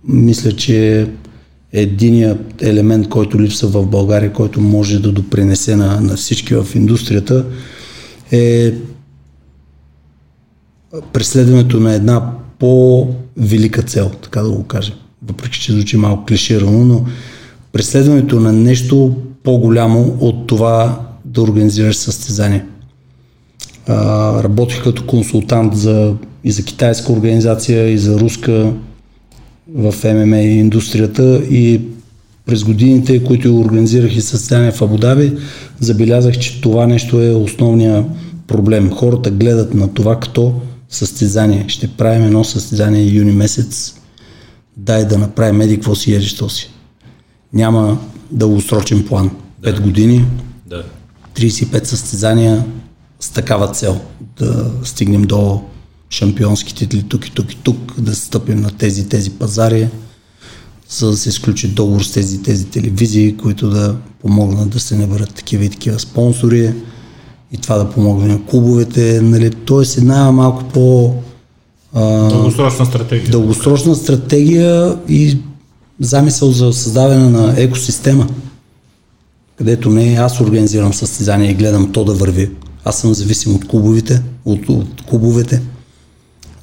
мисля, 0.08 0.52
че 0.52 1.08
единият 1.72 2.62
елемент, 2.62 3.08
който 3.08 3.40
липсва 3.40 3.68
в 3.68 3.86
България, 3.86 4.32
който 4.32 4.60
може 4.60 4.98
да 4.98 5.12
допринесе 5.12 5.76
на, 5.76 6.00
на 6.00 6.16
всички 6.16 6.54
в 6.54 6.66
индустрията, 6.74 7.44
е 8.32 8.74
преследването 11.12 11.80
на 11.80 11.94
една 11.94 12.32
по-велика 12.58 13.82
цел, 13.82 14.10
така 14.22 14.42
да 14.42 14.50
го 14.50 14.64
кажем. 14.64 14.94
Въпреки, 15.26 15.60
че 15.60 15.72
звучи 15.72 15.96
малко 15.96 16.24
клиширано, 16.26 16.84
но 16.84 17.04
преследването 17.72 18.40
на 18.40 18.52
нещо 18.52 19.16
по-голямо 19.42 20.16
от 20.20 20.46
това 20.46 21.00
да 21.24 21.42
организираш 21.42 21.96
състезание. 21.96 22.64
А, 23.86 24.42
работих 24.42 24.82
като 24.82 25.06
консултант 25.06 25.76
за, 25.76 26.14
и 26.44 26.50
за 26.50 26.64
китайска 26.64 27.12
организация, 27.12 27.88
и 27.88 27.98
за 27.98 28.20
руска 28.20 28.72
в 29.74 29.94
ММА 30.04 30.38
индустрията 30.38 31.42
и 31.50 31.80
през 32.46 32.64
годините, 32.64 33.24
които 33.24 33.60
организирах 33.60 34.16
и 34.16 34.20
състезания 34.20 34.72
в 34.72 34.82
Абудаби, 34.82 35.32
забелязах, 35.80 36.38
че 36.38 36.60
това 36.60 36.86
нещо 36.86 37.22
е 37.22 37.30
основния 37.30 38.04
проблем. 38.46 38.90
Хората 38.90 39.30
гледат 39.30 39.74
на 39.74 39.94
това 39.94 40.20
като 40.20 40.54
състезание. 40.88 41.64
Ще 41.68 41.88
правим 41.88 42.24
едно 42.24 42.44
състезание 42.44 43.04
юни 43.04 43.32
месец, 43.32 43.94
дай 44.76 45.04
да 45.04 45.18
направим 45.18 45.60
еди 45.60 45.74
какво 45.74 45.94
си, 45.94 46.14
еди 46.14 46.26
си. 46.48 46.70
Няма 47.52 47.98
дългосрочен 48.30 49.06
план. 49.06 49.30
Пет 49.62 49.80
години, 49.80 50.24
Да. 50.66 50.84
35 51.36 51.84
състезания 51.84 52.64
с 53.20 53.30
такава 53.30 53.68
цел. 53.68 54.00
Да 54.38 54.70
стигнем 54.84 55.22
до 55.22 55.62
шампионски 56.10 56.74
титли 56.74 57.02
тук 57.02 57.26
и 57.26 57.30
тук 57.30 57.52
и 57.52 57.56
тук, 57.56 58.00
да 58.00 58.14
стъпим 58.14 58.60
на 58.60 58.70
тези 58.70 59.08
тези 59.08 59.30
пазари, 59.30 59.88
за 60.88 61.10
да 61.10 61.16
се 61.16 61.28
изключи 61.28 61.68
договор 61.68 62.02
с 62.02 62.12
тези 62.12 62.42
тези 62.42 62.66
телевизии, 62.66 63.36
които 63.36 63.70
да 63.70 63.96
помогнат 64.20 64.68
да 64.70 64.80
се 64.80 64.96
наберат 64.96 65.34
такива 65.34 65.64
и 65.64 65.68
такива 65.70 65.98
спонсори 65.98 66.72
и 67.52 67.56
това 67.56 67.76
да 67.78 67.90
помогне 67.90 68.28
на 68.28 68.44
клубовете. 68.44 69.20
Нали? 69.22 69.50
Тоест 69.50 69.98
една 69.98 70.32
малко 70.32 70.64
по 70.64 71.14
а, 71.94 72.28
Дългосрочна 72.28 72.86
стратегия. 72.86 73.30
дългосрочна 73.30 73.94
стратегия 73.94 74.96
и 75.08 75.38
замисъл 76.00 76.52
за 76.52 76.72
създаване 76.72 77.30
на 77.30 77.54
екосистема, 77.56 78.28
където 79.58 79.90
не 79.90 80.14
аз 80.14 80.40
организирам 80.40 80.94
състезание 80.94 81.50
и 81.50 81.54
гледам 81.54 81.92
то 81.92 82.04
да 82.04 82.14
върви. 82.14 82.50
Аз 82.84 83.00
съм 83.00 83.14
зависим 83.14 83.54
от 83.54 83.68
клубовите, 83.68 84.22
от, 84.44 84.68
от 84.68 85.02
клубовете, 85.08 85.62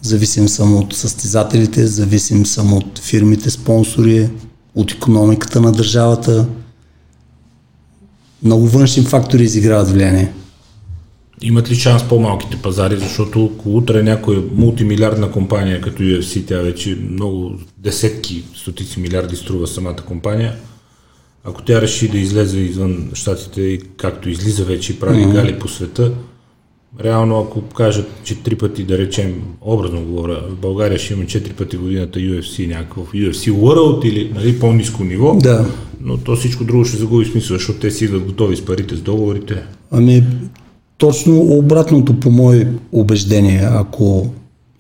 зависим 0.02 0.50
съм 0.50 0.76
от 0.76 0.94
състезателите, 0.94 1.88
зависим 1.88 2.46
съм 2.46 2.74
от 2.74 3.00
фирмите, 3.00 3.50
спонсори, 3.50 4.30
от 4.76 4.92
економиката 4.92 5.62
на 5.62 5.72
държавата. 5.72 6.48
Много 8.44 8.68
външни 8.68 9.04
фактори 9.04 9.44
изиграват 9.44 9.90
влияние. 9.90 10.34
Имат 11.46 11.72
ли 11.72 11.76
шанс 11.76 12.08
по-малките 12.08 12.58
пазари, 12.58 12.98
защото 12.98 13.52
ако 13.54 13.78
утре 13.78 14.04
някоя 14.04 14.44
мултимилиардна 14.56 15.32
компания 15.32 15.82
като 15.82 16.04
UFC, 16.04 16.48
тя 16.48 16.58
вече 16.58 16.98
много 17.12 17.52
десетки, 17.78 18.44
стотици 18.56 19.00
милиарди 19.00 19.36
струва 19.36 19.68
самата 19.68 19.96
компания, 19.96 20.56
ако 21.44 21.62
тя 21.62 21.82
реши 21.82 22.08
да 22.08 22.18
излезе 22.18 22.60
извън 22.60 23.10
щатите 23.14 23.62
и 23.62 23.80
както 23.98 24.30
излиза 24.30 24.64
вече 24.64 24.92
и 24.92 25.00
прави 25.00 25.24
mm-hmm. 25.24 25.34
гали 25.34 25.60
по 25.60 25.68
света, 25.68 26.12
реално 27.04 27.40
ако 27.40 27.62
кажат, 27.62 28.08
че 28.24 28.44
три 28.44 28.56
пъти, 28.56 28.84
да 28.84 28.98
речем, 28.98 29.42
образно 29.62 30.02
говоря, 30.02 30.44
в 30.50 30.56
България 30.56 31.00
ще 31.00 31.14
има 31.14 31.26
четири 31.26 31.54
пъти 31.54 31.78
годината 31.78 32.20
UFC, 32.20 32.68
някакъв 32.68 33.12
UFC 33.12 33.52
World 33.52 34.06
или 34.06 34.32
нали, 34.36 34.60
по-низко 34.60 35.04
ниво, 35.04 35.36
Да. 35.36 35.66
но 36.02 36.18
то 36.18 36.36
всичко 36.36 36.64
друго 36.64 36.86
ще 36.86 36.98
загуби 36.98 37.26
смисъл, 37.26 37.58
защото 37.58 37.80
те 37.80 37.92
си 37.92 38.06
идват 38.06 38.24
готови 38.24 38.56
с 38.56 38.66
парите, 38.66 38.96
с 38.96 39.02
договорите. 39.02 39.64
Ами, 39.92 40.24
точно 40.98 41.40
обратното 41.42 42.20
по 42.20 42.32
мое 42.32 42.68
убеждение. 42.92 43.62
Ако 43.72 44.28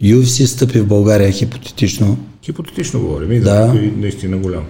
UFC 0.03 0.45
стъпи 0.45 0.79
в 0.79 0.87
България 0.87 1.31
хипотетично, 1.31 2.17
Хипотетично 2.45 2.99
говорим 2.99 3.31
и 3.31 3.39
Да. 3.39 3.67
да, 3.67 3.73
да. 3.73 3.91
наистина 3.97 4.37
голям. 4.37 4.63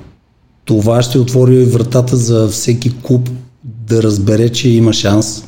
това 0.65 1.01
ще 1.01 1.19
отвори 1.19 1.65
вратата 1.65 2.17
за 2.17 2.47
всеки 2.47 2.95
клуб 3.01 3.29
да 3.63 4.03
разбере, 4.03 4.49
че 4.49 4.69
има 4.69 4.93
шанс 4.93 5.43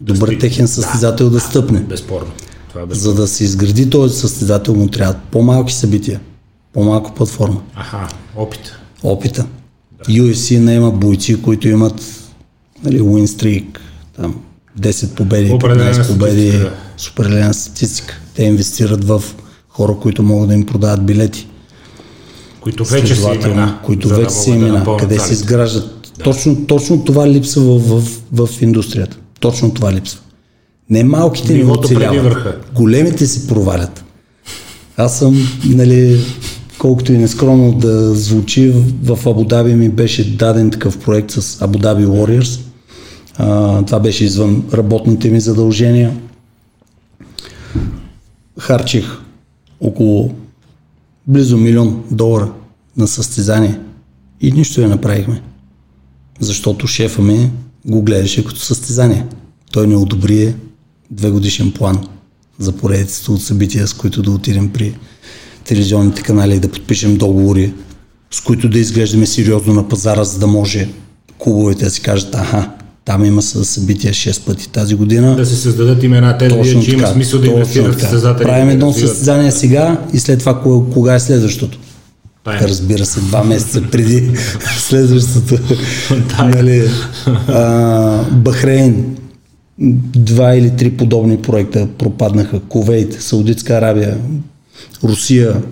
добър 0.00 0.26
стигне. 0.26 0.38
техен 0.40 0.68
състезател 0.68 1.26
да, 1.26 1.32
да 1.32 1.40
стъпне. 1.40 1.80
Безспорно. 1.80 2.30
Това 2.68 2.80
е 2.82 2.86
безспорно. 2.86 3.14
За 3.14 3.20
да 3.22 3.28
се 3.28 3.44
изгради 3.44 3.90
този 3.90 4.16
състезател 4.18 4.74
му 4.74 4.88
трябват 4.88 5.16
по-малки 5.30 5.72
събития, 5.72 6.20
по-малко 6.72 7.14
платформа, 7.14 7.60
Аха, 7.74 8.08
опит. 8.36 8.72
опита. 9.02 9.46
UFC 10.08 10.58
не 10.58 10.74
има 10.74 10.90
бойци, 10.90 11.42
които 11.42 11.68
имат 11.68 12.02
нали, 12.84 13.00
win 13.00 13.26
streak, 13.26 13.78
там 14.16 14.40
10 14.80 15.14
победи, 15.14 15.50
Определена 15.52 15.94
15 15.94 16.06
победи, 16.06 16.50
да. 16.50 16.72
с 16.96 17.08
определена 17.08 17.54
статистика. 17.54 18.20
Те 18.34 18.44
инвестират 18.44 19.04
в 19.04 19.22
хора, 19.68 19.96
които 20.02 20.22
могат 20.22 20.48
да 20.48 20.54
им 20.54 20.66
продават 20.66 21.06
билети. 21.06 21.48
Които 22.60 22.84
вече 22.84 23.14
са 23.14 23.34
имена. 23.34 23.78
които 23.84 24.08
за 24.08 24.14
да 24.14 24.20
вече 24.20 24.34
са 24.34 24.50
да 24.50 24.56
имена, 24.56 24.78
напълнят 24.78 25.00
къде 25.02 25.18
се 25.18 25.32
изграждат. 25.32 26.12
Точно, 26.24 26.66
точно 26.66 27.04
това 27.04 27.28
липсва 27.28 27.62
в, 27.62 28.00
в, 28.32 28.48
в 28.48 28.62
индустрията. 28.62 29.16
Точно 29.40 29.74
това 29.74 29.92
липсва. 29.92 30.20
Не 30.90 31.04
малките 31.04 31.48
преди 31.48 31.64
оцеляват. 31.64 32.64
Големите 32.74 33.26
се 33.26 33.48
провалят. 33.48 34.04
Аз 34.96 35.18
съм, 35.18 35.48
нали, 35.64 36.20
колкото 36.78 37.12
и 37.12 37.18
нескромно 37.18 37.72
да 37.72 38.14
звучи, 38.14 38.70
в 39.02 39.16
в 39.16 39.26
Абу 39.26 39.44
Даби 39.44 39.74
ми 39.74 39.88
беше 39.88 40.36
даден 40.36 40.70
такъв 40.70 40.98
проект 40.98 41.30
с 41.30 41.62
Абу 41.62 41.78
Даби 41.78 42.06
Warriors. 42.06 42.60
Това 43.86 44.00
беше 44.02 44.24
извън 44.24 44.64
работните 44.72 45.30
ми 45.30 45.40
задължения. 45.40 46.16
Харчих 48.58 49.18
около 49.80 50.34
близо 51.26 51.56
милион 51.56 52.04
долара 52.10 52.52
на 52.96 53.08
състезание 53.08 53.80
и 54.40 54.52
нищо 54.52 54.80
не 54.80 54.86
направихме. 54.86 55.42
Защото 56.40 56.86
шефа 56.86 57.22
ми 57.22 57.50
го 57.86 58.02
гледаше 58.02 58.44
като 58.44 58.60
състезание. 58.60 59.26
Той 59.72 59.86
не 59.86 59.96
одобри 59.96 60.54
две 61.10 61.30
годишен 61.30 61.72
план 61.72 62.08
за 62.58 62.72
поредицата 62.72 63.32
от 63.32 63.42
събития, 63.42 63.86
с 63.86 63.94
които 63.94 64.22
да 64.22 64.30
отидем 64.30 64.72
при 64.72 64.98
телевизионните 65.64 66.22
канали 66.22 66.56
и 66.56 66.60
да 66.60 66.70
подпишем 66.70 67.16
договори, 67.16 67.74
с 68.30 68.40
които 68.40 68.68
да 68.68 68.78
изглеждаме 68.78 69.26
сериозно 69.26 69.74
на 69.74 69.88
пазара, 69.88 70.24
за 70.24 70.38
да 70.38 70.46
може 70.46 70.88
клубовете 71.38 71.84
да 71.84 71.90
си 71.90 72.00
кажат, 72.00 72.34
аха, 72.34 72.70
там 73.08 73.24
има 73.24 73.42
съ- 73.42 73.64
събития 73.64 74.12
6 74.12 74.46
пъти 74.46 74.68
тази 74.68 74.94
година. 74.94 75.36
Да 75.36 75.46
се 75.46 75.56
създадат 75.56 76.02
имена, 76.02 76.38
те 76.38 76.48
видят, 76.48 76.84
че 76.84 76.90
има 76.90 77.02
така, 77.02 77.12
смисъл 77.12 77.40
да 77.40 77.46
точно 77.46 77.58
инвестират 77.58 77.94
в 77.94 78.00
състезатели. 78.00 78.44
Правим 78.46 78.68
едно 78.68 78.92
състезание 78.92 79.52
сега 79.52 80.00
и 80.12 80.18
след 80.18 80.38
това 80.38 80.60
кога, 80.62 80.92
кога 80.92 81.14
е 81.14 81.20
следващото. 81.20 81.78
Тайна. 82.44 82.68
Разбира 82.68 83.04
се, 83.04 83.20
два 83.20 83.44
месеца 83.44 83.82
преди 83.92 84.30
следващото. 84.78 85.58
Нали, 86.38 86.88
а, 87.48 88.22
Бахрейн, 88.32 89.16
два 90.16 90.54
или 90.54 90.70
три 90.70 90.90
подобни 90.90 91.38
проекта 91.38 91.88
пропаднаха. 91.98 92.60
Кувейт, 92.60 93.22
Саудитска 93.22 93.74
Арабия, 93.74 94.16
Русия. 95.04 95.62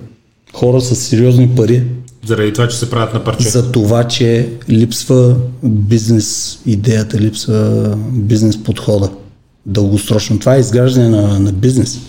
Хора 0.53 0.81
с 0.81 0.97
сериозни 0.97 1.49
пари 1.49 1.83
Заради 2.27 2.53
това, 2.53 2.69
че 2.69 2.77
се 2.77 2.91
правят 2.91 3.15
на 3.15 3.25
парче. 3.25 3.49
за 3.49 3.73
това, 3.73 4.05
че 4.05 4.49
липсва 4.69 5.37
бизнес 5.63 6.59
идеята, 6.67 7.19
липсва 7.19 7.95
бизнес 8.13 8.63
подхода. 8.63 9.11
Дългосрочно. 9.67 10.39
Това 10.39 10.57
е 10.57 10.61
изграждане 10.61 11.09
на, 11.09 11.41
на 11.41 11.53
бизнес. 11.53 12.01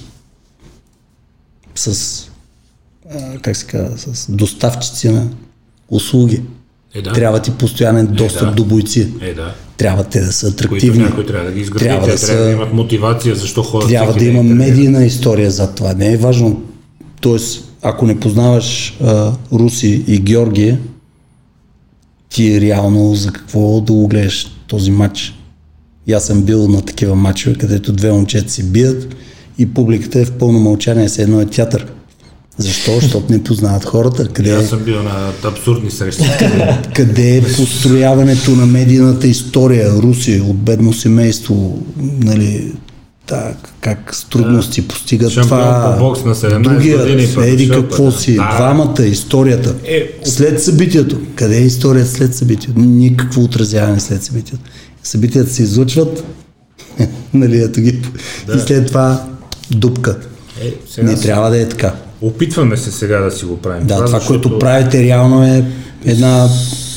С, 1.75 2.23
как 3.41 3.55
се 3.55 3.65
казва, 3.65 3.97
с 3.97 4.31
доставчици 4.31 5.09
на 5.09 5.27
услуги. 5.89 6.41
Е, 6.95 7.01
да. 7.01 7.13
Трябва 7.13 7.39
ти 7.39 7.51
постоянен 7.51 8.07
достъп 8.07 8.49
да. 8.49 8.55
до 8.55 8.65
бойци. 8.65 9.13
Е, 9.21 9.33
да. 9.33 9.53
Трябва 9.77 10.03
те 10.03 10.21
да 10.21 10.33
са 10.33 10.47
Които 10.47 10.65
атрактивни. 10.65 11.03
някой 11.03 11.25
трябва 11.25 11.45
да 11.45 11.51
ги 11.51 11.61
изгради, 11.61 11.85
Трябва 11.85 12.07
те 12.07 12.11
да 12.11 12.19
трябва 12.27 12.43
да 12.43 12.49
са- 12.49 12.51
имат 12.51 12.73
мотивация, 12.73 13.35
защо 13.35 13.63
ходят 13.63 13.89
Трябва 13.89 14.13
да 14.13 14.25
има 14.25 14.43
да 14.43 14.55
медийна 14.55 15.05
история 15.05 15.51
за 15.51 15.75
това. 15.75 15.93
Не 15.93 16.13
е 16.13 16.17
важно. 16.17 16.61
Тоест, 17.21 17.66
ако 17.89 18.05
не 18.05 18.19
познаваш 18.19 18.97
а, 19.03 19.33
Руси 19.53 20.03
и 20.07 20.19
Георгия, 20.19 20.79
ти 22.29 22.61
реално 22.61 23.15
за 23.15 23.31
какво 23.31 23.81
да 23.81 23.93
го 23.93 24.07
гледаш 24.07 24.47
този 24.67 24.91
матч. 24.91 25.33
И 26.07 26.13
аз 26.13 26.25
съм 26.25 26.41
бил 26.41 26.67
на 26.67 26.81
такива 26.81 27.15
матчове, 27.15 27.55
където 27.55 27.93
две 27.93 28.11
момчета 28.11 28.51
се 28.51 28.63
бият 28.63 29.15
и 29.57 29.73
публиката 29.73 30.19
е 30.19 30.25
в 30.25 30.31
пълно 30.31 30.59
мълчание, 30.59 31.07
все 31.07 31.23
едно 31.23 31.41
е 31.41 31.45
театър. 31.45 31.85
Защо? 32.57 32.99
Защото 32.99 33.33
не 33.33 33.43
познават 33.43 33.85
хората. 33.85 34.27
Къде, 34.27 34.51
Аз 34.51 34.63
е, 34.63 34.67
съм 34.67 34.83
бил 34.83 35.03
на 35.03 35.31
абсурдни 35.43 35.91
срещи. 35.91 36.23
къде 36.95 37.37
е 37.37 37.43
построяването 37.43 38.51
на 38.51 38.65
медийната 38.65 39.27
история? 39.27 39.93
Руси 39.93 40.43
от 40.49 40.57
бедно 40.57 40.93
семейство, 40.93 41.79
нали, 42.19 42.73
так, 43.27 43.73
как 43.81 44.15
с 44.15 44.25
трудности 44.25 44.87
постигат 44.87 45.31
Шампион 45.31 45.49
това. 45.49 45.93
по 45.93 45.99
бокс 45.99 46.23
на 46.23 46.35
17 46.35 46.61
Другият, 46.63 47.01
години, 47.01 47.27
еди 47.41 47.69
какво 47.69 48.11
си, 48.11 48.35
да. 48.35 48.55
двамата, 48.55 48.95
историята. 49.01 49.75
Е, 49.85 50.11
след 50.23 50.63
събитието. 50.63 51.21
Къде 51.35 51.57
е 51.57 51.61
историята 51.61 52.09
след 52.09 52.35
събитието? 52.35 52.79
Никакво 52.79 53.43
отразяване 53.43 53.99
след 53.99 54.23
събитието. 54.23 54.63
Събитията 55.03 55.49
се 55.49 55.63
излъчват, 55.63 56.23
нали, 57.33 57.57
ето 57.57 57.81
ги, 57.81 58.01
и 58.55 58.59
след 58.59 58.87
това 58.87 59.23
дупка. 59.71 60.17
Е, 60.61 60.73
сега 60.89 61.07
Не 61.07 61.17
с- 61.17 61.21
трябва 61.21 61.49
да 61.49 61.57
е 61.57 61.69
така. 61.69 61.93
Опитваме 62.21 62.77
се 62.77 62.91
сега 62.91 63.19
да 63.19 63.31
си 63.31 63.45
го 63.45 63.57
правим. 63.57 63.87
Да, 63.87 63.95
това, 63.95 64.07
защото- 64.07 64.27
което 64.27 64.59
правите 64.59 65.03
реално 65.03 65.43
е 65.45 65.63
една, 66.05 66.47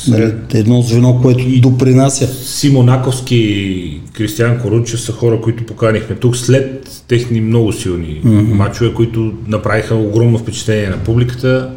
нали, 0.09 0.34
едно 0.55 0.82
звено, 0.82 1.20
което 1.22 1.44
допринася. 1.61 2.26
Симонаковски 2.44 3.36
и 3.36 4.01
Кристиан 4.12 4.61
Корунчев 4.61 5.01
са 5.01 5.12
хора, 5.12 5.40
които 5.40 5.66
поканихме 5.66 6.16
тук 6.16 6.36
след 6.36 7.03
техни 7.09 7.40
много 7.40 7.72
силни 7.72 8.22
mm-hmm. 8.24 8.53
мачове, 8.53 8.94
които 8.94 9.32
направиха 9.46 9.94
огромно 9.94 10.38
впечатление 10.38 10.88
на 10.88 10.96
публиката. 10.96 11.70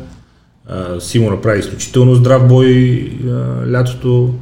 Симо 1.00 1.30
направи 1.30 1.60
изключително 1.60 2.16
здрав 2.16 2.48
бой 2.48 3.12
лятото. 3.72 4.34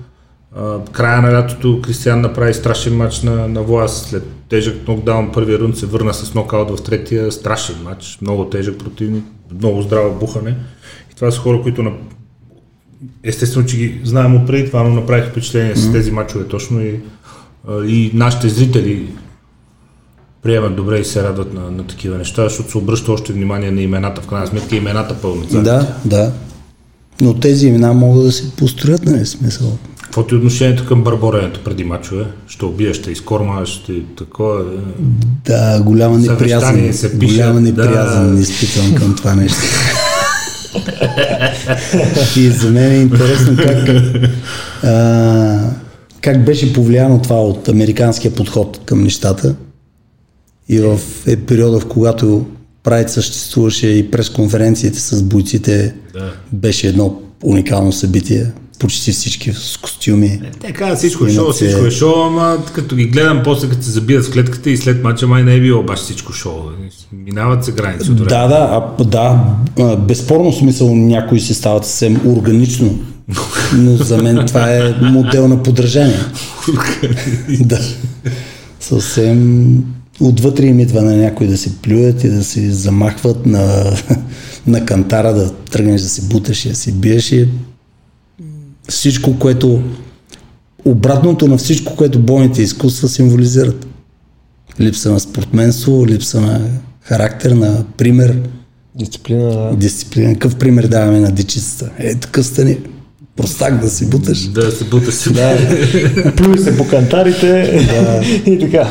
Края 0.92 1.22
на 1.22 1.34
лятото 1.34 1.82
Кристиан 1.82 2.22
направи 2.22 2.54
страшен 2.54 2.96
матч 2.96 3.22
на, 3.22 3.48
на 3.48 3.64
Влас. 3.64 4.08
След 4.10 4.24
тежък 4.50 4.88
нокдаун, 4.88 5.32
първия 5.32 5.60
рунд 5.60 5.78
се 5.78 5.86
върна 5.86 6.14
с 6.14 6.34
нокаут 6.34 6.80
в 6.80 6.84
третия. 6.84 7.32
Страшен 7.32 7.76
матч, 7.84 8.18
много 8.22 8.46
тежък 8.46 8.80
противник, 8.80 9.24
много 9.60 9.82
здраво 9.82 10.20
бухане. 10.20 10.56
И 11.12 11.16
това 11.16 11.32
са 11.32 11.40
хора, 11.40 11.62
които 11.62 11.84
на, 11.84 11.92
естествено, 13.24 13.66
че 13.66 13.78
ги 13.78 14.02
знаем 14.04 14.36
отпреди 14.36 14.68
това, 14.68 14.84
но 14.84 14.90
направиха 14.90 15.30
впечатление 15.30 15.76
с 15.76 15.92
тези 15.92 16.12
мачове 16.12 16.48
точно 16.48 16.82
и, 16.82 17.00
и 17.86 18.12
нашите 18.14 18.50
зрители 18.50 19.08
приемат 20.44 20.76
добре 20.76 21.00
и 21.00 21.06
се 21.06 21.24
радват 21.24 21.54
на, 21.54 21.72
на 21.72 21.88
такива 21.88 22.18
неща, 22.18 22.44
защото 22.44 22.72
се 22.72 22.78
обръща 22.78 23.12
още 23.12 23.34
внимание 23.34 23.72
на 23.72 23.82
имената, 23.82 24.22
в 24.22 24.28
крайна 24.28 24.48
сметка 24.48 24.76
имената 24.76 25.16
пълноценно. 25.22 25.64
Да, 25.64 25.96
да. 26.06 26.32
Но 27.22 27.34
тези 27.34 27.68
имена 27.68 27.94
могат 27.94 28.24
да 28.24 28.32
се 28.32 28.52
построят, 28.52 29.06
нали 29.06 29.26
смисъл. 29.26 29.78
Какво 30.02 30.24
ти 30.24 30.36
е 30.36 30.38
отношението 30.38 30.86
към 30.86 31.04
барборенето 31.04 31.60
преди 31.64 31.84
мачове? 31.84 32.26
Ще 32.48 32.66
убиеш, 32.66 32.98
ще 32.98 33.12
изкорма, 33.12 33.66
ще 33.66 34.04
такова. 34.18 34.62
е. 34.62 34.64
Да, 35.46 35.82
голяма 35.84 36.18
неприязан. 36.18 36.94
се 36.94 37.20
пише, 37.20 37.36
голяма 37.36 37.62
неприязан 37.62 38.36
да. 38.36 38.42
изпитвам 38.42 38.96
към 38.96 39.16
това 39.16 39.36
нещо. 39.36 39.60
И 42.38 42.50
за 42.50 42.70
мен 42.70 42.92
е 42.92 42.96
интересно 42.96 43.58
как, 43.58 43.90
а, 44.84 45.70
как 46.22 46.46
беше 46.46 46.74
повлияно 46.74 47.22
това 47.22 47.42
от 47.42 47.68
американския 47.68 48.32
подход 48.36 48.80
към 48.86 49.04
нещата. 49.04 49.56
И 50.70 50.80
в 50.80 51.00
е 51.28 51.36
периода, 51.36 51.80
в 51.80 51.88
когато 51.88 52.46
Прайд 52.84 53.10
съществуваше 53.10 53.88
и 53.88 54.12
пресконференциите 54.12 55.00
с 55.00 55.24
бойците, 55.24 55.94
Да. 56.14 56.32
беше 56.52 56.88
едно 56.88 57.22
уникално 57.44 57.92
събитие. 57.92 58.46
Почти 58.82 59.12
всички 59.12 59.54
с 59.54 59.78
костюми. 59.78 60.42
Така, 60.62 60.96
всичко 60.96 61.26
е 61.26 61.30
шоу, 61.30 61.54
се- 61.54 61.66
всичко 61.68 61.86
е 61.86 61.92
шоу, 61.92 62.14
ама 62.18 62.58
като 62.74 62.96
ги 62.96 63.06
гледам 63.06 63.42
после 63.44 63.70
като 63.70 63.84
се 63.84 63.92
забият 63.92 64.26
в 64.26 64.32
клетката 64.32 64.70
и 64.70 64.78
след 64.78 65.04
мача 65.04 65.28
май 65.28 65.44
не 65.44 65.56
е 65.56 65.62
било 65.62 65.84
баш 65.84 66.00
всичко 66.00 66.34
шоу. 66.34 66.54
Минават 67.14 67.66
се 67.66 67.72
граници. 67.72 68.12
Да, 68.12 68.48
да, 68.48 68.92
а, 69.00 69.04
да, 69.04 69.56
безспорно 69.98 70.54
смисъл 70.54 70.96
някои 70.96 71.40
си 71.40 71.54
стават 71.54 71.86
съвсем 71.86 72.22
органично, 72.26 73.00
но 73.76 73.96
за 73.98 74.18
мен 74.18 74.46
това 74.48 74.72
е 74.72 74.94
модел 75.02 75.48
на 75.48 75.64
подражание. 75.64 76.20
да. 77.60 77.80
Съвсем 78.80 79.74
отвътре 80.20 80.66
им 80.66 80.80
идва 80.80 81.02
на 81.02 81.16
някой 81.18 81.48
да 81.48 81.58
се 81.58 81.78
плюят 81.78 82.24
и 82.24 82.30
да 82.30 82.44
се 82.44 82.72
замахват 82.72 83.46
на, 83.46 83.94
на 84.68 84.86
кантара, 84.86 85.34
да 85.34 85.54
тръгнеш 85.54 86.02
да 86.02 86.10
се 86.10 86.22
буташ 86.22 86.66
и 86.66 86.70
да 86.70 86.76
се 86.76 86.92
биеш 86.92 87.32
и 87.32 87.48
всичко, 88.92 89.40
което 89.40 89.84
обратното 90.86 91.48
на 91.48 91.58
всичко, 91.58 91.96
което 91.96 92.20
бойните 92.20 92.62
изкуства 92.62 93.08
символизират. 93.08 93.88
Липса 94.80 95.12
на 95.12 95.20
спортменство, 95.20 96.08
липса 96.08 96.42
на 96.42 96.70
характер, 97.02 97.52
на 97.52 97.84
пример, 97.98 98.38
Дисциплина, 98.96 99.50
да. 99.50 99.76
дисциплина. 99.76 100.34
Какъв 100.34 100.56
пример 100.56 100.88
даваме 100.88 101.20
на 101.20 101.32
дечицата? 101.32 101.90
Е, 101.98 102.16
такъв 102.16 102.46
стани. 102.46 102.78
Простак 103.36 103.82
да 103.82 103.90
си 103.90 104.10
буташ. 104.10 104.48
Да 104.48 104.72
се 104.72 104.84
бута 104.84 105.12
си. 105.12 105.30
Да, 105.34 105.58
Плюй 106.36 106.58
се 106.58 106.78
по 106.78 106.88
кантарите 106.88 107.80
и 108.46 108.60
така. 108.60 108.90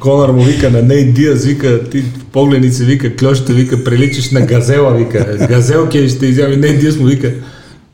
Конър 0.00 0.28
му 0.28 0.42
вика 0.42 0.70
на 0.70 0.82
Ней 0.82 1.04
Диаз, 1.04 1.44
вика, 1.44 1.90
ти 1.90 2.04
погледница, 2.32 2.84
вика, 2.84 3.16
клеща, 3.16 3.52
вика, 3.52 3.84
приличаш 3.84 4.30
на 4.30 4.40
газела, 4.40 4.94
вика. 4.94 5.46
Газелки 5.48 6.08
ще 6.08 6.26
изяви. 6.26 6.56
Ней 6.56 6.78
Диаз 6.78 6.96
му 6.96 7.06
вика, 7.06 7.34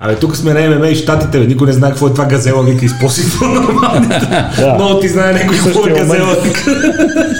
Абе, 0.04 0.16
тук 0.16 0.36
сме 0.36 0.54
на 0.54 0.76
ММА 0.76 0.88
и 0.88 0.94
щатите, 0.94 1.38
бе. 1.38 1.46
никой 1.46 1.66
не 1.66 1.72
знае 1.72 1.90
какво 1.90 2.06
е 2.06 2.10
това 2.10 2.24
газела, 2.24 2.62
вика, 2.62 2.84
изпоси. 2.84 3.22
Да. 4.58 4.76
Но 4.78 5.00
ти 5.00 5.08
знае 5.08 5.32
някой 5.32 5.56
какво 5.56 5.86
е 5.86 5.90
газела. 5.90 6.36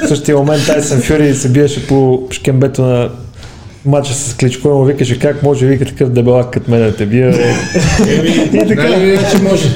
В 0.05 0.09
същия 0.09 0.37
момент 0.37 0.67
Тайсън 0.67 1.01
Фюри 1.01 1.35
се 1.35 1.49
биеше 1.49 1.87
по 1.87 2.23
шкембето 2.31 2.83
на 2.83 3.09
матча 3.87 4.15
с 4.15 4.35
Кличко 4.35 4.69
и 4.69 4.73
му 4.73 4.85
викаше 4.85 5.19
как 5.19 5.43
може, 5.43 5.67
вика 5.67 5.85
такъв 5.85 6.11
дебелак 6.11 6.51
като 6.51 6.71
мен 6.71 6.81
да 6.81 6.97
те 6.97 7.07
бие. 7.07 7.27
Еми, 8.09 8.29
И 8.55 8.69
така. 8.69 8.89
нали, 8.89 9.19
че 9.33 9.43
може. 9.43 9.69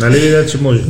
Нали 0.00 0.18
видя, 0.18 0.46
че 0.46 0.58
може? 0.62 0.80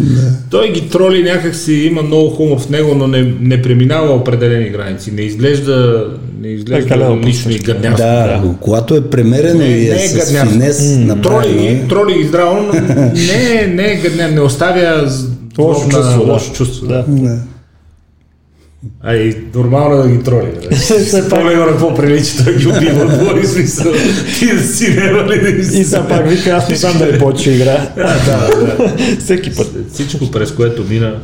Той 0.51 0.73
ги 0.73 0.89
троли 0.89 1.23
някак 1.23 1.55
си, 1.55 1.73
има 1.73 2.03
много 2.03 2.31
хумор 2.31 2.61
в 2.61 2.69
него, 2.71 2.95
но 2.95 3.07
не, 3.07 3.35
не 3.41 3.63
преминава 3.63 4.15
определени 4.15 4.69
граници. 4.69 5.13
Не 5.13 5.23
изглежда, 5.23 6.07
не 6.41 6.49
изглежда 6.49 6.89
Прекалено 6.89 7.21
лично 7.21 7.51
и 7.51 7.59
гаднярско. 7.59 7.97
Да, 7.99 8.41
но 8.45 8.55
когато 8.61 8.95
е 8.95 9.01
премерено 9.01 9.59
Не, 9.59 9.65
и 9.67 9.89
е, 9.89 9.95
е 9.95 9.99
с 9.99 10.43
финес 10.43 10.79
Троли, 10.79 11.05
направено, 11.05 11.55
ги- 11.55 11.89
троли 11.89 12.15
ги 12.15 12.25
здраво, 12.25 12.63
но 12.63 12.73
не, 13.05 13.61
е- 13.63 13.67
не 13.67 13.93
е 13.93 13.97
гадняр, 13.97 14.31
не 14.31 14.41
оставя 14.41 15.11
Лошо 15.59 15.89
чувство, 15.89 16.25
да. 16.27 16.33
лошо 16.33 16.53
чувство. 16.53 16.87
Да. 16.87 17.05
А 19.01 19.15
и 19.15 19.37
нормално 19.55 19.95
е 19.95 20.03
да 20.03 20.09
ги 20.09 20.23
троли. 20.23 20.53
По-него 21.31 21.61
на 21.61 21.67
какво 21.67 21.95
прилича, 21.95 22.45
той 22.45 22.57
ги 22.57 22.67
убива, 22.67 23.19
твой 23.19 23.45
смисъл. 23.45 23.93
Ти 24.39 24.57
да 24.57 24.63
си 24.63 24.95
няма 24.95 25.29
ли 25.29 25.41
да 25.41 25.79
И 25.79 25.85
все 25.85 26.09
пак 26.09 26.29
вика, 26.29 26.51
аз 26.51 26.69
не 26.69 26.77
знам 26.77 26.99
дали 26.99 27.19
повече 27.19 27.51
игра. 27.51 27.93
Да, 27.97 28.21
да, 28.27 28.67
да. 28.67 29.17
Всеки 29.21 29.55
път. 29.55 29.93
Всичко 29.93 30.31
през 30.31 30.53
което 30.53 30.85
мина. 30.85 31.21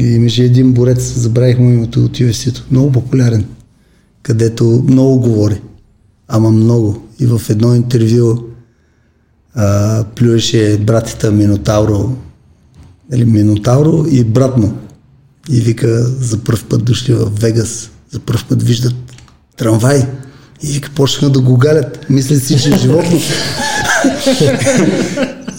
И 0.00 0.14
имаше 0.14 0.44
един 0.44 0.72
борец, 0.72 1.12
забравих 1.16 1.58
му 1.58 1.70
името 1.70 2.04
от 2.04 2.18
UFC-то, 2.18 2.64
много 2.70 2.92
популярен, 2.92 3.44
където 4.22 4.84
много 4.88 5.20
говори, 5.20 5.60
ама 6.28 6.50
много. 6.50 7.02
И 7.20 7.26
в 7.26 7.40
едно 7.50 7.74
интервю 7.74 8.36
а, 9.54 10.04
плюеше 10.04 10.78
братята 10.80 11.32
Минотауро, 11.32 12.16
или 13.14 13.24
Минотауро 13.24 14.04
и 14.10 14.24
брат 14.24 14.56
му. 14.56 14.72
И 15.52 15.60
вика, 15.60 16.04
за 16.04 16.38
първ 16.38 16.60
път 16.68 16.84
дошли 16.84 17.14
в 17.14 17.30
Вегас, 17.40 17.90
за 18.10 18.20
първ 18.20 18.44
път 18.48 18.62
виждат 18.62 18.94
трамвай. 19.56 20.02
И 20.62 20.72
вика, 20.72 20.90
почнаха 20.94 21.30
да 21.30 21.40
го 21.40 21.56
галят. 21.56 22.06
Мислят 22.10 22.42
си, 22.42 22.62
че 22.62 22.68
е 22.68 22.78
животно. 22.78 23.20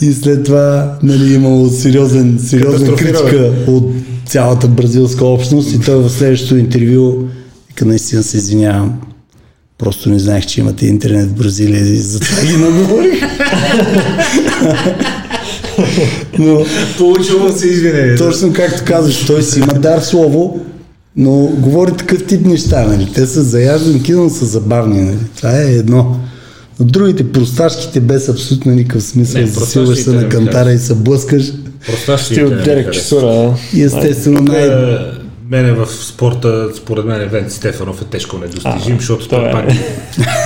И 0.01 0.13
след 0.13 0.43
това 0.43 0.97
нали, 1.03 1.33
имало 1.33 1.69
сериозен, 1.69 2.39
сериозна 2.43 2.95
критика 2.95 3.53
от 3.67 3.93
цялата 4.25 4.67
бразилска 4.67 5.25
общност 5.25 5.75
и 5.75 5.79
той 5.79 5.95
в 5.95 6.09
следващото 6.09 6.57
интервю 6.57 7.27
вика, 7.67 7.85
наистина 7.85 8.23
се 8.23 8.37
извинявам. 8.37 9.01
Просто 9.77 10.09
не 10.09 10.19
знаех, 10.19 10.45
че 10.45 10.61
имате 10.61 10.87
интернет 10.87 11.29
в 11.29 11.33
Бразилия 11.33 11.87
и 11.87 11.97
затова 11.97 12.45
ги 12.45 12.57
наговорих. 12.57 13.21
Но 16.39 16.65
Получило 16.97 17.49
се 17.49 17.67
извинение. 17.67 18.15
точно 18.15 18.53
както 18.53 18.83
казваш, 18.85 19.25
той 19.25 19.43
си 19.43 19.59
има 19.59 19.73
дар 19.73 19.99
слово, 19.99 20.59
но 21.15 21.31
говори 21.37 21.91
такъв 21.91 22.25
тип 22.25 22.45
неща. 22.45 22.87
Нали? 22.87 23.11
Те 23.13 23.25
са 23.25 23.43
заяждани 23.43 24.03
кино, 24.03 24.29
са 24.29 24.45
забавни. 24.45 25.01
Нали? 25.01 25.17
Това 25.37 25.61
е 25.61 25.71
едно. 25.73 26.15
Но 26.79 26.85
другите 26.85 27.31
просташките 27.31 27.99
без 27.99 28.29
абсолютно 28.29 28.71
никакъв 28.71 29.03
смисъл. 29.03 29.41
Не, 29.41 29.47
Засилваш 29.47 29.97
се 29.97 30.05
просташките 30.05 30.25
на 30.25 30.29
кантара 30.29 30.71
и 30.71 30.77
се 30.77 30.95
блъскаш. 30.95 31.51
Просто 31.85 32.17
ще 32.17 32.33
Стил 32.33 32.49
Дерек 32.49 32.93
Чесура. 32.93 33.57
И 33.73 33.83
естествено 33.83 34.41
най... 34.41 34.69
Мене 35.51 35.71
в 35.71 35.87
спорта, 35.87 36.69
според 36.75 37.05
мен, 37.05 37.29
Вен 37.29 37.49
Стефанов 37.49 38.01
е 38.01 38.05
тежко 38.05 38.37
недостижим, 38.37 38.95
А, 38.95 38.99
защото 38.99 39.27
той 39.27 39.49
е. 39.49 39.51
пак 39.51 39.65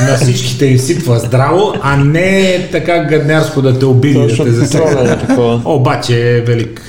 на 0.02 0.18
всичките 0.18 0.66
им 0.66 0.78
сипва 0.78 1.20
здраво, 1.20 1.74
а 1.82 1.98
не 1.98 2.42
е 2.42 2.70
така 2.72 3.04
гаднярско 3.04 3.62
да 3.62 3.80
те 3.80 3.86
обиди, 3.86 4.14
да 4.14 4.28
Точно 4.28 4.46
те 4.46 4.52
засегне. 4.52 5.12
е. 5.12 5.38
Обаче 5.66 6.38
е 6.38 6.42
велик. 6.42 6.82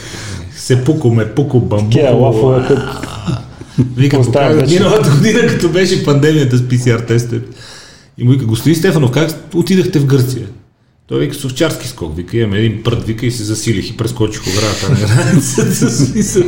Се 0.56 0.84
пуко 0.84 1.10
ме, 1.10 1.26
пуко 1.26 1.60
бамбу. 1.60 1.90
Кея 1.90 2.14
лафове, 2.14 2.66
като 2.68 2.82
Вика, 3.96 4.18
миналата 4.68 5.10
година, 5.10 5.40
като 5.48 5.68
беше 5.68 6.04
пандемията 6.04 6.56
с 6.56 6.62
PCR 6.62 7.06
тестовете. 7.06 7.46
И 8.18 8.24
му 8.24 8.30
вика, 8.30 8.44
господин 8.44 8.76
Стефанов, 8.76 9.10
как 9.10 9.30
отидахте 9.54 9.98
в 9.98 10.06
Гърция? 10.06 10.46
Той 11.12 11.20
вика, 11.20 11.34
с 11.34 11.44
овчарски 11.44 11.88
скок. 11.88 12.16
Вика, 12.16 12.36
имаме 12.36 12.58
един 12.58 12.82
прът, 12.82 13.06
вика 13.06 13.26
и 13.26 13.30
се 13.30 13.44
засилих 13.44 13.90
и 13.90 13.96
прескочих 13.96 14.42
оградата 14.42 14.90
на 14.90 15.06
границата. 15.06 15.90
Смисъл. 15.90 16.42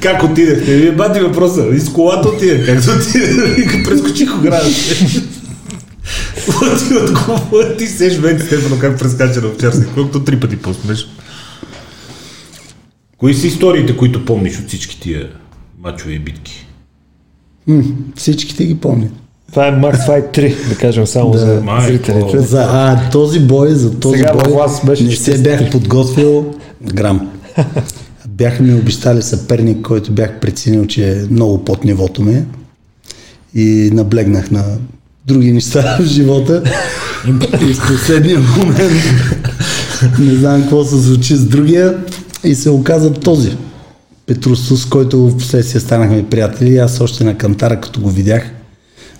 как 0.00 0.22
отидахте? 0.22 0.76
Вие 0.76 0.92
бати 0.92 1.20
въпроса. 1.20 1.68
И 1.74 1.80
с 1.80 1.92
колата 1.92 2.28
отидах. 2.28 2.66
Как 2.66 2.80
да 2.80 2.92
отидах? 2.92 3.56
Вика, 3.56 3.90
прескочих 3.90 4.38
оградата. 4.38 4.70
Ти 6.88 6.94
отговори? 6.94 7.76
Ти 7.78 7.86
сеш 7.86 8.18
мен 8.18 8.40
Стефанов 8.40 8.80
как 8.80 8.98
прескача 8.98 9.40
на 9.40 9.48
овчарски, 9.48 9.92
колкото 9.94 10.24
три 10.24 10.40
пъти 10.40 10.56
по-смешно. 10.56 11.10
Кои 13.18 13.34
са 13.34 13.46
историите, 13.46 13.96
които 13.96 14.24
помниш 14.24 14.58
от 14.58 14.68
всички 14.68 15.00
тия 15.00 15.30
мачове 15.82 16.12
и 16.12 16.18
битки? 16.18 16.66
М, 17.66 17.82
всичките 18.16 18.66
ги 18.66 18.80
помня. 18.80 19.08
Това 19.54 19.66
е 19.66 19.72
Max 19.72 20.06
Fight 20.08 20.38
3, 20.38 20.68
да 20.68 20.74
кажем 20.74 21.06
само 21.06 21.30
Да. 21.30 21.38
за 21.38 21.60
Майко. 21.60 21.86
зрителите. 21.86 22.38
За 22.38 22.66
а, 22.70 23.10
този 23.10 23.40
бой, 23.40 23.70
за 23.70 23.94
този 23.94 24.16
Сега 24.18 24.32
бой 24.34 24.52
власт 24.52 24.86
беше 24.86 25.04
не 25.04 25.12
се 25.12 25.38
бях 25.38 25.70
подготвил 25.70 26.54
грам. 26.84 27.30
Бяха 28.28 28.62
ми 28.62 28.74
обещали 28.74 29.22
съперник, 29.22 29.82
който 29.82 30.12
бях 30.12 30.40
преценил, 30.40 30.86
че 30.86 31.10
е 31.10 31.14
много 31.30 31.64
под 31.64 31.84
нивото 31.84 32.22
ми 32.22 32.42
и 33.54 33.90
наблегнах 33.92 34.50
на 34.50 34.64
други 35.26 35.52
неща 35.52 35.96
в 36.00 36.04
живота. 36.04 36.62
И 37.60 37.74
в 37.74 37.86
последния 37.88 38.38
момент 38.38 39.02
не 40.18 40.34
знам 40.34 40.60
какво 40.62 40.84
се 40.84 41.02
случи 41.02 41.36
с 41.36 41.44
другия 41.44 41.96
и 42.44 42.54
се 42.54 42.70
оказа 42.70 43.12
този. 43.12 43.56
Петрусус, 44.26 44.82
с 44.82 44.86
който 44.86 45.28
в 45.28 45.36
последствие 45.38 45.80
станахме 45.80 46.26
приятели. 46.26 46.78
Аз 46.78 47.00
още 47.00 47.24
на 47.24 47.34
кантара, 47.38 47.80
като 47.80 48.00
го 48.00 48.10
видях, 48.10 48.50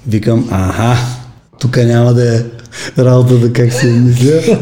викам, 0.06 0.48
аха, 0.50 0.96
тук 1.60 1.76
няма 1.76 2.14
да 2.14 2.36
е 2.38 2.44
работа 2.98 3.38
да 3.38 3.52
как 3.52 3.72
се 3.72 3.92
мисля. 3.92 4.58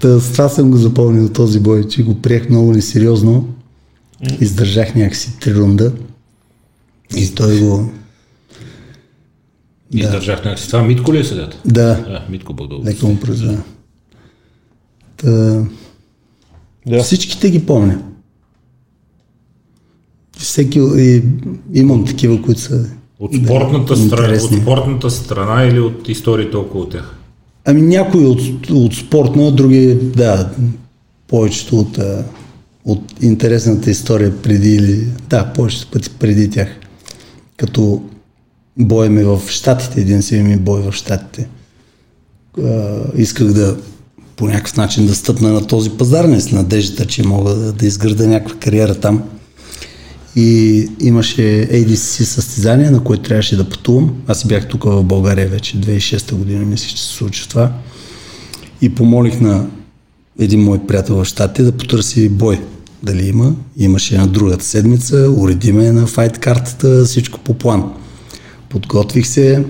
Та, 0.00 0.20
с 0.20 0.32
това 0.32 0.48
съм 0.48 0.70
го 0.70 0.76
запомнил 0.76 1.28
този 1.28 1.60
бой, 1.60 1.88
че 1.88 2.02
го 2.02 2.22
приех 2.22 2.48
много 2.48 2.72
несериозно. 2.72 3.48
Издържах 4.40 4.94
някакси 4.94 5.38
три 5.40 5.54
рунда. 5.54 5.92
И 7.16 7.34
той 7.34 7.60
го... 7.60 7.90
Държах 9.92 10.44
някакси. 10.44 10.66
Това 10.66 10.82
Митко 10.82 11.14
ли 11.14 11.18
е 11.18 11.24
седят? 11.24 11.60
Да, 11.64 12.04
А, 12.08 12.30
Митко 12.30 12.54
Богдал. 12.54 12.82
леко 12.84 13.06
му 13.06 13.20
произведа. 13.20 13.62
Та, 15.16 15.62
Да. 16.86 17.02
Всичките 17.02 17.50
ги 17.50 17.66
помня. 17.66 18.02
Всеки, 20.38 20.78
и, 20.78 21.22
имам 21.72 22.06
такива, 22.06 22.42
които 22.42 22.60
са 22.60 22.90
От 23.20 23.34
спортната, 23.34 23.96
страна, 23.96 24.38
от 24.42 24.62
спортната 24.62 25.10
страна 25.10 25.64
или 25.64 25.80
от 25.80 26.08
историите 26.08 26.56
около 26.56 26.86
тях? 26.86 27.16
Ами 27.64 27.82
някои 27.82 28.26
от, 28.26 28.70
от 28.70 28.94
спортна, 28.94 29.52
други, 29.52 29.94
да, 29.94 30.50
повечето 31.28 31.78
от, 31.78 31.98
от 32.84 33.22
интересната 33.22 33.90
история 33.90 34.42
преди 34.42 34.74
или, 34.74 35.08
да, 35.28 35.52
повечето 35.52 35.90
пъти 35.90 36.10
преди 36.10 36.50
тях. 36.50 36.68
Като 37.56 38.02
боя 38.78 39.10
ми 39.10 39.22
в 39.22 39.40
Штатите, 39.48 40.00
един 40.00 40.22
си 40.22 40.42
ми 40.42 40.56
бой 40.56 40.80
в 40.80 40.92
Штатите. 40.92 41.48
Исках 43.16 43.52
да 43.52 43.76
по 44.36 44.46
някакъв 44.46 44.76
начин 44.76 45.06
да 45.06 45.14
стъпна 45.14 45.52
на 45.52 45.66
този 45.66 45.90
пазар, 45.90 46.24
не 46.24 46.40
с 46.40 46.52
надеждата, 46.52 47.06
че 47.06 47.22
мога 47.22 47.54
да, 47.54 47.72
да 47.72 47.86
изграда 47.86 48.28
някаква 48.28 48.58
кариера 48.58 48.94
там. 48.94 49.22
И 50.36 50.88
имаше 51.00 51.42
ADCC 51.72 52.22
състезание, 52.22 52.90
на 52.90 53.04
което 53.04 53.22
трябваше 53.22 53.56
да 53.56 53.68
пътувам. 53.68 54.14
Аз 54.26 54.44
бях 54.44 54.68
тук 54.68 54.84
в 54.84 55.04
България 55.04 55.48
вече, 55.48 55.80
2006 55.80 56.34
година, 56.34 56.64
мисля, 56.64 56.88
че 56.88 57.02
се 57.02 57.08
случи 57.08 57.48
това. 57.48 57.72
И 58.80 58.94
помолих 58.94 59.40
на 59.40 59.66
един 60.38 60.60
мой 60.62 60.86
приятел 60.86 61.16
в 61.16 61.24
Штатите 61.24 61.62
да 61.62 61.72
потърси 61.72 62.28
бой. 62.28 62.60
Дали 63.02 63.28
има. 63.28 63.54
Имаше 63.76 64.18
на 64.18 64.26
другата 64.26 64.64
седмица, 64.64 65.30
уредиме 65.36 65.92
на 65.92 66.06
файт 66.06 66.38
картата, 66.38 67.04
всичко 67.04 67.40
по 67.40 67.54
план. 67.54 67.92
Подготвих 68.68 69.26
се, 69.26 69.64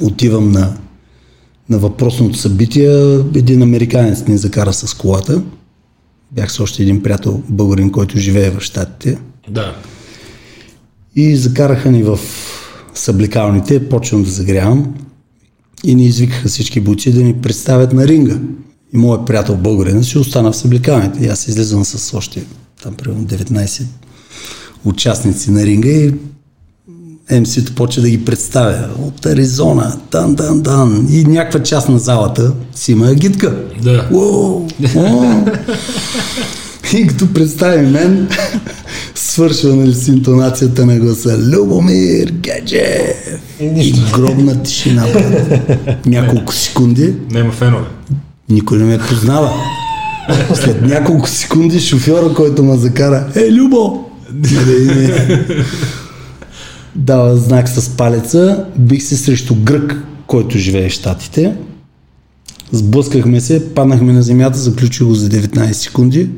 отивам 0.00 0.52
на, 0.52 0.76
на 1.68 1.78
въпросното 1.78 2.38
събитие. 2.38 3.14
Един 3.34 3.62
американец 3.62 4.26
ни 4.26 4.38
закара 4.38 4.72
с 4.72 4.94
колата. 4.94 5.42
Бях 6.32 6.52
с 6.52 6.60
още 6.60 6.82
един 6.82 7.02
приятел, 7.02 7.42
българин, 7.48 7.92
който 7.92 8.18
живее 8.18 8.50
в 8.50 8.60
Штатите. 8.60 9.18
Да. 9.48 9.76
И 11.16 11.36
закараха 11.36 11.90
ни 11.90 12.02
в 12.02 12.18
съблекалните, 12.94 13.88
почвам 13.88 14.22
да 14.22 14.30
загрявам 14.30 14.94
и 15.84 15.94
ни 15.94 16.04
извикаха 16.04 16.48
всички 16.48 16.80
бойци 16.80 17.12
да 17.12 17.22
ни 17.22 17.34
представят 17.34 17.92
на 17.92 18.08
ринга. 18.08 18.38
И 18.94 18.96
моят 18.96 19.26
приятел 19.26 19.56
българин 19.56 20.04
си 20.04 20.18
остана 20.18 20.52
в 20.52 20.56
съблекалните. 20.56 21.24
И 21.24 21.28
аз 21.28 21.48
излизам 21.48 21.84
с 21.84 22.16
още 22.16 22.44
там 22.82 22.94
примерно 22.94 23.24
19 23.24 23.82
участници 24.84 25.50
на 25.50 25.66
ринга 25.66 25.88
и 25.88 26.14
МС-то 27.30 27.74
почва 27.74 28.02
да 28.02 28.10
ги 28.10 28.24
представя. 28.24 28.88
От 28.98 29.26
Аризона, 29.26 30.00
дан, 30.10 30.34
дан, 30.34 30.60
дан. 30.60 31.06
И 31.10 31.24
някаква 31.24 31.62
част 31.62 31.88
на 31.88 31.98
залата 31.98 32.52
си 32.74 32.92
има 32.92 33.06
агитка. 33.06 33.56
Да. 33.82 34.08
Уоу, 34.12 34.68
уоу. 34.96 35.44
И 36.94 37.06
като 37.06 37.32
представи 37.32 37.86
мен, 37.86 38.28
свършва 39.22 39.76
нали, 39.76 39.94
с 39.94 40.08
интонацията 40.08 40.86
на 40.86 40.98
гласа 40.98 41.38
Любомир 41.38 42.30
Геджев. 42.30 43.40
И 43.60 43.64
И 43.64 43.70
нищо. 43.70 44.00
гробна 44.14 44.62
тишина. 44.62 45.06
Няколко 46.06 46.54
секунди. 46.54 47.14
Няма 47.30 47.52
фенове. 47.52 47.84
Никой 48.48 48.78
не 48.78 48.84
ме 48.84 48.98
познава. 48.98 49.52
След 50.54 50.82
няколко 50.82 51.28
секунди 51.28 51.80
шофьора, 51.80 52.34
който 52.34 52.64
ме 52.64 52.76
закара, 52.76 53.28
е, 53.36 53.52
Любо! 53.52 54.04
Нали. 54.34 55.24
Дава 56.96 57.36
знак 57.36 57.68
с 57.68 57.88
палеца, 57.96 58.64
бих 58.78 59.02
се 59.02 59.16
срещу 59.16 59.54
грък, 59.62 59.96
който 60.26 60.58
живее 60.58 60.88
в 60.88 60.92
Штатите. 60.92 61.56
Сблъскахме 62.72 63.40
се, 63.40 63.74
паднахме 63.74 64.12
на 64.12 64.22
земята, 64.22 64.58
заключи 64.58 65.04
го 65.04 65.14
за 65.14 65.28
19 65.28 65.72
секунди. 65.72 66.28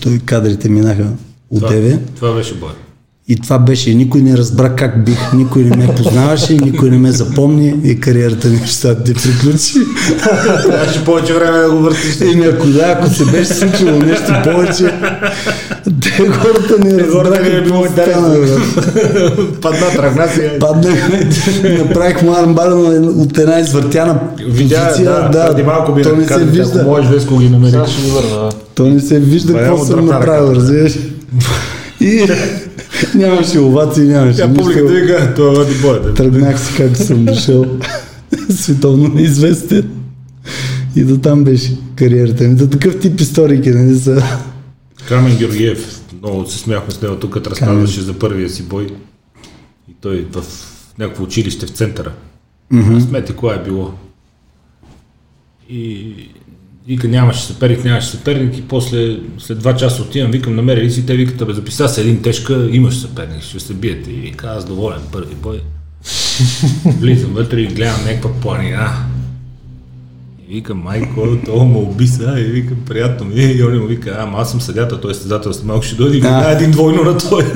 Той 0.00 0.18
кадрите 0.18 0.68
минаха 0.68 1.06
от 1.50 1.58
Това, 1.58 1.68
тебе. 1.68 1.98
това 2.16 2.32
беше 2.34 2.54
бой. 2.54 2.68
И 3.28 3.36
това 3.36 3.58
беше, 3.58 3.94
никой 3.94 4.20
не 4.22 4.36
разбра 4.36 4.76
как 4.76 5.04
бих, 5.04 5.32
никой 5.32 5.62
не 5.62 5.76
ме 5.76 5.94
познаваше, 5.94 6.54
никой 6.54 6.90
не 6.90 6.98
ме 6.98 7.12
запомни 7.12 7.74
и 7.84 8.00
кариерата 8.00 8.48
ми 8.48 8.56
в 8.56 8.66
щатите 8.66 9.14
приключи. 9.22 9.74
Трябваше 10.62 11.04
повече 11.04 11.34
време 11.34 11.58
да 11.58 11.70
го 11.70 11.76
въртиш. 11.76 12.20
Еми 12.20 12.46
ако 12.46 12.66
да, 12.66 12.80
ако 12.98 13.10
се 13.10 13.24
беше 13.24 13.44
случило 13.54 13.98
нещо 13.98 14.32
повече, 14.44 14.92
те 16.02 16.28
хората 16.28 16.78
не 16.84 16.98
разбраха 16.98 17.56
е 17.56 17.60
било 17.62 17.82
какво 17.82 18.02
стана. 18.02 18.36
Падна, 19.62 19.86
тръгна 19.96 20.28
си. 20.28 20.40
Паднахме, 20.60 21.30
направихме 21.78 22.30
армбар 22.30 22.70
от 23.16 23.38
една 23.38 23.60
извъртяна 23.60 24.18
позиция. 24.46 25.28
да, 25.32 25.46
преди 25.48 25.62
малко 25.62 25.92
би 25.92 26.02
то 26.02 26.16
не 26.16 26.22
се 26.22 26.28
казали, 26.28 26.48
ако 26.48 26.56
вижда. 26.56 26.84
можеш, 26.84 27.10
Веско 27.10 27.38
ги 27.38 27.48
намери. 27.48 27.70
Сега 27.70 27.86
ще 27.86 28.02
ви 28.02 28.10
върна. 28.10 28.30
да. 28.30 28.48
То 28.74 28.86
не 28.86 29.00
се 29.00 29.18
вижда 29.20 29.52
какво 29.54 29.78
съм 29.78 30.06
направил, 30.06 30.52
разбираш. 30.54 30.98
И 32.00 32.26
нямаше 33.14 33.58
овации, 33.60 34.04
нямаше 34.04 34.38
Тя 34.38 34.54
публиката 34.54 34.92
вика, 34.92 35.34
това 35.36 35.50
води 35.50 35.74
бой. 35.74 36.14
Тръгнах 36.14 36.60
си 36.60 36.76
как 36.76 36.96
съм 36.96 37.24
дошъл. 37.24 37.66
Световно 38.50 39.20
известен. 39.20 39.90
И 40.96 41.04
до 41.04 41.18
там 41.18 41.44
беше 41.44 41.76
кариерата 41.96 42.44
ми. 42.44 42.54
До 42.54 42.66
такъв 42.66 43.00
тип 43.00 43.20
историки, 43.20 43.70
нали 43.70 43.98
са. 43.98 44.22
Камен 45.08 45.36
Георгиев, 45.36 46.00
много 46.22 46.46
се 46.46 46.58
смяхме 46.58 46.90
с 46.90 47.02
него 47.02 47.16
тук, 47.16 47.36
разказваше 47.36 48.00
за 48.00 48.18
първия 48.18 48.50
си 48.50 48.62
бой. 48.62 48.86
И 49.90 49.94
той 50.00 50.26
в 50.32 50.44
някакво 50.98 51.24
училище 51.24 51.66
в 51.66 51.70
центъра. 51.70 52.12
Mm-hmm. 52.72 53.08
Смете 53.08 53.32
кога 53.32 53.54
е 53.54 53.62
било. 53.62 53.92
И 55.68 56.14
вика 56.88 57.08
нямаше 57.08 57.40
съперник, 57.40 57.84
нямаше 57.84 58.08
съперник 58.08 58.58
и 58.58 58.62
после 58.68 59.16
след 59.38 59.58
два 59.58 59.76
часа 59.76 60.02
отивам, 60.02 60.30
викам 60.30 60.56
намери 60.56 60.80
ли 60.80 60.90
си, 60.90 61.06
те 61.06 61.16
викат, 61.16 61.42
абе 61.42 61.52
записа 61.52 61.88
се 61.88 62.00
един 62.00 62.22
тежка, 62.22 62.68
имаш 62.72 62.98
съперник, 62.98 63.42
ще 63.42 63.60
се 63.60 63.74
биете. 63.74 64.10
И 64.10 64.14
вика, 64.14 64.46
аз 64.46 64.64
доволен, 64.64 65.00
първи 65.12 65.34
бой. 65.34 65.60
Влизам 67.00 67.32
вътре 67.34 67.60
и 67.60 67.66
гледам 67.66 68.04
някаква 68.06 68.30
планина. 68.32 68.92
И 70.48 70.54
викам, 70.54 70.78
майко, 70.78 71.28
това 71.44 71.64
му 71.64 71.82
уби 71.82 72.06
сега. 72.06 72.38
И 72.38 72.44
викам, 72.44 72.76
приятно 72.86 73.26
ми 73.26 73.40
е. 73.40 73.52
И 73.52 73.64
он 73.64 73.78
му 73.78 73.86
вика, 73.86 74.16
ама 74.20 74.38
аз 74.38 74.50
съм 74.50 74.60
съдята, 74.60 75.00
той 75.00 75.10
е 75.10 75.14
състезател, 75.14 75.52
след 75.52 75.64
малко 75.64 75.82
ще 75.82 75.94
дойде 75.96 76.16
и 76.16 76.20
вика, 76.20 76.50
един 76.50 76.70
двойно 76.70 77.02
на 77.02 77.18
той. 77.18 77.44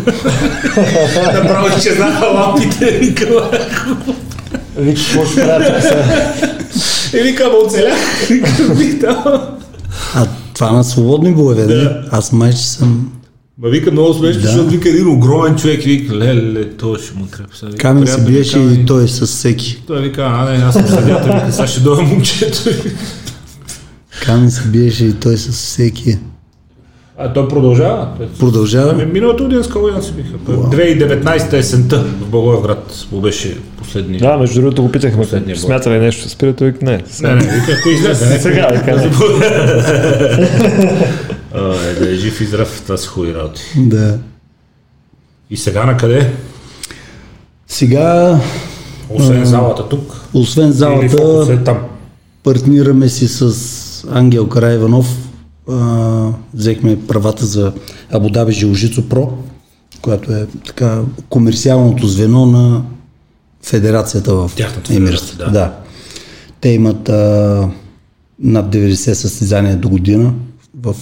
Направо 1.35 1.77
изчезнаха 1.77 2.27
лампите. 2.27 2.99
Викам, 2.99 3.29
Вика, 4.79 5.01
какво 5.01 5.27
ще 5.27 5.41
правя? 5.41 5.83
и 7.15 7.37
оцелях. 7.67 8.29
Викам, 8.29 9.01
там. 9.01 9.41
А 10.15 10.27
това 10.55 10.73
на 10.73 10.85
свободни 10.85 11.35
боеве, 11.35 11.67
нали? 11.67 11.85
Да. 11.85 12.05
Аз 12.11 12.33
май, 12.33 12.53
че 12.53 12.69
съм... 12.69 13.13
Ма 13.63 13.69
вика 13.69 13.93
много 13.93 14.15
смешно, 14.15 14.43
Да. 14.43 14.49
защото 14.49 14.71
вика 14.71 14.89
един 14.89 15.09
огромен 15.09 15.57
човек 15.57 15.83
вика, 15.83 16.15
леле, 16.15 16.71
той 16.71 16.99
ще 16.99 17.19
му 17.19 17.25
вика, 17.25 17.77
Камен 17.79 18.07
се 18.07 18.21
биеше 18.25 18.59
и 18.59 18.87
той 18.87 19.09
с 19.09 19.27
всеки. 19.27 19.83
Той 19.87 20.03
вика, 20.03 20.23
а 20.23 20.51
не, 20.51 20.65
аз 20.65 20.75
съм 20.75 20.87
съдята, 20.87 21.25
вика, 21.25 21.53
сега 21.53 21.67
ще 21.67 21.81
дойда 21.81 22.03
момчето. 22.03 22.71
Камен 24.23 24.51
се 24.51 24.63
биеше 24.63 25.05
и 25.05 25.13
той 25.13 25.37
с 25.37 25.49
всеки. 25.53 26.19
А 27.23 27.33
той 27.33 27.49
продължава. 27.49 28.09
Продължава. 28.39 28.91
Ами, 28.93 29.13
миналата 29.13 29.43
година 29.43 29.65
с 29.65 29.69
Калоян 29.69 30.03
се 30.03 30.13
биха. 30.13 30.37
2019 30.49 31.53
есента 31.53 31.99
в 31.99 32.27
Благоевград 32.31 33.07
му 33.13 33.21
беше 33.21 33.59
последния. 33.79 34.21
Да, 34.21 34.37
между 34.37 34.61
другото 34.61 34.83
го 34.83 34.93
питахме, 34.93 35.25
смята 35.57 35.91
ли 35.91 35.99
нещо, 35.99 36.29
спира, 36.29 36.53
той 36.53 36.75
не. 36.83 37.03
Не, 37.23 37.35
не, 37.35 37.41
вика, 37.41 37.77
ако 37.81 37.89
излезе. 37.89 38.39
Сега, 38.39 38.69
вика, 38.73 38.91
е, 41.55 41.95
да 41.95 42.13
е 42.13 42.15
жив 42.15 42.41
и 42.41 42.45
здрав, 42.45 42.83
това 42.83 42.97
са 42.97 43.09
хубави 43.09 43.35
работи. 43.35 43.63
Да. 43.77 44.19
И 45.51 45.57
сега 45.57 45.85
на 45.85 45.97
къде? 45.97 46.31
Сега, 47.69 48.39
Освен 49.11 49.45
залата 49.45 49.89
тук. 49.89 50.17
освен 50.35 50.73
залата, 50.73 51.53
е 51.53 51.75
партнираме 52.43 53.09
си 53.09 53.29
с 53.29 54.05
Ангел 54.11 54.49
Караиванов. 54.49 55.20
А, 55.71 56.33
взехме 56.55 57.07
правата 57.07 57.47
за 57.47 57.73
Абудаби 58.11 58.53
Жилжицо 58.53 59.09
Про, 59.09 59.29
която 60.03 60.33
е 60.33 60.47
така 60.67 61.03
комерциалното 61.29 62.07
звено 62.07 62.47
на 62.47 62.83
федерацията 63.63 64.35
в 64.35 64.51
Емирството. 64.91 65.45
да. 65.45 65.51
да. 65.51 65.77
Те 66.61 66.69
имат 66.69 67.09
а, 67.09 67.69
над 68.39 68.75
90 68.75 69.13
състезания 69.13 69.77
до 69.77 69.89
година 69.89 70.35
в 70.83 70.97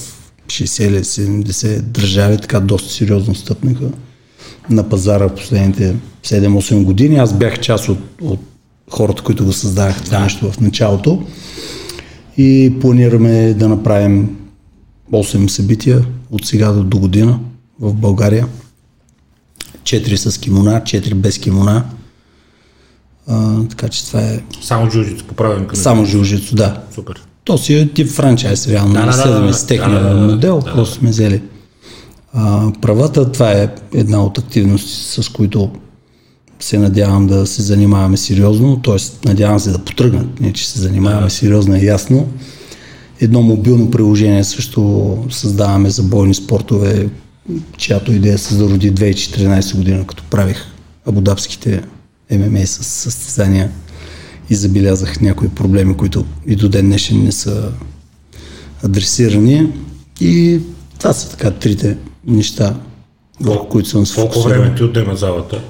60 0.47 0.83
или 0.83 1.05
70 1.05 1.81
държави, 1.81 2.39
така 2.39 2.61
доста 2.61 2.93
сериозно 2.93 3.35
стъпнаха 3.35 3.91
на 4.71 4.89
пазара 4.89 5.29
в 5.29 5.35
последните 5.35 5.97
7-8 6.25 6.85
години. 6.85 7.19
Аз 7.19 7.33
бях 7.33 7.61
част 7.61 7.89
от, 7.89 7.99
от 8.21 8.41
хората, 8.91 9.23
които 9.23 9.45
го 9.45 9.53
създадаха 9.53 10.05
това 10.05 10.21
нещо 10.21 10.53
в 10.53 10.61
началото 10.61 11.23
и 12.37 12.75
планираме 12.81 13.55
да 13.55 13.69
направим 13.69 14.37
8 15.13 15.47
събития 15.49 16.01
от 16.31 16.47
сега 16.47 16.73
до, 16.73 16.85
до 16.85 16.99
година 16.99 17.41
в 17.81 17.95
България. 17.95 18.47
4 19.83 20.15
с 20.17 20.39
кимона, 20.39 20.81
4 20.81 21.15
без 21.15 21.39
кимона. 21.39 21.85
А, 23.27 23.65
така 23.65 23.89
че 23.89 24.07
това 24.07 24.21
е 24.23 24.41
Само 24.63 24.89
джуджито 24.89 25.25
по 25.25 25.35
правилника. 25.35 25.77
на- 25.77 25.83
само 25.83 26.05
жилжицо, 26.05 26.55
да. 26.57 26.81
Супер. 26.95 27.23
То 27.45 27.59
си 27.59 27.75
е 27.75 27.89
тип 27.89 28.09
франчайз, 28.09 28.69
реално. 28.69 28.93
Да, 28.93 28.99
Да, 28.99 29.07
да, 29.07 29.07
да, 29.09 29.13
следваме 29.15 29.47
да, 29.47 29.53
с 29.55 29.61
да, 29.61 29.67
техния 29.67 30.03
да, 30.03 30.09
да, 30.09 30.15
да, 30.17 30.27
модел, 30.27 30.59
да, 30.59 30.73
просто 30.73 30.95
сме 30.95 31.11
взели. 31.11 31.43
А, 32.33 32.73
правата, 32.73 33.33
това 33.33 33.53
е 33.53 33.69
една 33.95 34.25
от 34.25 34.39
активности, 34.39 34.93
с 35.23 35.29
които 35.29 35.71
се 36.61 36.79
надявам 36.79 37.27
да 37.27 37.47
се 37.47 37.63
занимаваме 37.63 38.17
сериозно, 38.17 38.83
т.е. 38.83 38.97
надявам 39.25 39.61
се 39.61 39.71
да 39.71 39.79
потръгнат, 39.79 40.41
не 40.41 40.53
че 40.53 40.69
се 40.69 40.81
занимаваме 40.81 41.23
Да. 41.23 41.31
сериозно 41.31 41.77
и 41.77 41.87
ясно. 41.87 42.29
Едно 43.21 43.43
мобилно 43.43 43.91
приложение 43.91 44.45
също 44.45 45.19
създаваме 45.31 45.91
за 45.91 46.03
бойни 46.03 46.35
спортове, 46.35 47.09
чиято 47.77 48.13
идея 48.13 48.39
се 48.39 48.55
зароди 48.55 48.93
2014 48.95 49.77
година, 49.77 50.07
като 50.07 50.25
правих 50.31 50.65
абудабските 51.07 51.83
ММА 52.31 52.67
с 52.67 52.85
състезания 52.85 53.71
и 54.51 54.55
забелязах 54.55 55.21
някои 55.21 55.49
проблеми, 55.49 55.97
които 55.97 56.25
и 56.47 56.57
до 56.57 56.69
ден 56.69 56.87
днешен 56.87 57.25
не 57.25 57.33
са 57.33 57.73
адресирани. 58.85 59.73
И 60.21 60.61
това 60.99 61.13
са 61.13 61.31
така 61.31 61.51
трите 61.51 61.97
неща, 62.27 62.75
върху 63.41 63.69
които 63.69 63.89
съм 63.89 64.05
Колко 64.15 64.33
сфокусиран. 64.33 64.61
време 64.61 64.75
ти 64.77 64.83
отнема 64.83 65.17
залата? 65.17 65.63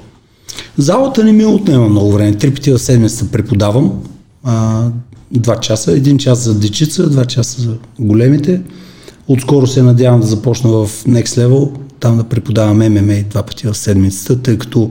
Залата 0.79 1.25
не 1.25 1.33
ми 1.33 1.45
отнема 1.45 1.89
много 1.89 2.13
време. 2.13 2.39
Три 2.39 2.55
пъти 2.55 2.73
в 2.73 2.79
седмицата 2.79 3.31
преподавам. 3.31 4.03
А, 4.45 4.87
два 5.31 5.61
часа. 5.61 5.93
Един 5.93 6.19
час 6.19 6.39
за 6.39 6.59
дечица, 6.59 7.11
два 7.11 7.25
часа 7.25 7.63
за 7.63 7.75
големите. 7.99 8.61
Отскоро 9.29 9.67
се 9.67 9.83
надявам 9.83 10.21
да 10.21 10.27
започна 10.27 10.71
в 10.71 10.89
Next 10.89 11.25
Level, 11.25 11.71
там 12.01 12.17
да 12.17 12.25
преподавам 12.25 12.79
ММА 12.79 13.23
два 13.31 13.43
пъти 13.43 13.67
в 13.67 13.75
седмицата, 13.75 14.43
тъй 14.43 14.59
като 14.59 14.91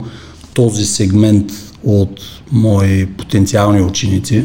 този 0.54 0.84
сегмент 0.84 1.52
от 1.84 2.20
мои 2.52 3.06
потенциални 3.06 3.82
ученици 3.82 4.44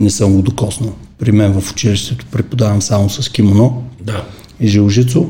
не 0.00 0.10
съм 0.10 0.34
го 0.36 0.42
докоснал. 0.42 0.92
При 1.18 1.32
мен 1.32 1.60
в 1.60 1.72
училището 1.72 2.26
преподавам 2.32 2.82
само 2.82 3.10
с 3.10 3.28
кимоно 3.28 3.82
Да. 4.00 4.24
и 4.60 4.68
жилжицо. 4.68 5.28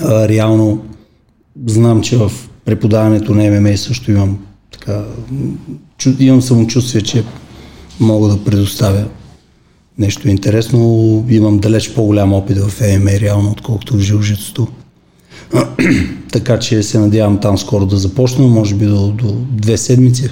А, 0.00 0.28
реално 0.28 0.84
знам, 1.66 2.02
че 2.02 2.16
в 2.16 2.32
преподаването 2.64 3.34
на 3.34 3.60
ММА 3.60 3.76
също 3.76 4.10
имам 4.10 4.38
така, 4.72 5.04
чу, 5.98 6.12
имам 6.18 6.42
самочувствие, 6.42 7.02
че 7.02 7.24
мога 8.00 8.28
да 8.28 8.44
предоставя 8.44 9.04
нещо 9.98 10.28
интересно. 10.28 11.24
Имам 11.28 11.58
далеч 11.58 11.90
по-голям 11.94 12.32
опит 12.32 12.58
в 12.58 12.80
ММА 12.80 13.10
реално, 13.10 13.50
отколкото 13.50 13.96
в 13.96 14.00
жилжицото. 14.00 14.68
така 16.32 16.58
че 16.58 16.82
се 16.82 16.98
надявам 16.98 17.40
там 17.40 17.58
скоро 17.58 17.86
да 17.86 17.96
започна, 17.96 18.46
може 18.46 18.74
би 18.74 18.86
до, 18.86 19.12
до 19.12 19.32
две 19.50 19.78
седмици. 19.78 20.30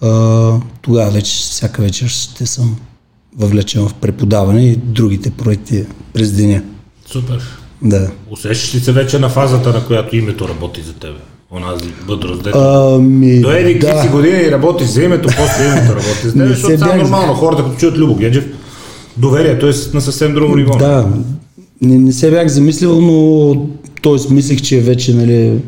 А, 0.00 0.08
тогава 0.82 1.10
вече 1.10 1.32
всяка 1.32 1.82
вечер 1.82 2.08
ще 2.08 2.46
съм 2.46 2.76
въвлечен 3.36 3.88
в 3.88 3.94
преподаване 3.94 4.66
и 4.66 4.76
другите 4.76 5.30
проекти 5.30 5.84
през 6.12 6.32
деня. 6.32 6.62
Супер. 7.06 7.42
Да. 7.82 8.10
Усещаш 8.30 8.74
ли 8.74 8.80
се 8.80 8.92
вече 8.92 9.18
на 9.18 9.28
фазата, 9.28 9.72
на 9.72 9.86
която 9.86 10.16
името 10.16 10.48
работи 10.48 10.82
за 10.82 10.92
тебе? 10.92 11.18
Онази 11.56 11.92
бъдрост, 12.06 12.42
дето. 12.42 12.58
Ами, 12.58 13.40
До 13.40 13.52
еди 13.52 13.78
да. 13.78 14.02
си 14.02 14.08
години 14.08 14.38
и 14.38 14.50
работи 14.50 14.84
за 14.84 15.02
името, 15.02 15.28
после 15.36 15.66
името 15.66 15.88
работи 15.90 16.28
с 16.28 16.34
Не 16.34 16.46
защото 16.46 16.72
е 16.72 16.76
бях- 16.76 16.96
нормално. 16.96 17.34
Хората, 17.34 17.62
като 17.64 17.76
чуят 17.76 17.98
Любо 17.98 18.14
Геджев, 18.14 18.44
доверието 19.16 19.66
е 19.66 19.72
на 19.94 20.00
съвсем 20.00 20.34
друго 20.34 20.56
ниво. 20.56 20.76
Да, 20.76 21.08
не, 21.82 21.98
не 21.98 22.12
се 22.12 22.30
бях 22.30 22.48
замислил, 22.48 23.00
но 23.00 23.54
т.е. 24.02 24.34
мислех, 24.34 24.62
че 24.62 24.80
вече 24.80 25.14
нали, 25.14 25.58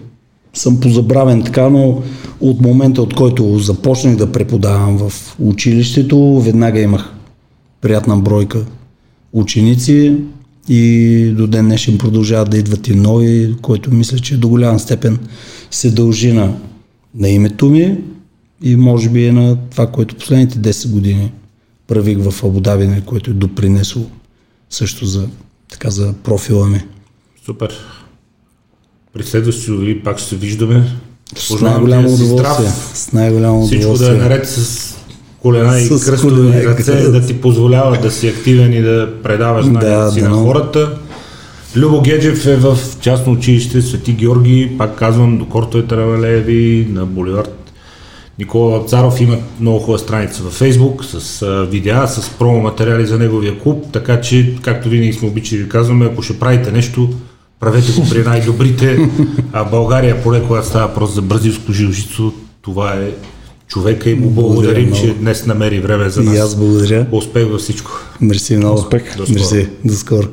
съм 0.54 0.80
позабравен 0.80 1.42
така, 1.42 1.68
но 1.68 2.02
от 2.40 2.60
момента, 2.60 3.02
от 3.02 3.14
който 3.14 3.58
започнах 3.58 4.16
да 4.16 4.32
преподавам 4.32 4.98
в 4.98 5.12
училището, 5.38 6.40
веднага 6.40 6.80
имах 6.80 7.12
приятна 7.80 8.16
бройка 8.16 8.58
ученици 9.32 10.14
и 10.68 11.32
до 11.36 11.46
ден 11.46 11.64
днешен 11.64 11.98
продължават 11.98 12.50
да 12.50 12.58
идват 12.58 12.88
и 12.88 12.94
нови, 12.94 13.56
което 13.62 13.94
мисля, 13.94 14.18
че 14.18 14.36
до 14.36 14.48
голяма 14.48 14.78
степен 14.78 15.18
се 15.70 15.90
дължи 15.90 16.32
на, 16.32 16.56
на 17.14 17.28
името 17.28 17.66
ми 17.70 17.98
и 18.62 18.76
може 18.76 19.08
би 19.08 19.26
е 19.26 19.32
на 19.32 19.56
това, 19.70 19.86
което 19.86 20.16
последните 20.16 20.58
10 20.58 20.90
години 20.90 21.32
правих 21.86 22.18
в 22.18 22.44
Абудаби, 22.44 23.02
което 23.06 23.30
е 23.30 23.34
допринесло 23.34 24.06
също 24.70 25.06
за, 25.06 25.28
така, 25.70 25.90
за 25.90 26.12
профила 26.12 26.66
ми. 26.66 26.80
Супер. 27.46 27.74
При 29.12 29.22
следващото 29.22 29.78
ви 29.78 30.02
пак 30.02 30.18
ще 30.18 30.28
се 30.28 30.36
виждаме. 30.36 30.96
С 31.36 31.60
най-голямо 31.60 32.14
удоволствие. 32.14 32.68
здрав. 32.68 32.92
С 32.94 33.12
най-голямо 33.12 33.66
Всичко 33.66 33.80
удоволствие. 33.80 34.08
да 34.08 34.16
е 34.16 34.18
наред 34.18 34.48
с 34.48 34.95
колена 35.46 35.80
и 35.80 35.88
кръстови 35.88 36.66
ръце, 36.66 37.10
да 37.10 37.26
ти 37.26 37.40
позволява 37.40 37.98
да 37.98 38.10
си 38.10 38.28
активен 38.28 38.72
и 38.72 38.82
да 38.82 39.08
предаваш 39.22 39.64
знанията 39.64 40.04
Да, 40.04 40.10
си 40.10 40.20
да, 40.20 40.28
на 40.28 40.36
хората. 40.36 40.90
Любо 41.76 42.00
Геджев 42.00 42.46
е 42.46 42.56
в 42.56 42.78
частно 43.00 43.32
училище 43.32 43.82
Свети 43.82 44.12
Георги, 44.12 44.72
пак 44.78 44.98
казвам, 44.98 45.38
до 45.38 45.46
кортовете 45.46 45.96
на 45.96 46.06
Валееви, 46.06 46.88
на 46.90 47.06
Боливард. 47.06 47.72
Никола 48.38 48.84
Царов 48.86 49.20
има 49.20 49.36
много 49.60 49.78
хубава 49.78 49.98
страница 49.98 50.42
във 50.42 50.52
Фейсбук 50.52 51.04
с 51.04 51.46
видеа, 51.70 52.06
с 52.06 52.30
промо 52.30 52.60
материали 52.60 53.06
за 53.06 53.18
неговия 53.18 53.58
клуб, 53.58 53.84
така 53.92 54.20
че, 54.20 54.54
както 54.62 54.88
винаги 54.88 55.12
сме 55.12 55.28
обичали 55.28 55.62
да 55.62 55.68
казваме, 55.68 56.06
ако 56.06 56.22
ще 56.22 56.38
правите 56.38 56.72
нещо, 56.72 57.10
правете 57.60 57.92
го 57.92 58.08
при 58.10 58.22
най-добрите, 58.22 58.98
а 59.52 59.64
България, 59.64 60.22
поне 60.22 60.42
когато 60.42 60.66
става 60.66 60.86
въпрос 60.86 61.14
за 61.14 61.22
бразилско 61.22 61.72
жилжицо, 61.72 62.32
това 62.62 62.92
е 62.92 63.10
човека 63.68 64.10
и 64.10 64.14
му 64.14 64.30
благодарим, 64.30 64.92
че 64.92 65.04
много. 65.04 65.20
днес 65.20 65.46
намери 65.46 65.80
време 65.80 66.08
за 66.10 66.22
И 66.22 66.24
нас. 66.24 66.38
аз 66.38 66.56
благодаря. 66.56 67.06
Успех 67.12 67.46
във 67.48 67.60
всичко. 67.60 67.90
Мерси 68.20 68.56
много. 68.56 68.80
Успех. 68.80 69.16
До 69.16 69.26
скоро. 69.26 69.38
Мерси. 69.38 69.68
До 69.84 69.94
скоро. 69.94 70.28